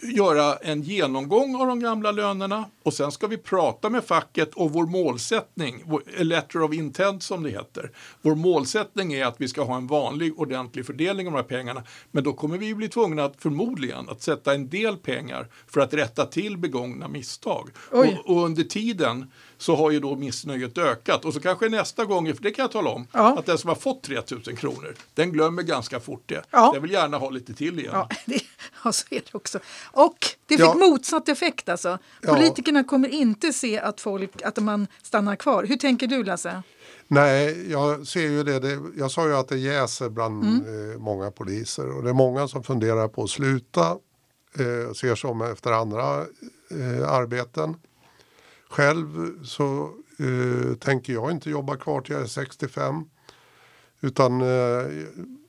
göra 0.01 0.55
en 0.55 0.81
genomgång 0.81 1.55
av 1.55 1.67
de 1.67 1.79
gamla 1.79 2.11
lönerna 2.11 2.65
och 2.83 2.93
sen 2.93 3.11
ska 3.11 3.27
vi 3.27 3.38
prata 3.38 3.89
med 3.89 4.03
facket 4.03 4.53
och 4.53 4.73
vår 4.73 4.86
målsättning, 4.86 5.83
vår 5.86 6.03
a 6.19 6.23
letter 6.23 6.61
of 6.61 6.73
intent 6.73 7.23
som 7.23 7.43
det 7.43 7.49
heter. 7.49 7.91
Vår 8.21 8.36
målsättning 8.36 9.13
är 9.13 9.25
att 9.25 9.36
vi 9.41 9.47
ska 9.47 9.63
ha 9.63 9.77
en 9.77 9.88
vanlig 9.88 10.39
ordentlig 10.39 10.86
fördelning 10.86 11.27
av 11.27 11.33
de 11.33 11.38
här 11.38 11.43
pengarna. 11.43 11.83
Men 12.11 12.23
då 12.23 12.33
kommer 12.33 12.57
vi 12.57 12.75
bli 12.75 12.89
tvungna 12.89 13.23
att 13.23 13.41
förmodligen 13.41 14.09
att 14.09 14.21
sätta 14.21 14.53
en 14.53 14.69
del 14.69 14.97
pengar 14.97 15.47
för 15.67 15.81
att 15.81 15.93
rätta 15.93 16.25
till 16.25 16.57
begångna 16.57 17.07
misstag. 17.07 17.69
Och, 17.91 18.05
och 18.25 18.45
under 18.45 18.63
tiden 18.63 19.31
så 19.58 19.76
har 19.76 19.91
ju 19.91 19.99
då 19.99 20.16
missnöjet 20.16 20.78
ökat 20.78 21.26
och 21.26 21.34
så 21.34 21.39
kanske 21.39 21.70
nästa 21.70 22.06
gång, 22.06 22.34
för 22.36 22.43
det 22.43 22.51
kan 22.51 22.64
jag 22.64 22.72
tala 22.72 22.89
om, 22.89 23.08
Ja. 23.12 23.39
att 23.39 23.45
den 23.45 23.58
som 23.58 23.68
har 23.68 23.76
fått 23.76 24.03
3000 24.03 24.56
kronor, 24.56 24.95
den 25.14 25.32
glömmer 25.32 25.64
ganska 25.64 25.99
fort 25.99 26.24
det. 26.26 26.43
Ja. 26.51 26.72
Den 26.74 26.82
vill 26.82 26.91
gärna 26.91 27.18
ha 27.18 27.30
lite 27.30 27.53
till 27.53 27.80
igen. 27.80 27.91
Ja, 27.93 28.10
det, 28.26 28.39
ja, 28.84 28.91
så 28.91 29.06
är 29.10 29.16
det 29.20 29.36
också. 29.36 29.60
Och 29.91 30.18
det 30.47 30.53
fick 30.58 30.66
Ja. 30.66 30.74
motsatt 30.74 31.30
effekt 31.30 31.70
alltså. 31.70 31.97
Ja. 32.22 32.34
Politikerna 32.36 32.84
kommer 32.84 33.10
inte 33.10 33.53
se 33.53 33.80
att, 33.80 34.01
folk, 34.01 34.41
att 34.41 34.58
man 34.58 34.88
stannar 35.03 35.36
kvar. 35.36 35.64
Hur 35.64 35.78
tänker 35.78 36.08
du 36.08 36.24
Lasse? 36.24 36.64
Nej, 37.08 37.72
jag 37.72 38.08
ser 38.08 38.22
ju 38.22 38.43
det. 38.43 38.60
det 38.60 38.80
jag 38.97 39.12
sa 39.12 39.28
ju 39.28 39.36
att 39.36 39.47
det 39.47 39.58
jäser 39.58 40.10
bland 40.10 40.43
Mm. 40.43 40.91
eh, 40.91 40.97
många 40.97 41.32
poliser 41.32 41.97
och 41.97 42.03
det 42.03 42.10
är 42.10 42.14
många 42.14 42.47
som 42.47 42.64
funderar 42.64 43.08
på 43.08 43.24
att 43.24 43.30
sluta 43.30 43.97
eh, 44.60 44.89
och 44.89 44.97
ser 44.97 45.16
sig 45.16 45.30
om 45.30 45.41
efter 45.41 45.72
andra 45.72 46.18
eh, 46.72 47.10
arbeten. 47.12 47.76
Själv 48.76 49.43
så 49.43 49.93
eh, 50.19 50.76
tänker 50.78 51.13
jag 51.13 51.32
inte 51.32 51.49
jobba 51.49 51.76
kvar 51.76 52.01
till 52.01 52.13
jag 52.13 52.23
är 52.23 52.28
65 52.28 53.05
utan 54.01 54.41
eh, 54.41 54.86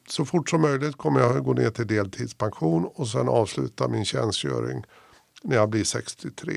så 0.09 0.25
fort 0.25 0.51
som 0.51 0.61
möjligt 0.61 0.97
kommer 0.97 1.21
jag 1.21 1.45
gå 1.45 1.53
ner 1.53 1.71
till 1.71 1.87
deltidspension 1.87 2.85
och 2.95 3.09
sen 3.09 3.29
avsluta 3.29 3.89
min 3.89 4.05
tjänstgöring 4.05 4.85
när 5.43 5.57
jag 5.57 5.69
blir 5.71 5.85
63. 5.85 6.53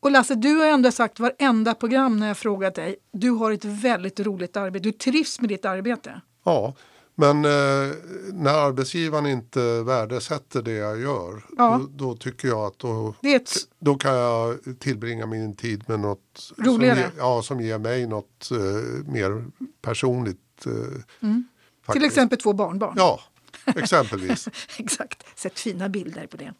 Och 0.00 0.10
Lasse, 0.10 0.34
du 0.34 0.54
har 0.54 0.66
ändå 0.66 0.92
sagt 0.92 1.20
varenda 1.20 1.74
program 1.74 2.16
när 2.16 2.28
jag 2.28 2.38
frågat 2.38 2.74
dig. 2.74 2.96
Du 3.12 3.30
har 3.30 3.52
ett 3.52 3.64
väldigt 3.64 4.20
roligt 4.20 4.56
arbete. 4.56 4.82
Du 4.82 4.92
trivs 4.92 5.40
med 5.40 5.48
ditt 5.48 5.64
arbete. 5.64 6.20
Ja, 6.44 6.74
men 7.14 7.44
eh, 7.44 7.90
när 8.32 8.54
arbetsgivaren 8.66 9.26
inte 9.26 9.82
värdesätter 9.82 10.62
det 10.62 10.72
jag 10.72 11.00
gör 11.00 11.42
Ja. 11.56 11.80
då, 11.80 12.06
då 12.06 12.16
tycker 12.16 12.48
jag 12.48 12.58
att 12.58 12.78
då, 12.78 13.14
ett, 13.22 13.52
då 13.78 13.94
kan 13.94 14.14
jag 14.14 14.58
tillbringa 14.78 15.26
min 15.26 15.56
tid 15.56 15.84
med 15.88 16.00
något 16.00 16.52
Roligare. 16.56 17.02
Som, 17.02 17.18
ja, 17.18 17.42
som 17.42 17.60
ger 17.60 17.78
mig 17.78 18.06
något 18.06 18.50
eh, 18.50 19.12
mer 19.12 19.44
personligt. 19.82 20.66
Eh, 20.66 20.72
till 20.72 21.42
faktiskt. 21.86 22.06
exempel 22.06 22.38
två 22.38 22.52
barnbarn. 22.52 22.94
Ja, 22.96 23.20
exempelvis. 23.64 24.48
Exakt, 24.78 25.38
sett 25.38 25.58
fina 25.58 25.88
bilder 25.88 26.26
på 26.26 26.36
det. 26.36 26.52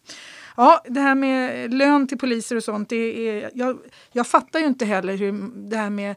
Ja, 0.57 0.83
det 0.89 1.01
här 1.01 1.15
med 1.15 1.75
lön 1.75 2.09
till 2.09 2.19
poliser 2.19 2.57
och 2.57 2.65
sånt. 2.65 2.89
Det 2.89 3.29
är, 3.29 3.51
jag, 3.55 3.79
jag 4.13 4.27
fattar 4.27 4.61
ju 4.61 4.67
inte 4.67 4.85
heller 4.85 5.17
hur 5.17 5.51
det 5.71 5.77
här 5.77 5.91
med 5.91 6.17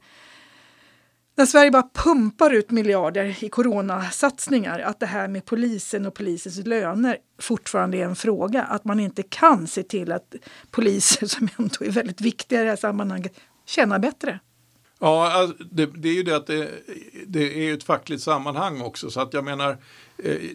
när 1.38 1.46
Sverige 1.46 1.72
bara 1.72 1.90
pumpar 1.94 2.54
ut 2.54 2.72
miljarder 2.72 3.44
i 3.44 3.50
coronasatsningar, 3.50 4.80
att 4.80 5.00
det 5.00 5.06
här 5.06 5.28
med 5.28 5.46
polisen 5.46 6.06
och 6.06 6.14
polisens 6.14 6.58
löner 6.66 7.18
fortfarande 7.40 7.98
är 7.98 8.06
en 8.06 8.16
fråga. 8.16 8.64
Att 8.64 8.86
man 8.86 9.00
inte 9.00 9.24
kan 9.24 9.68
se 9.68 9.84
till 9.84 10.12
att 10.12 10.36
poliser, 10.72 11.28
som 11.28 11.50
ändå 11.58 11.86
är 11.86 11.92
väldigt 11.92 12.22
viktiga 12.22 12.62
i 12.62 12.64
det 12.64 12.70
här 12.70 12.78
sammanhanget, 12.78 13.40
tjänar 13.66 14.00
bättre. 14.00 14.40
Ja, 15.00 15.32
alltså, 15.32 15.64
det, 15.72 15.86
det 15.86 16.10
är 16.10 16.14
ju 16.14 16.24
det 16.24 16.36
att 16.36 16.48
det, 16.48 16.70
det 17.28 17.70
är 17.70 17.74
ett 17.74 17.84
fackligt 17.84 18.24
sammanhang 18.24 18.82
också. 18.82 19.10
Så 19.10 19.22
att 19.22 19.34
jag 19.34 19.44
menar, 19.44 19.78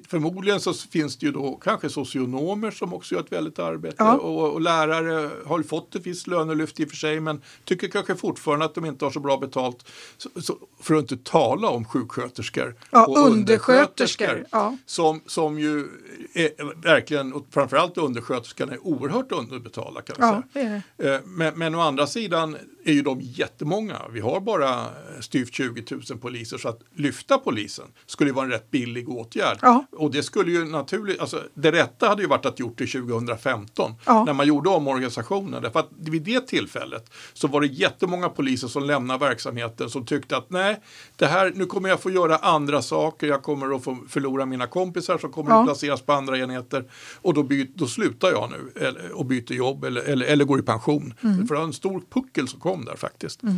förmodligen 0.09 0.61
så 0.61 0.75
finns 0.75 1.17
det 1.17 1.27
ju 1.27 1.33
då 1.33 1.57
kanske 1.57 1.89
socionomer 1.89 2.71
som 2.71 2.95
också 2.95 3.15
gör 3.15 3.23
ett 3.23 3.33
väldigt 3.33 3.59
arbete. 3.59 3.97
Ja. 3.99 4.15
Och, 4.15 4.53
och 4.53 4.61
lärare 4.61 5.31
har 5.47 5.59
ju 5.59 5.65
fått 5.65 5.95
ett 5.95 6.07
visst 6.07 6.27
lönelyft 6.27 6.81
i 6.81 6.85
och 6.85 6.89
för 6.89 6.97
sig 6.97 7.21
men 7.21 7.41
tycker 7.65 7.89
kanske 7.89 8.15
fortfarande 8.15 8.65
att 8.65 8.75
de 8.75 8.85
inte 8.85 9.05
har 9.05 9.13
så 9.13 9.21
bra 9.21 9.37
betalt. 9.37 9.87
Så, 10.17 10.29
så, 10.43 10.57
för 10.81 10.95
att 10.95 11.13
inte 11.13 11.31
tala 11.31 11.69
om 11.69 11.85
sjuksköterskor 11.85 12.75
Ja, 12.91 13.07
och 13.07 13.19
undersköterskor, 13.19 14.47
ja. 14.51 14.77
Som, 14.87 15.21
som 15.27 15.59
ju 15.59 15.89
är, 16.35 16.83
verkligen, 16.83 17.33
och 17.33 17.47
framförallt 17.51 17.99
undersköterskorna 17.99 18.73
är 18.73 18.87
oerhört 18.87 19.33
underbetalda 19.33 20.03
kan 20.03 20.17
man 20.19 20.43
säga. 20.53 20.83
Eh, 20.99 21.21
Men, 21.25 21.59
men 21.59 21.75
å 21.75 21.81
andra 21.81 22.07
sidan 22.07 22.57
är 22.85 22.93
ju 22.93 23.03
de 23.03 23.21
jättemånga. 23.21 24.01
Vi 24.11 24.21
har 24.21 24.41
bara 24.41 24.87
styvt 25.21 25.55
20 25.55 25.85
000 25.91 26.19
poliser 26.19 26.59
så 26.59 26.69
att 26.69 26.81
lyfta 26.95 27.39
polisen 27.39 27.87
skulle 28.07 28.33
vara 28.33 28.45
en 28.45 28.51
rätt 28.51 28.71
billig 28.71 29.09
åtgärd. 29.09 29.52
Ja. 29.63 29.85
Och 29.93 30.11
det 30.11 30.23
skulle 30.23 30.53
ju 30.53 30.65
naturligt, 30.65 31.21
alltså 31.21 31.43
det 31.55 31.73
rätta 31.73 32.09
hade 32.09 32.23
ju 32.23 32.29
varit 32.29 32.47
att 32.47 32.59
gjort 32.59 32.79
det 32.79 32.87
2015 32.87 33.95
Ja. 34.07 34.25
när 34.25 34.33
man 34.33 34.47
gjorde 34.47 34.69
omorganisationen. 34.71 35.63
Därför 35.63 35.81
att 35.81 35.89
vid 35.99 36.23
det 36.23 36.47
tillfället 36.47 37.11
så 37.33 37.49
var 37.49 37.61
det 37.61 37.67
jättemånga 37.67 38.29
poliser 38.29 38.69
som 38.69 38.85
lämnade 38.85 39.21
verksamheten 39.27 39.91
som 39.91 40.07
tyckte 40.07 40.37
att 40.37 40.51
nej, 40.51 40.81
det 41.17 41.27
här, 41.27 41.53
nu 41.55 41.67
kommer 41.67 41.89
jag 41.89 42.01
få 42.01 42.11
göra 42.11 42.37
andra 42.37 42.83
saker, 42.83 43.27
jag 43.27 43.43
kommer 43.43 43.77
att 43.77 43.85
få 43.85 43.99
förlora 44.09 44.47
mina 44.47 44.67
kompisar 44.67 45.19
som 45.19 45.33
kommer 45.33 45.51
Ja. 45.51 45.61
att 45.61 45.67
placeras 45.67 46.03
på 46.03 46.13
andra 46.13 46.39
enheter 46.39 46.85
och 47.23 47.35
då, 47.35 47.43
by, 47.43 47.65
då 47.75 47.87
slutar 47.87 48.31
jag 48.31 48.51
nu 48.51 48.83
eller, 48.87 49.13
och 49.13 49.27
byter 49.27 49.53
jobb 49.53 49.85
eller, 49.85 50.03
eller, 50.03 50.27
eller 50.27 50.45
går 50.45 50.59
i 50.59 50.63
pension. 50.63 51.15
Mm. 51.23 51.47
För 51.49 51.55
det 51.55 51.61
var 51.61 51.67
en 51.67 51.73
stor 51.73 52.03
puckel 52.11 52.49
som 52.49 52.61
kom 52.61 52.85
där 52.85 52.97
faktiskt. 52.97 53.41
Eh, 53.45 53.51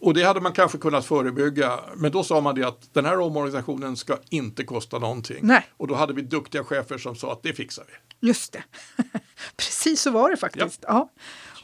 och 0.00 0.14
det 0.14 0.22
hade 0.22 0.40
man 0.40 0.52
kanske 0.52 0.78
kunnat 0.78 1.06
förebygga. 1.06 1.80
Men 1.96 2.12
då 2.12 2.22
sa 2.24 2.40
man 2.40 2.54
det 2.54 2.64
att 2.64 2.94
den 2.94 3.04
här 3.04 3.18
omorganisationen 3.20 3.96
ska 3.96 4.16
inte 4.30 4.64
kosta 4.64 4.98
någonting. 4.98 5.38
Nej. 5.42 5.66
Och 5.76 5.86
då 5.88 5.94
hade 5.94 6.12
vi 6.12 6.22
duktiga 6.22 6.64
chefer 6.64 6.98
som 6.98 7.16
sa 7.16 7.32
att 7.32 7.42
det 7.42 7.52
fixar 7.52 7.84
vi. 8.20 8.28
Just 8.28 8.52
det. 8.52 8.62
Precis 9.56 10.00
så 10.02 10.10
var 10.10 10.30
det 10.30 10.36
faktiskt. 10.36 10.84
Ja. 10.88 11.10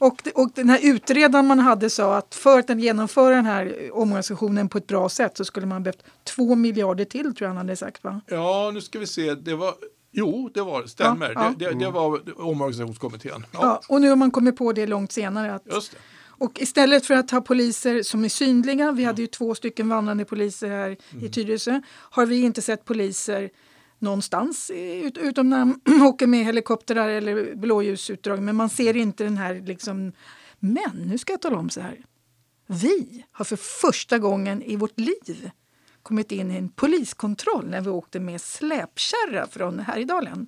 Och, 0.01 0.21
det- 0.25 0.31
och 0.33 0.51
den 0.55 0.69
här 0.71 0.79
utredaren 0.83 1.47
man 1.47 1.59
hade 1.59 1.91
sa 1.91 2.17
att 2.17 2.35
för 2.35 2.59
att 2.59 2.67
den 2.67 2.79
genomföra 2.81 3.35
den 3.35 3.47
här 3.47 3.91
omorganisationen 3.93 4.69
på 4.69 4.79
ett 4.79 4.87
bra 4.87 5.09
sätt 5.09 5.37
så 5.37 5.45
skulle 5.45 5.67
man 5.67 5.83
behövt 5.83 6.05
två 6.25 6.55
miljarder 6.55 7.05
till 7.05 7.23
tror 7.23 7.37
jag 7.41 7.49
han 7.49 7.57
hade 7.57 7.77
sagt. 7.77 8.05
Va? 8.05 8.21
Ja, 8.27 8.71
nu 8.75 8.81
ska 8.81 8.99
vi 8.99 9.07
se. 9.07 9.35
Det 9.35 9.55
var, 9.55 9.75
jo, 10.13 10.51
det 10.55 10.63
var, 10.63 10.87
stämmer. 10.87 11.33
Ja, 11.35 11.45
ja. 11.45 11.55
Det, 11.59 11.71
det, 11.71 11.85
det 11.85 11.91
var 11.91 12.21
omorganisationskommittén. 12.41 13.47
Ja, 13.53 13.59
Ja. 13.63 13.81
och 13.89 14.01
nu 14.01 14.09
har 14.09 14.17
man 14.17 14.31
kommit 14.31 14.57
på 14.57 14.73
det 14.73 14.87
långt 14.87 15.13
senare. 15.13 15.55
Att, 15.55 15.63
just 15.73 15.93
det. 15.93 15.99
Och 16.43 16.61
istället 16.61 17.07
för 17.07 17.15
att 17.15 17.31
ha 17.31 17.41
poliser 17.41 18.03
som 18.03 18.25
är 18.25 18.29
synliga, 18.29 18.93
vi 18.93 19.05
hade 19.05 19.23
ju 19.23 19.27
två 19.27 19.55
stycken 19.55 19.89
vandrande 19.89 20.25
poliser 20.25 20.71
här 20.71 20.97
i 21.23 21.29
Tyresö, 21.29 21.81
har 21.89 22.27
vi 22.27 22.41
inte 22.41 22.63
sett 22.63 22.85
poliser 22.85 23.51
någonstans 23.99 24.71
ut, 24.75 25.19
utom 25.19 25.51
när 25.51 25.59
de 25.59 26.03
åker 26.07 26.27
med 26.27 26.45
helikoptrar 26.45 27.09
eller 27.09 27.55
blåljusutdrag. 27.55 28.43
Men 28.43 28.57
man 28.57 28.69
ser 28.69 28.97
inte 28.97 29.25
den 29.25 29.37
här 29.37 29.63
liksom... 29.67 30.13
Men 30.59 31.07
nu 31.07 31.19
ska 31.19 31.33
jag 31.33 31.41
tala 31.41 31.57
om 31.57 31.71
så 31.71 31.81
här. 31.81 32.05
Vi 32.67 33.25
har 33.33 33.45
för 33.45 33.57
första 33.57 34.19
gången 34.19 34.63
i 34.63 34.77
vårt 34.77 34.99
liv 34.99 35.51
kommit 36.03 36.33
in 36.33 36.51
i 36.51 36.57
en 36.57 36.69
poliskontroll 36.69 37.67
när 37.67 37.81
vi 37.81 37.91
åkte 37.91 38.21
med 38.21 38.41
släpkärra 38.41 39.47
från 39.47 39.79
Härjedalen. 39.79 40.47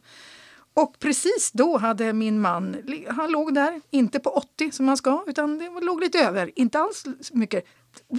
Och 0.74 0.98
precis 0.98 1.50
då 1.52 1.78
hade 1.78 2.12
min 2.12 2.40
man, 2.40 2.76
han 3.08 3.30
låg 3.30 3.54
där, 3.54 3.80
inte 3.90 4.20
på 4.20 4.30
80 4.30 4.70
som 4.70 4.88
han 4.88 4.96
ska, 4.96 5.24
utan 5.26 5.58
det 5.58 5.70
låg 5.82 6.00
lite 6.00 6.18
över, 6.18 6.50
inte 6.56 6.78
alls 6.78 7.04
mycket. 7.32 7.64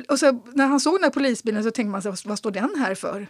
Och 0.10 0.20
så, 0.20 0.41
när 0.53 0.68
han 0.68 0.80
såg 0.80 0.93
den 0.93 1.03
här 1.03 1.12
polisbilen 1.12 1.64
så 1.64 1.72
tänkte 1.72 1.91
man, 1.91 2.01
sig, 2.01 2.14
vad 2.26 2.38
står 2.38 2.51
den 2.51 2.76
här 2.78 2.95
för? 2.95 3.28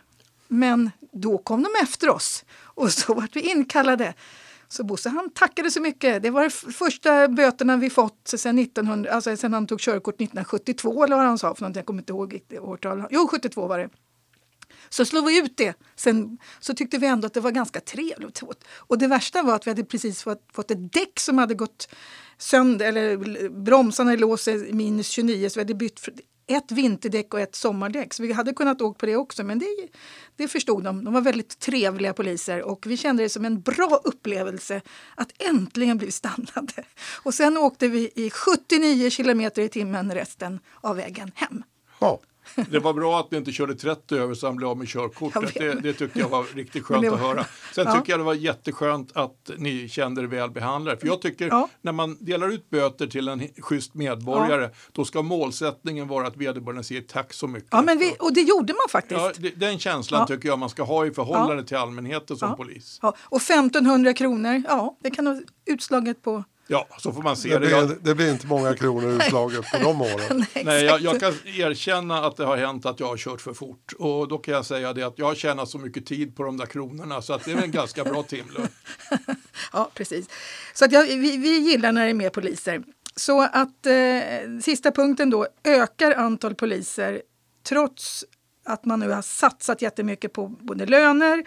Men 0.47 0.91
då 1.11 1.38
kom 1.38 1.63
de 1.63 1.69
efter 1.84 2.09
oss 2.09 2.45
och 2.61 2.91
så 2.91 3.13
vart 3.13 3.36
vi 3.36 3.51
inkallade. 3.51 4.13
Så 4.67 4.84
Bosse 4.84 5.09
han 5.09 5.30
tackade 5.30 5.71
så 5.71 5.82
mycket. 5.82 6.23
Det 6.23 6.30
var 6.30 6.43
de 6.43 6.49
första 6.71 7.28
böterna 7.28 7.78
vi 7.78 7.89
fått 7.89 8.21
sen, 8.23 8.59
1900, 8.59 9.11
alltså 9.11 9.47
han 9.47 9.67
tog 9.67 9.80
körkort 9.80 10.15
1972 10.15 11.03
eller 11.03 11.15
vad 11.15 11.26
han 11.26 11.38
sa 11.38 11.55
för 11.55 11.61
någonting. 11.61 11.80
Jag 11.80 11.86
kommer 11.86 12.01
inte 12.01 12.13
ihåg 12.13 12.41
årtal. 12.61 13.03
Jo, 13.09 13.28
72 13.28 13.67
var 13.67 13.80
det. 13.80 13.89
Så 14.95 15.05
slog 15.05 15.25
vi 15.25 15.39
ut 15.39 15.57
det. 15.57 15.73
Sen 15.95 16.37
så 16.59 16.73
tyckte 16.73 16.97
vi 16.97 17.07
ändå 17.07 17.25
att 17.25 17.33
det 17.33 17.39
var 17.39 17.51
ganska 17.51 17.79
trevligt. 17.79 18.41
Och 18.77 18.97
det 18.97 19.07
värsta 19.07 19.41
var 19.43 19.55
att 19.55 19.67
vi 19.67 19.71
hade 19.71 19.83
precis 19.83 20.23
fått, 20.23 20.43
fått 20.53 20.71
ett 20.71 20.93
däck 20.93 21.19
som 21.19 21.37
hade 21.37 21.53
gått 21.53 21.89
sönder, 22.37 22.85
eller 22.85 23.49
bromsarna 23.49 24.15
låg 24.15 24.39
sig 24.39 24.73
minus 24.73 25.07
29 25.07 25.49
så 25.49 25.59
vi 25.59 25.61
hade 25.61 25.73
bytt 25.73 26.09
ett 26.47 26.71
vinterdäck 26.71 27.33
och 27.33 27.39
ett 27.39 27.55
sommardäck. 27.55 28.13
Så 28.13 28.23
vi 28.23 28.33
hade 28.33 28.53
kunnat 28.53 28.81
åka 28.81 28.97
på 28.97 29.05
det 29.05 29.15
också, 29.15 29.43
men 29.43 29.59
det, 29.59 29.65
det 30.35 30.47
förstod 30.47 30.83
de. 30.83 31.05
De 31.05 31.13
var 31.13 31.21
väldigt 31.21 31.59
trevliga 31.59 32.13
poliser 32.13 32.61
och 32.61 32.85
vi 32.87 32.97
kände 32.97 33.23
det 33.23 33.29
som 33.29 33.45
en 33.45 33.61
bra 33.61 34.01
upplevelse 34.03 34.81
att 35.15 35.41
äntligen 35.41 35.97
bli 35.97 36.11
stannade. 36.11 36.83
Och 37.23 37.33
sen 37.33 37.57
åkte 37.57 37.87
vi 37.87 38.11
i 38.15 38.29
79 38.29 39.09
kilometer 39.09 39.61
i 39.61 39.69
timmen 39.69 40.13
resten 40.13 40.59
av 40.81 40.95
vägen 40.95 41.31
hem. 41.35 41.63
Ja. 41.99 42.19
Det 42.69 42.79
var 42.79 42.93
bra 42.93 43.19
att 43.19 43.31
ni 43.31 43.37
inte 43.37 43.51
körde 43.51 43.75
30 43.75 44.15
över 44.15 44.33
så 44.33 44.47
han 44.47 44.55
blev 44.55 44.69
av 44.69 44.77
med 44.77 44.87
körkortet. 44.87 45.53
Det, 45.53 45.73
det 45.73 45.93
tyckte 45.93 46.19
jag 46.19 46.29
var 46.29 46.45
riktigt 46.55 46.83
skönt 46.83 47.07
var... 47.07 47.13
att 47.13 47.19
höra. 47.19 47.45
Sen 47.75 47.85
ja. 47.87 47.93
tycker 47.93 48.13
jag 48.13 48.19
det 48.19 48.23
var 48.23 48.33
jätteskönt 48.33 49.17
att 49.17 49.51
ni 49.57 49.89
kände 49.89 50.21
er 50.21 50.25
väl 50.25 50.51
behandlade. 50.51 50.97
För 50.97 51.07
jag 51.07 51.21
tycker 51.21 51.47
ja. 51.47 51.69
när 51.81 51.91
man 51.91 52.17
delar 52.19 52.49
ut 52.49 52.69
böter 52.69 53.07
till 53.07 53.27
en 53.27 53.47
schysst 53.57 53.93
medborgare 53.93 54.63
ja. 54.63 54.69
då 54.91 55.05
ska 55.05 55.21
målsättningen 55.21 56.07
vara 56.07 56.27
att 56.27 56.37
vederbörande 56.37 56.83
säger 56.83 57.01
tack 57.01 57.33
så 57.33 57.47
mycket. 57.47 57.69
Ja, 57.71 57.81
men 57.81 57.97
vi, 57.97 58.15
och 58.19 58.33
det 58.33 58.41
gjorde 58.41 58.73
man 58.73 58.89
faktiskt. 58.89 59.21
Ja, 59.21 59.31
det, 59.37 59.49
den 59.49 59.79
känslan 59.79 60.27
tycker 60.27 60.49
jag 60.49 60.59
man 60.59 60.69
ska 60.69 60.83
ha 60.83 61.05
i 61.05 61.11
förhållande 61.11 61.63
till 61.63 61.77
allmänheten 61.77 62.37
som 62.37 62.55
polis. 62.55 62.99
Och 63.29 63.41
1500 63.41 64.13
kronor, 64.13 64.63
ja 64.67 64.97
det 65.03 65.11
kan 65.11 65.25
vara 65.25 65.39
utslaget 65.65 66.21
på 66.21 66.43
Ja, 66.68 66.88
så 66.97 67.11
får 67.11 67.22
man 67.22 67.38
se 67.38 67.49
det. 67.49 67.59
Det 67.59 67.68
blir, 67.68 67.97
det 68.01 68.16
blir 68.16 68.32
inte 68.32 68.47
många 68.47 68.76
kronor 68.76 69.09
utslaget 69.09 69.72
på 69.72 69.78
de 69.78 70.01
åren. 70.01 70.45
Nej, 70.63 70.86
jag, 70.86 71.01
jag, 71.01 71.20
kan 71.20 71.34
erkänna 71.45 72.26
att 72.26 72.38
det 72.38 72.45
har 72.45 72.57
hänt 72.57 72.86
att 72.86 72.99
jag 72.99 73.07
har 73.07 73.18
kört 73.18 73.41
för 73.41 73.53
fort. 73.53 73.93
Och 73.99 74.28
då 74.28 74.38
kan 74.38 74.53
jag 74.53 74.66
säga 74.66 74.93
det 74.93 75.03
att 75.03 75.20
jag 75.20 75.26
har 75.26 75.36
tjänat 75.36 75.70
så 75.70 75.78
mycket 75.78 76.05
tid 76.05 76.36
på 76.36 76.43
de 76.43 76.57
där 76.57 76.66
kronorna 76.66 77.22
så 77.22 77.34
att 77.34 77.45
det 77.45 77.51
är 77.51 77.63
en 77.63 77.72
ganska 77.72 78.03
bra 78.03 78.24
timlön. 78.24 78.68
ja, 79.74 79.91
precis. 79.93 80.30
Så 80.74 80.86
att 80.86 80.91
jag, 80.91 81.03
vi, 81.03 81.38
vi 81.38 81.59
gillar 81.59 81.91
när 81.91 82.03
det 82.03 82.09
är 82.09 82.13
mer 82.13 82.30
poliser. 82.30 82.84
Så 83.16 83.41
att 83.41 83.86
eh, 83.86 84.59
sista 84.61 84.91
punkten 84.91 85.30
då, 85.30 85.47
ökar 85.63 86.11
antal 86.11 86.55
poliser 86.55 87.22
trots 87.68 88.26
att 88.66 88.86
man 88.86 88.99
nu 88.99 89.09
har 89.09 89.22
satsat 89.22 89.82
jättemycket 89.82 90.34
på 90.34 90.47
både 90.47 90.86
löner 90.86 91.43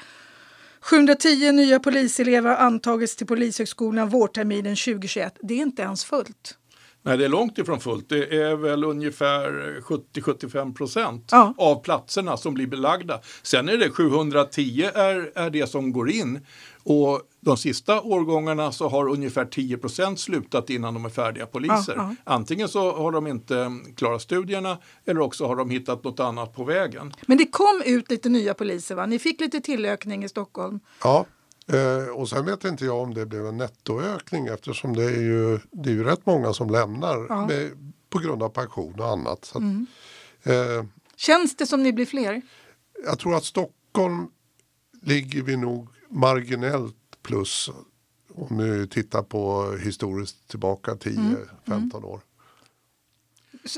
710 0.81 1.53
nya 1.53 1.81
poliselever 1.81 2.51
har 2.51 2.57
antagits 2.57 3.17
till 3.17 3.27
Polishögskolan 3.27 4.09
vårterminen 4.09 4.77
2021. 4.77 5.37
Det 5.43 5.55
är 5.55 5.59
inte 5.63 5.83
ens 5.83 6.05
fullt. 6.05 6.59
Nej, 7.03 7.19
det 7.19 7.25
är 7.25 7.29
långt 7.29 7.59
ifrån 7.59 7.81
fullt. 7.81 8.09
Det 8.09 8.37
är 8.37 8.57
väl 8.57 8.85
ungefär 8.85 9.81
70-75 9.81 10.75
procent 10.75 11.29
ja. 11.31 11.55
av 11.59 11.83
platserna 11.83 12.37
som 12.37 12.55
blir 12.55 12.67
belagda. 12.67 13.21
Sen 13.43 13.69
är 13.69 13.77
det 13.77 13.91
710 13.91 14.91
är, 14.95 15.33
är 15.35 15.51
det 15.51 15.67
som 15.67 15.93
går 15.93 16.11
in 16.11 16.41
och 16.89 17.23
de 17.41 17.57
sista 17.57 18.01
årgångarna 18.01 18.73
så 18.73 18.89
har 18.89 19.09
ungefär 19.09 19.45
10% 19.45 20.17
slutat 20.17 20.71
innan 20.71 20.95
de 20.95 21.05
är 21.05 21.09
färdiga 21.09 21.47
poliser. 21.47 21.95
Ja, 21.97 22.15
ja. 22.25 22.33
Antingen 22.33 22.69
så 22.69 22.93
har 22.93 23.13
de 23.13 23.27
inte 23.27 23.71
klarat 23.97 24.23
studierna 24.23 24.79
eller 25.07 25.21
också 25.21 25.47
har 25.47 25.57
de 25.57 25.71
hittat 25.71 26.05
något 26.05 26.21
annat 26.21 26.55
på 26.55 26.65
vägen. 26.65 27.13
Men 27.27 27.39
det 27.39 27.47
kom 27.47 27.83
ut 27.85 28.11
lite 28.11 28.29
nya 28.29 28.55
poliser 28.55 28.95
va? 28.95 29.07
Ni 29.07 29.19
fick 29.19 29.41
lite 29.41 29.61
tillökning 29.61 30.25
i 30.25 30.29
Stockholm? 30.29 30.81
Ja, 31.03 31.27
eh, 31.67 32.15
och 32.15 32.29
sen 32.29 32.47
vet 32.47 32.65
inte 32.65 32.85
jag 32.85 33.03
om 33.03 33.15
det 33.15 33.27
blev 33.27 33.47
en 33.47 33.57
nettoökning 33.57 34.47
eftersom 34.47 34.97
det 34.97 35.05
är 35.05 35.21
ju, 35.21 35.59
det 35.71 35.91
är 35.91 35.95
ju 35.95 36.05
rätt 36.05 36.27
många 36.27 36.53
som 36.53 36.71
lämnar 36.71 37.27
ja. 37.29 37.47
med, 37.47 37.93
på 38.11 38.19
grund 38.19 38.43
av 38.43 38.49
pension 38.49 39.01
och 39.01 39.09
annat. 39.09 39.45
Så 39.45 39.59
mm. 39.59 39.87
eh, 40.43 40.85
Känns 41.17 41.57
det 41.57 41.67
som 41.67 41.83
ni 41.83 41.93
blir 41.93 42.07
fler? 42.07 42.43
Jag 43.05 43.19
tror 43.19 43.37
att 43.37 43.45
Stockholm 43.45 44.29
ligger 45.03 45.43
vi 45.43 45.57
nog 45.57 45.89
marginellt 46.11 46.97
plus 47.23 47.71
om 48.35 48.59
vi 48.59 48.89
tittar 48.89 49.23
på 49.23 49.73
historiskt 49.85 50.49
tillbaka 50.49 50.95
10-15 50.95 51.17
mm. 51.67 51.91
mm. 51.95 52.05
år. 52.05 52.21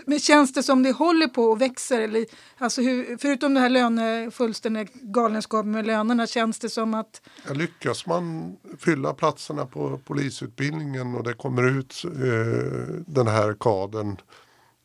Men 0.07 0.19
känns 0.19 0.53
det 0.53 0.63
som 0.63 0.83
det 0.83 0.93
håller 0.93 1.27
på 1.27 1.45
och 1.45 1.61
växer? 1.61 2.01
Eller, 2.01 2.27
alltså 2.59 2.83
hur, 2.83 3.17
förutom 3.17 3.55
det 3.55 3.61
här 3.61 3.69
löne, 3.69 4.31
fullständiga 4.31 4.87
galenskapen 4.95 5.71
med 5.71 5.87
lönerna, 5.87 6.27
känns 6.27 6.59
det 6.59 6.69
som 6.69 6.95
att... 6.95 7.23
Ja, 7.49 7.55
lyckas 7.55 8.07
man 8.07 8.57
fylla 8.79 9.15
platserna 9.15 9.67
på 9.67 10.01
polisutbildningen 10.05 11.15
och 11.15 11.25
det 11.25 11.35
kommer 11.35 11.79
ut 11.79 12.05
eh, 12.05 12.95
den 13.07 13.27
här 13.27 13.55
kadern 13.55 14.17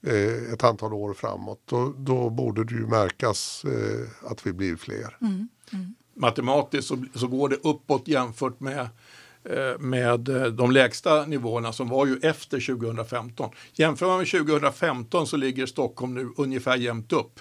eh, 0.07 0.53
ett 0.53 0.63
antal 0.63 0.93
år 0.93 1.13
framåt, 1.13 1.61
då, 1.65 1.93
då 1.97 2.29
borde 2.29 2.63
det 2.63 2.73
ju 2.73 2.87
märkas 2.87 3.65
eh, 3.65 4.31
att 4.31 4.47
vi 4.47 4.53
blir 4.53 4.75
fler. 4.75 5.17
Mm. 5.21 5.49
Mm 5.73 5.95
matematiskt 6.15 6.87
så, 6.87 7.05
så 7.15 7.27
går 7.27 7.49
det 7.49 7.55
uppåt 7.55 8.07
jämfört 8.07 8.59
med 8.59 8.79
eh, 9.43 9.79
med 9.79 10.29
eh, 10.29 10.45
de 10.45 10.71
lägsta 10.71 11.25
nivåerna 11.25 11.73
som 11.73 11.89
var 11.89 12.05
ju 12.05 12.19
efter 12.21 12.75
2015. 12.75 13.49
Jämför 13.73 14.07
man 14.07 14.17
med 14.17 14.27
2015 14.27 15.27
så 15.27 15.37
ligger 15.37 15.65
Stockholm 15.65 16.13
nu 16.13 16.29
ungefär 16.37 16.77
jämnt 16.77 17.13
upp. 17.13 17.39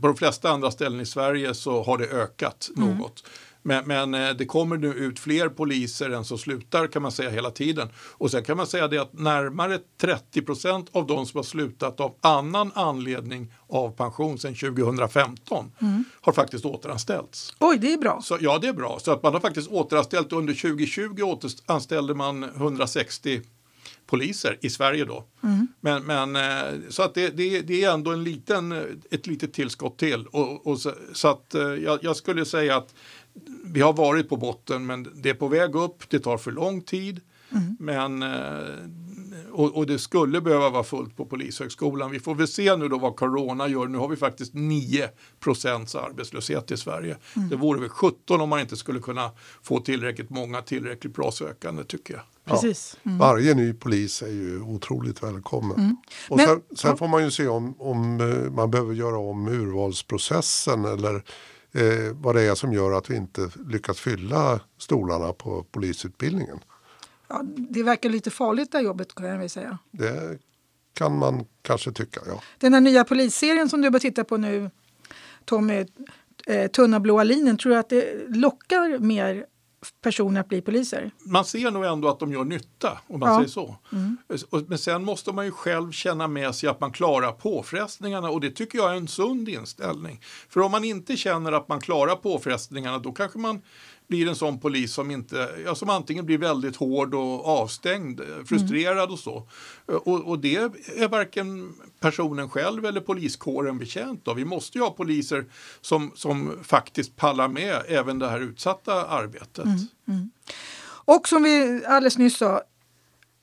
På 0.00 0.06
de 0.06 0.16
flesta 0.16 0.50
andra 0.50 0.70
ställen 0.70 1.00
i 1.00 1.06
Sverige 1.06 1.54
så 1.54 1.82
har 1.82 1.98
det 1.98 2.06
ökat 2.06 2.70
mm. 2.76 2.98
något. 2.98 3.24
Men, 3.66 3.84
men, 3.86 4.14
eh, 4.14 4.30
det 4.30 4.46
kommer 4.46 4.76
nu 4.76 4.88
ut 4.88 5.18
fler 5.18 5.48
poliser 5.48 6.10
än 6.10 6.24
som 6.24 6.38
slutar 6.38 6.86
kan 6.86 7.02
man 7.02 7.12
säga 7.12 7.30
hela 7.30 7.50
tiden. 7.50 7.88
Och 7.98 8.30
sen 8.30 8.44
kan 8.44 8.56
man 8.56 8.66
säga 8.66 8.88
det 8.88 8.98
att 8.98 9.12
närmare 9.12 9.78
30 10.00 10.42
procent 10.42 10.88
av 10.92 11.06
de 11.06 11.26
som 11.26 11.38
har 11.38 11.42
slutat 11.42 12.00
av 12.00 12.14
annan 12.20 12.70
anledning 12.74 13.52
av 13.68 13.90
pension 13.90 14.38
sedan 14.38 14.54
2015 14.54 15.72
mm. 15.82 16.04
har 16.20 16.32
faktiskt 16.32 16.64
återanställts. 16.64 17.54
Oj, 17.60 17.78
det 17.78 17.92
är 17.92 17.98
bra. 17.98 18.20
Så, 18.22 18.38
ja, 18.40 18.58
det 18.58 18.68
är 18.68 18.72
bra. 18.72 18.98
Så 19.02 19.12
att 19.12 19.22
man 19.22 19.32
har 19.32 19.40
faktiskt 19.40 19.68
återanställt 19.70 20.32
under 20.32 20.54
2020 20.54 21.22
återanställde 21.22 22.14
man 22.14 22.42
160 22.42 23.40
poliser 24.06 24.58
i 24.60 24.70
Sverige 24.70 25.04
då. 25.04 25.24
Mm. 25.42 25.68
Men, 25.80 26.04
men, 26.04 26.36
eh, 26.36 26.80
så 26.88 27.02
att 27.02 27.14
det, 27.14 27.28
det, 27.28 27.60
det, 27.60 27.84
är 27.84 27.92
ändå 27.92 28.12
en 28.12 28.24
liten, 28.24 28.72
ett 29.10 29.26
litet 29.26 29.52
tillskott 29.52 29.98
till. 29.98 30.26
Och, 30.26 30.66
och 30.66 30.78
så, 30.78 30.92
så, 31.12 31.28
att 31.28 31.54
eh, 31.54 31.62
jag, 31.62 31.98
jag, 32.02 32.16
skulle 32.16 32.44
säga 32.44 32.76
att 32.76 32.94
vi 33.64 33.80
har 33.80 33.92
varit 33.92 34.28
på 34.28 34.36
botten 34.36 34.86
men 34.86 35.08
det 35.14 35.30
är 35.30 35.34
på 35.34 35.48
väg 35.48 35.74
upp, 35.74 36.10
det 36.10 36.18
tar 36.18 36.38
för 36.38 36.52
lång 36.52 36.80
tid. 36.80 37.20
Mm. 37.52 37.76
Men, 37.78 38.22
eh, 38.22 39.50
och, 39.52 39.76
och, 39.76 39.86
det 39.86 39.98
skulle 39.98 40.40
behöva 40.40 40.70
vara 40.70 40.84
fullt 40.84 41.16
på 41.16 41.26
Polishögskolan. 41.26 42.10
Vi 42.10 42.20
får 42.20 42.34
väl 42.34 42.48
se 42.48 42.76
nu 42.76 42.88
då 42.88 42.98
vad 42.98 43.16
corona 43.16 43.68
gör. 43.68 43.86
Nu 43.86 43.98
har 43.98 44.08
vi 44.08 44.16
faktiskt 44.16 44.54
9 44.54 45.08
procents 45.40 45.94
arbetslöshet 45.94 46.70
i 46.70 46.76
Sverige. 46.76 47.16
Mm. 47.36 47.48
Det 47.48 47.56
vore 47.56 47.80
väl 47.80 47.88
17 47.88 48.40
om 48.40 48.48
man 48.48 48.60
inte 48.60 48.76
skulle 48.76 49.00
kunna 49.00 49.30
få 49.62 49.80
tillräckligt 49.80 50.30
många 50.30 50.62
tillräckligt 50.62 51.14
bra 51.14 51.32
sökande 51.32 51.84
tycker 51.84 52.14
jag. 52.14 52.22
Precis. 52.44 52.96
Mm. 53.02 53.18
Varje 53.18 53.54
ny 53.54 53.72
polis 53.72 54.22
är 54.22 54.30
ju 54.32 54.60
otroligt 54.60 55.22
välkommen. 55.22 55.78
Mm. 55.78 55.96
Och 56.28 56.36
Men, 56.36 56.46
sen, 56.46 56.62
sen 56.76 56.90
ja. 56.90 56.96
får 56.96 57.08
man 57.08 57.24
ju 57.24 57.30
se 57.30 57.48
om, 57.48 57.74
om 57.80 58.20
eh, 58.20 58.50
man 58.50 58.70
behöver 58.70 58.94
göra 58.94 59.18
om 59.18 59.48
urvalsprocessen 59.48 60.84
eller 60.84 61.22
eh, 61.76 62.12
vad 62.14 62.34
det 62.34 62.42
är 62.42 62.54
som 62.54 62.72
gör 62.72 62.92
att 62.92 63.10
vi 63.10 63.16
inte 63.16 63.50
lyckas 63.66 64.00
fylla 64.00 64.60
stolarna 64.78 65.32
på 65.32 65.66
polisutbildningen. 65.70 66.58
Ja, 67.28 67.42
det 67.56 67.82
verkar 67.82 68.08
lite 68.08 68.30
farligt 68.30 68.72
det 68.72 68.80
jobbet 68.80 69.14
kan 69.14 69.26
jag 69.26 69.50
säga. 69.50 69.78
Det 69.90 70.38
kan 70.92 71.18
man 71.18 71.44
kanske 71.62 71.92
tycka, 71.92 72.20
ja. 72.26 72.42
Den 72.58 72.74
här 72.74 72.80
nya 72.80 73.04
polisserien 73.04 73.68
som 73.68 73.80
du 73.80 73.90
börjar 73.90 74.00
titta 74.00 74.24
på 74.24 74.36
nu, 74.36 74.70
Tommy, 75.44 75.86
eh, 76.46 76.70
Tunna 76.70 77.00
blåa 77.00 77.24
linjen, 77.24 77.58
tror 77.58 77.72
du 77.72 77.78
att 77.78 77.88
det 77.88 78.28
lockar 78.28 78.98
mer 78.98 79.46
personer 80.02 80.40
att 80.40 80.48
bli 80.48 80.60
poliser? 80.60 81.10
Man 81.24 81.44
ser 81.44 81.70
nog 81.70 81.84
ändå 81.84 82.08
att 82.08 82.18
de 82.18 82.32
gör 82.32 82.44
nytta, 82.44 82.98
om 83.06 83.20
man 83.20 83.28
ja. 83.28 83.36
säger 83.36 83.48
så. 83.48 83.76
Mm. 83.92 84.16
Men 84.68 84.78
sen 84.78 85.04
måste 85.04 85.32
man 85.32 85.44
ju 85.44 85.50
själv 85.50 85.92
känna 85.92 86.28
med 86.28 86.54
sig 86.54 86.68
att 86.68 86.80
man 86.80 86.92
klarar 86.92 87.32
påfrestningarna 87.32 88.30
och 88.30 88.40
det 88.40 88.50
tycker 88.50 88.78
jag 88.78 88.92
är 88.92 88.96
en 88.96 89.08
sund 89.08 89.48
inställning. 89.48 90.20
För 90.48 90.60
om 90.60 90.70
man 90.70 90.84
inte 90.84 91.16
känner 91.16 91.52
att 91.52 91.68
man 91.68 91.80
klarar 91.80 92.16
påfrestningarna 92.16 92.98
då 92.98 93.12
kanske 93.12 93.38
man 93.38 93.62
blir 94.08 94.28
en 94.28 94.36
sån 94.36 94.60
polis 94.60 94.92
som, 94.92 95.10
inte, 95.10 95.48
ja, 95.64 95.74
som 95.74 95.90
antingen 95.90 96.26
blir 96.26 96.38
väldigt 96.38 96.76
hård 96.76 97.14
och 97.14 97.46
avstängd, 97.46 98.20
frustrerad 98.46 98.98
mm. 98.98 99.12
och 99.12 99.18
så. 99.18 99.48
Och, 99.86 100.28
och, 100.28 100.38
det 100.38 100.56
är 100.56 101.08
varken 101.08 101.74
personen 102.00 102.50
själv 102.50 102.86
eller 102.86 103.00
poliskåren 103.00 103.78
betjänt 103.78 104.28
av. 104.28 104.36
Vi 104.36 104.44
måste 104.44 104.78
ju 104.78 104.84
ha 104.84 104.90
poliser 104.90 105.44
som, 105.80 106.12
som 106.14 106.58
faktiskt 106.62 107.16
pallar 107.16 107.48
med 107.48 107.82
även 107.88 108.18
det 108.18 108.28
här 108.28 108.40
utsatta 108.40 109.06
arbetet. 109.06 109.64
Mm. 109.64 109.78
Mm. 110.08 110.30
Och 111.04 111.28
som 111.28 111.42
vi 111.42 111.84
alldeles 111.86 112.18
nyss 112.18 112.36
sa, 112.36 112.62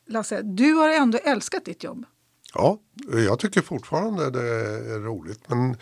Lasse, 0.07 0.41
du 0.41 0.74
har 0.74 0.89
ändå 0.89 1.18
älskat 1.18 1.66
ditt 1.66 1.84
jobb. 1.84 2.05
Ja, 2.53 2.80
jag 3.28 3.39
tycker 3.39 3.61
fortfarande 3.61 4.30
det 4.30 4.49
är 4.95 4.99
roligt. 4.99 5.49
Men 5.49 5.78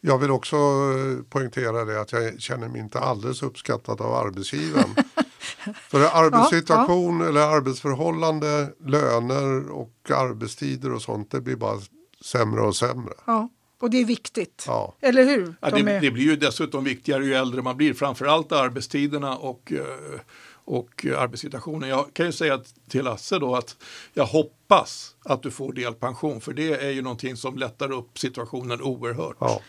jag 0.00 0.18
vill 0.18 0.30
också 0.30 0.56
eh, 0.56 1.24
poängtera 1.30 1.84
det 1.84 2.00
att 2.00 2.12
jag 2.12 2.40
känner 2.40 2.68
mig 2.68 2.80
inte 2.80 2.98
alldeles 3.00 3.42
uppskattad 3.42 4.00
av 4.00 4.14
arbetsgivaren. 4.14 4.94
För 5.88 6.00
arbetssituation 6.00 7.18
ja, 7.20 7.24
ja. 7.24 7.28
eller 7.30 7.40
arbetsförhållande, 7.40 8.72
löner 8.86 9.70
och 9.70 10.10
arbetstider 10.10 10.92
och 10.92 11.02
sånt 11.02 11.30
det 11.30 11.40
blir 11.40 11.56
bara 11.56 11.80
sämre 12.24 12.60
och 12.60 12.76
sämre. 12.76 13.14
Ja. 13.24 13.48
Och 13.80 13.90
det 13.90 14.00
är 14.00 14.04
viktigt. 14.04 14.64
Ja. 14.66 14.96
Eller 15.00 15.24
hur? 15.24 15.54
Ja, 15.60 15.70
De 15.70 15.82
det, 15.82 15.92
är- 15.92 16.00
det 16.00 16.10
blir 16.10 16.24
ju 16.24 16.36
dessutom 16.36 16.84
viktigare 16.84 17.24
ju 17.24 17.34
äldre 17.34 17.62
man 17.62 17.76
blir, 17.76 17.94
framförallt 17.94 18.52
arbetstiderna 18.52 19.36
och, 19.36 19.72
eh, 19.72 20.20
och 20.64 21.06
arbetssituationen. 21.18 21.88
Jag 21.88 22.06
kan 22.12 22.26
ju 22.26 22.32
säga 22.32 22.60
till 22.88 23.04
Lasse 23.04 23.38
då 23.38 23.56
att 23.56 23.76
jag 24.14 24.26
hoppas 24.26 25.14
att 25.24 25.42
du 25.42 25.50
får 25.50 25.72
delpension 25.72 26.40
för 26.40 26.52
det 26.52 26.72
är 26.72 26.90
ju 26.90 27.02
någonting 27.02 27.36
som 27.36 27.56
lättar 27.56 27.92
upp 27.92 28.18
situationen 28.18 28.82
oerhört. 28.82 29.36
Ja. 29.40 29.60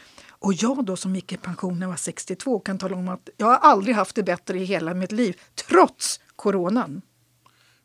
Och 0.41 0.53
jag 0.53 0.85
då 0.85 0.95
som 0.95 1.15
gick 1.15 1.31
i 1.31 1.37
pension 1.37 1.73
när 1.79 1.81
jag 1.85 1.89
var 1.89 1.97
62 1.97 2.59
kan 2.59 2.77
tala 2.77 2.95
om 2.95 3.07
att 3.07 3.29
jag 3.37 3.47
har 3.47 3.55
aldrig 3.55 3.95
haft 3.95 4.15
det 4.15 4.23
bättre 4.23 4.59
i 4.59 4.63
hela 4.65 4.93
mitt 4.93 5.11
liv, 5.11 5.41
trots 5.69 6.19
coronan. 6.35 7.01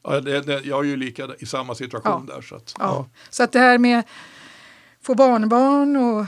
Ja, 0.05 0.21
det, 0.21 0.41
det, 0.41 0.61
jag 0.61 0.81
är 0.85 0.89
ju 0.89 0.97
lika 0.97 1.29
i 1.39 1.47
samma 1.47 1.75
situation 1.75 2.27
Ja. 2.29 2.35
där. 2.35 2.43
Så 2.43 2.55
att, 2.57 2.75
Ja. 2.79 3.09
Så 3.31 3.43
att 3.43 3.53
det 3.53 3.59
här 3.59 3.79
med 3.79 4.03
få 5.03 5.15
barnbarn 5.15 5.97
och 5.97 6.27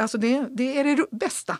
alltså 0.00 0.18
det, 0.18 0.46
det 0.50 0.78
är 0.78 0.84
det 0.96 1.06
bästa. 1.10 1.58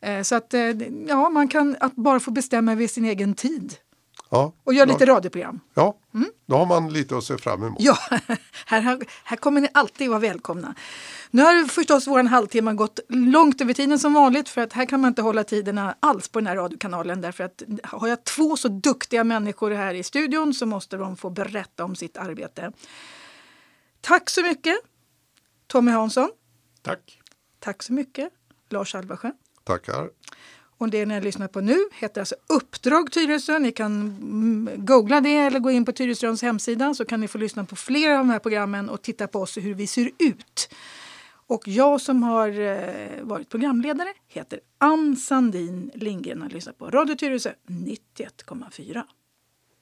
Eh, 0.00 0.22
Så 0.22 0.34
att 0.34 0.54
eh, 0.54 0.60
ja, 1.08 1.30
man 1.30 1.48
kan 1.48 1.76
att 1.80 1.94
bara 1.96 2.20
få 2.20 2.30
bestämma 2.30 2.72
över 2.72 2.86
sin 2.86 3.04
egen 3.04 3.34
tid 3.34 3.74
Ja. 4.32 4.52
och 4.64 4.74
göra 4.74 4.88
ja. 4.88 4.92
lite 4.92 5.06
radioprogram. 5.06 5.60
Ja, 5.74 5.98
då 6.46 6.56
har 6.56 6.66
man 6.66 6.92
lite 6.92 7.16
att 7.16 7.24
se 7.24 7.38
fram 7.38 7.62
emot. 7.62 7.80
Ja, 7.80 7.98
här, 8.66 8.98
här 9.24 9.36
kommer 9.36 9.60
ni 9.60 9.68
alltid 9.74 10.08
vara 10.08 10.18
välkomna. 10.18 10.74
Nu 11.30 11.42
har 11.42 11.68
förstås 11.68 12.06
vår 12.06 12.22
halvtimme 12.22 12.72
gått 12.72 13.00
långt 13.08 13.60
över 13.60 13.74
tiden 13.74 13.98
som 13.98 14.14
vanligt 14.14 14.48
för 14.48 14.60
att 14.60 14.72
här 14.72 14.86
kan 14.86 15.00
man 15.00 15.08
inte 15.08 15.22
hålla 15.22 15.44
tiderna 15.44 15.96
alls 16.00 16.28
på 16.28 16.40
den 16.40 16.46
här 16.46 16.56
radiokanalen 16.56 17.20
därför 17.20 17.44
att 17.44 17.62
har 17.82 18.08
jag 18.08 18.24
två 18.24 18.56
så 18.56 18.68
duktiga 18.68 19.24
människor 19.24 19.70
här 19.70 19.94
i 19.94 20.02
studion 20.02 20.54
så 20.54 20.66
måste 20.66 20.96
de 20.96 21.16
få 21.16 21.30
berätta 21.30 21.84
om 21.84 21.96
sitt 21.96 22.16
arbete. 22.16 22.72
Tack 24.00 24.30
så 24.30 24.42
mycket 24.42 24.76
Tommy 25.66 25.90
Hansson. 25.90 26.30
tack. 26.82 27.20
Tack 27.58 27.82
så 27.82 27.92
mycket 27.92 28.32
Lars 28.70 28.94
Alvarsjö. 28.94 29.30
Tackar. 29.64 30.10
Och 30.82 30.90
det 30.90 31.06
ni 31.06 31.20
lyssnar 31.20 31.48
på 31.48 31.60
nu 31.60 31.76
heter 31.92 32.20
alltså 32.20 32.34
Uppdrag 32.46 33.12
Tyresö. 33.12 33.58
Ni 33.58 33.72
kan 33.72 33.92
mm, 33.92 34.70
googla 34.76 35.20
det 35.20 35.36
eller 35.36 35.58
gå 35.58 35.70
in 35.70 35.84
på 35.84 35.92
Tyresöns 35.92 36.42
hemsida 36.42 36.94
så 36.94 37.04
kan 37.04 37.20
ni 37.20 37.28
få 37.28 37.38
lyssna 37.38 37.64
på 37.64 37.76
flera 37.76 38.12
av 38.12 38.18
de 38.18 38.30
här 38.30 38.38
programmen 38.38 38.88
och 38.88 39.02
titta 39.02 39.26
på 39.26 39.40
oss 39.40 39.56
och 39.56 39.62
hur 39.62 39.74
vi 39.74 39.86
ser 39.86 40.10
ut. 40.18 40.68
Och 41.46 41.68
jag 41.68 42.00
som 42.00 42.22
har 42.22 42.60
eh, 42.60 43.22
varit 43.22 43.48
programledare 43.48 44.08
heter 44.28 44.60
Ann 44.78 45.16
Sandin 45.16 45.90
Lindgren 45.94 46.42
och 46.42 46.52
lyssnar 46.52 46.72
på 46.72 46.90
Radio 46.90 47.14
Tyresö 47.14 47.52
91,4. 47.66 49.02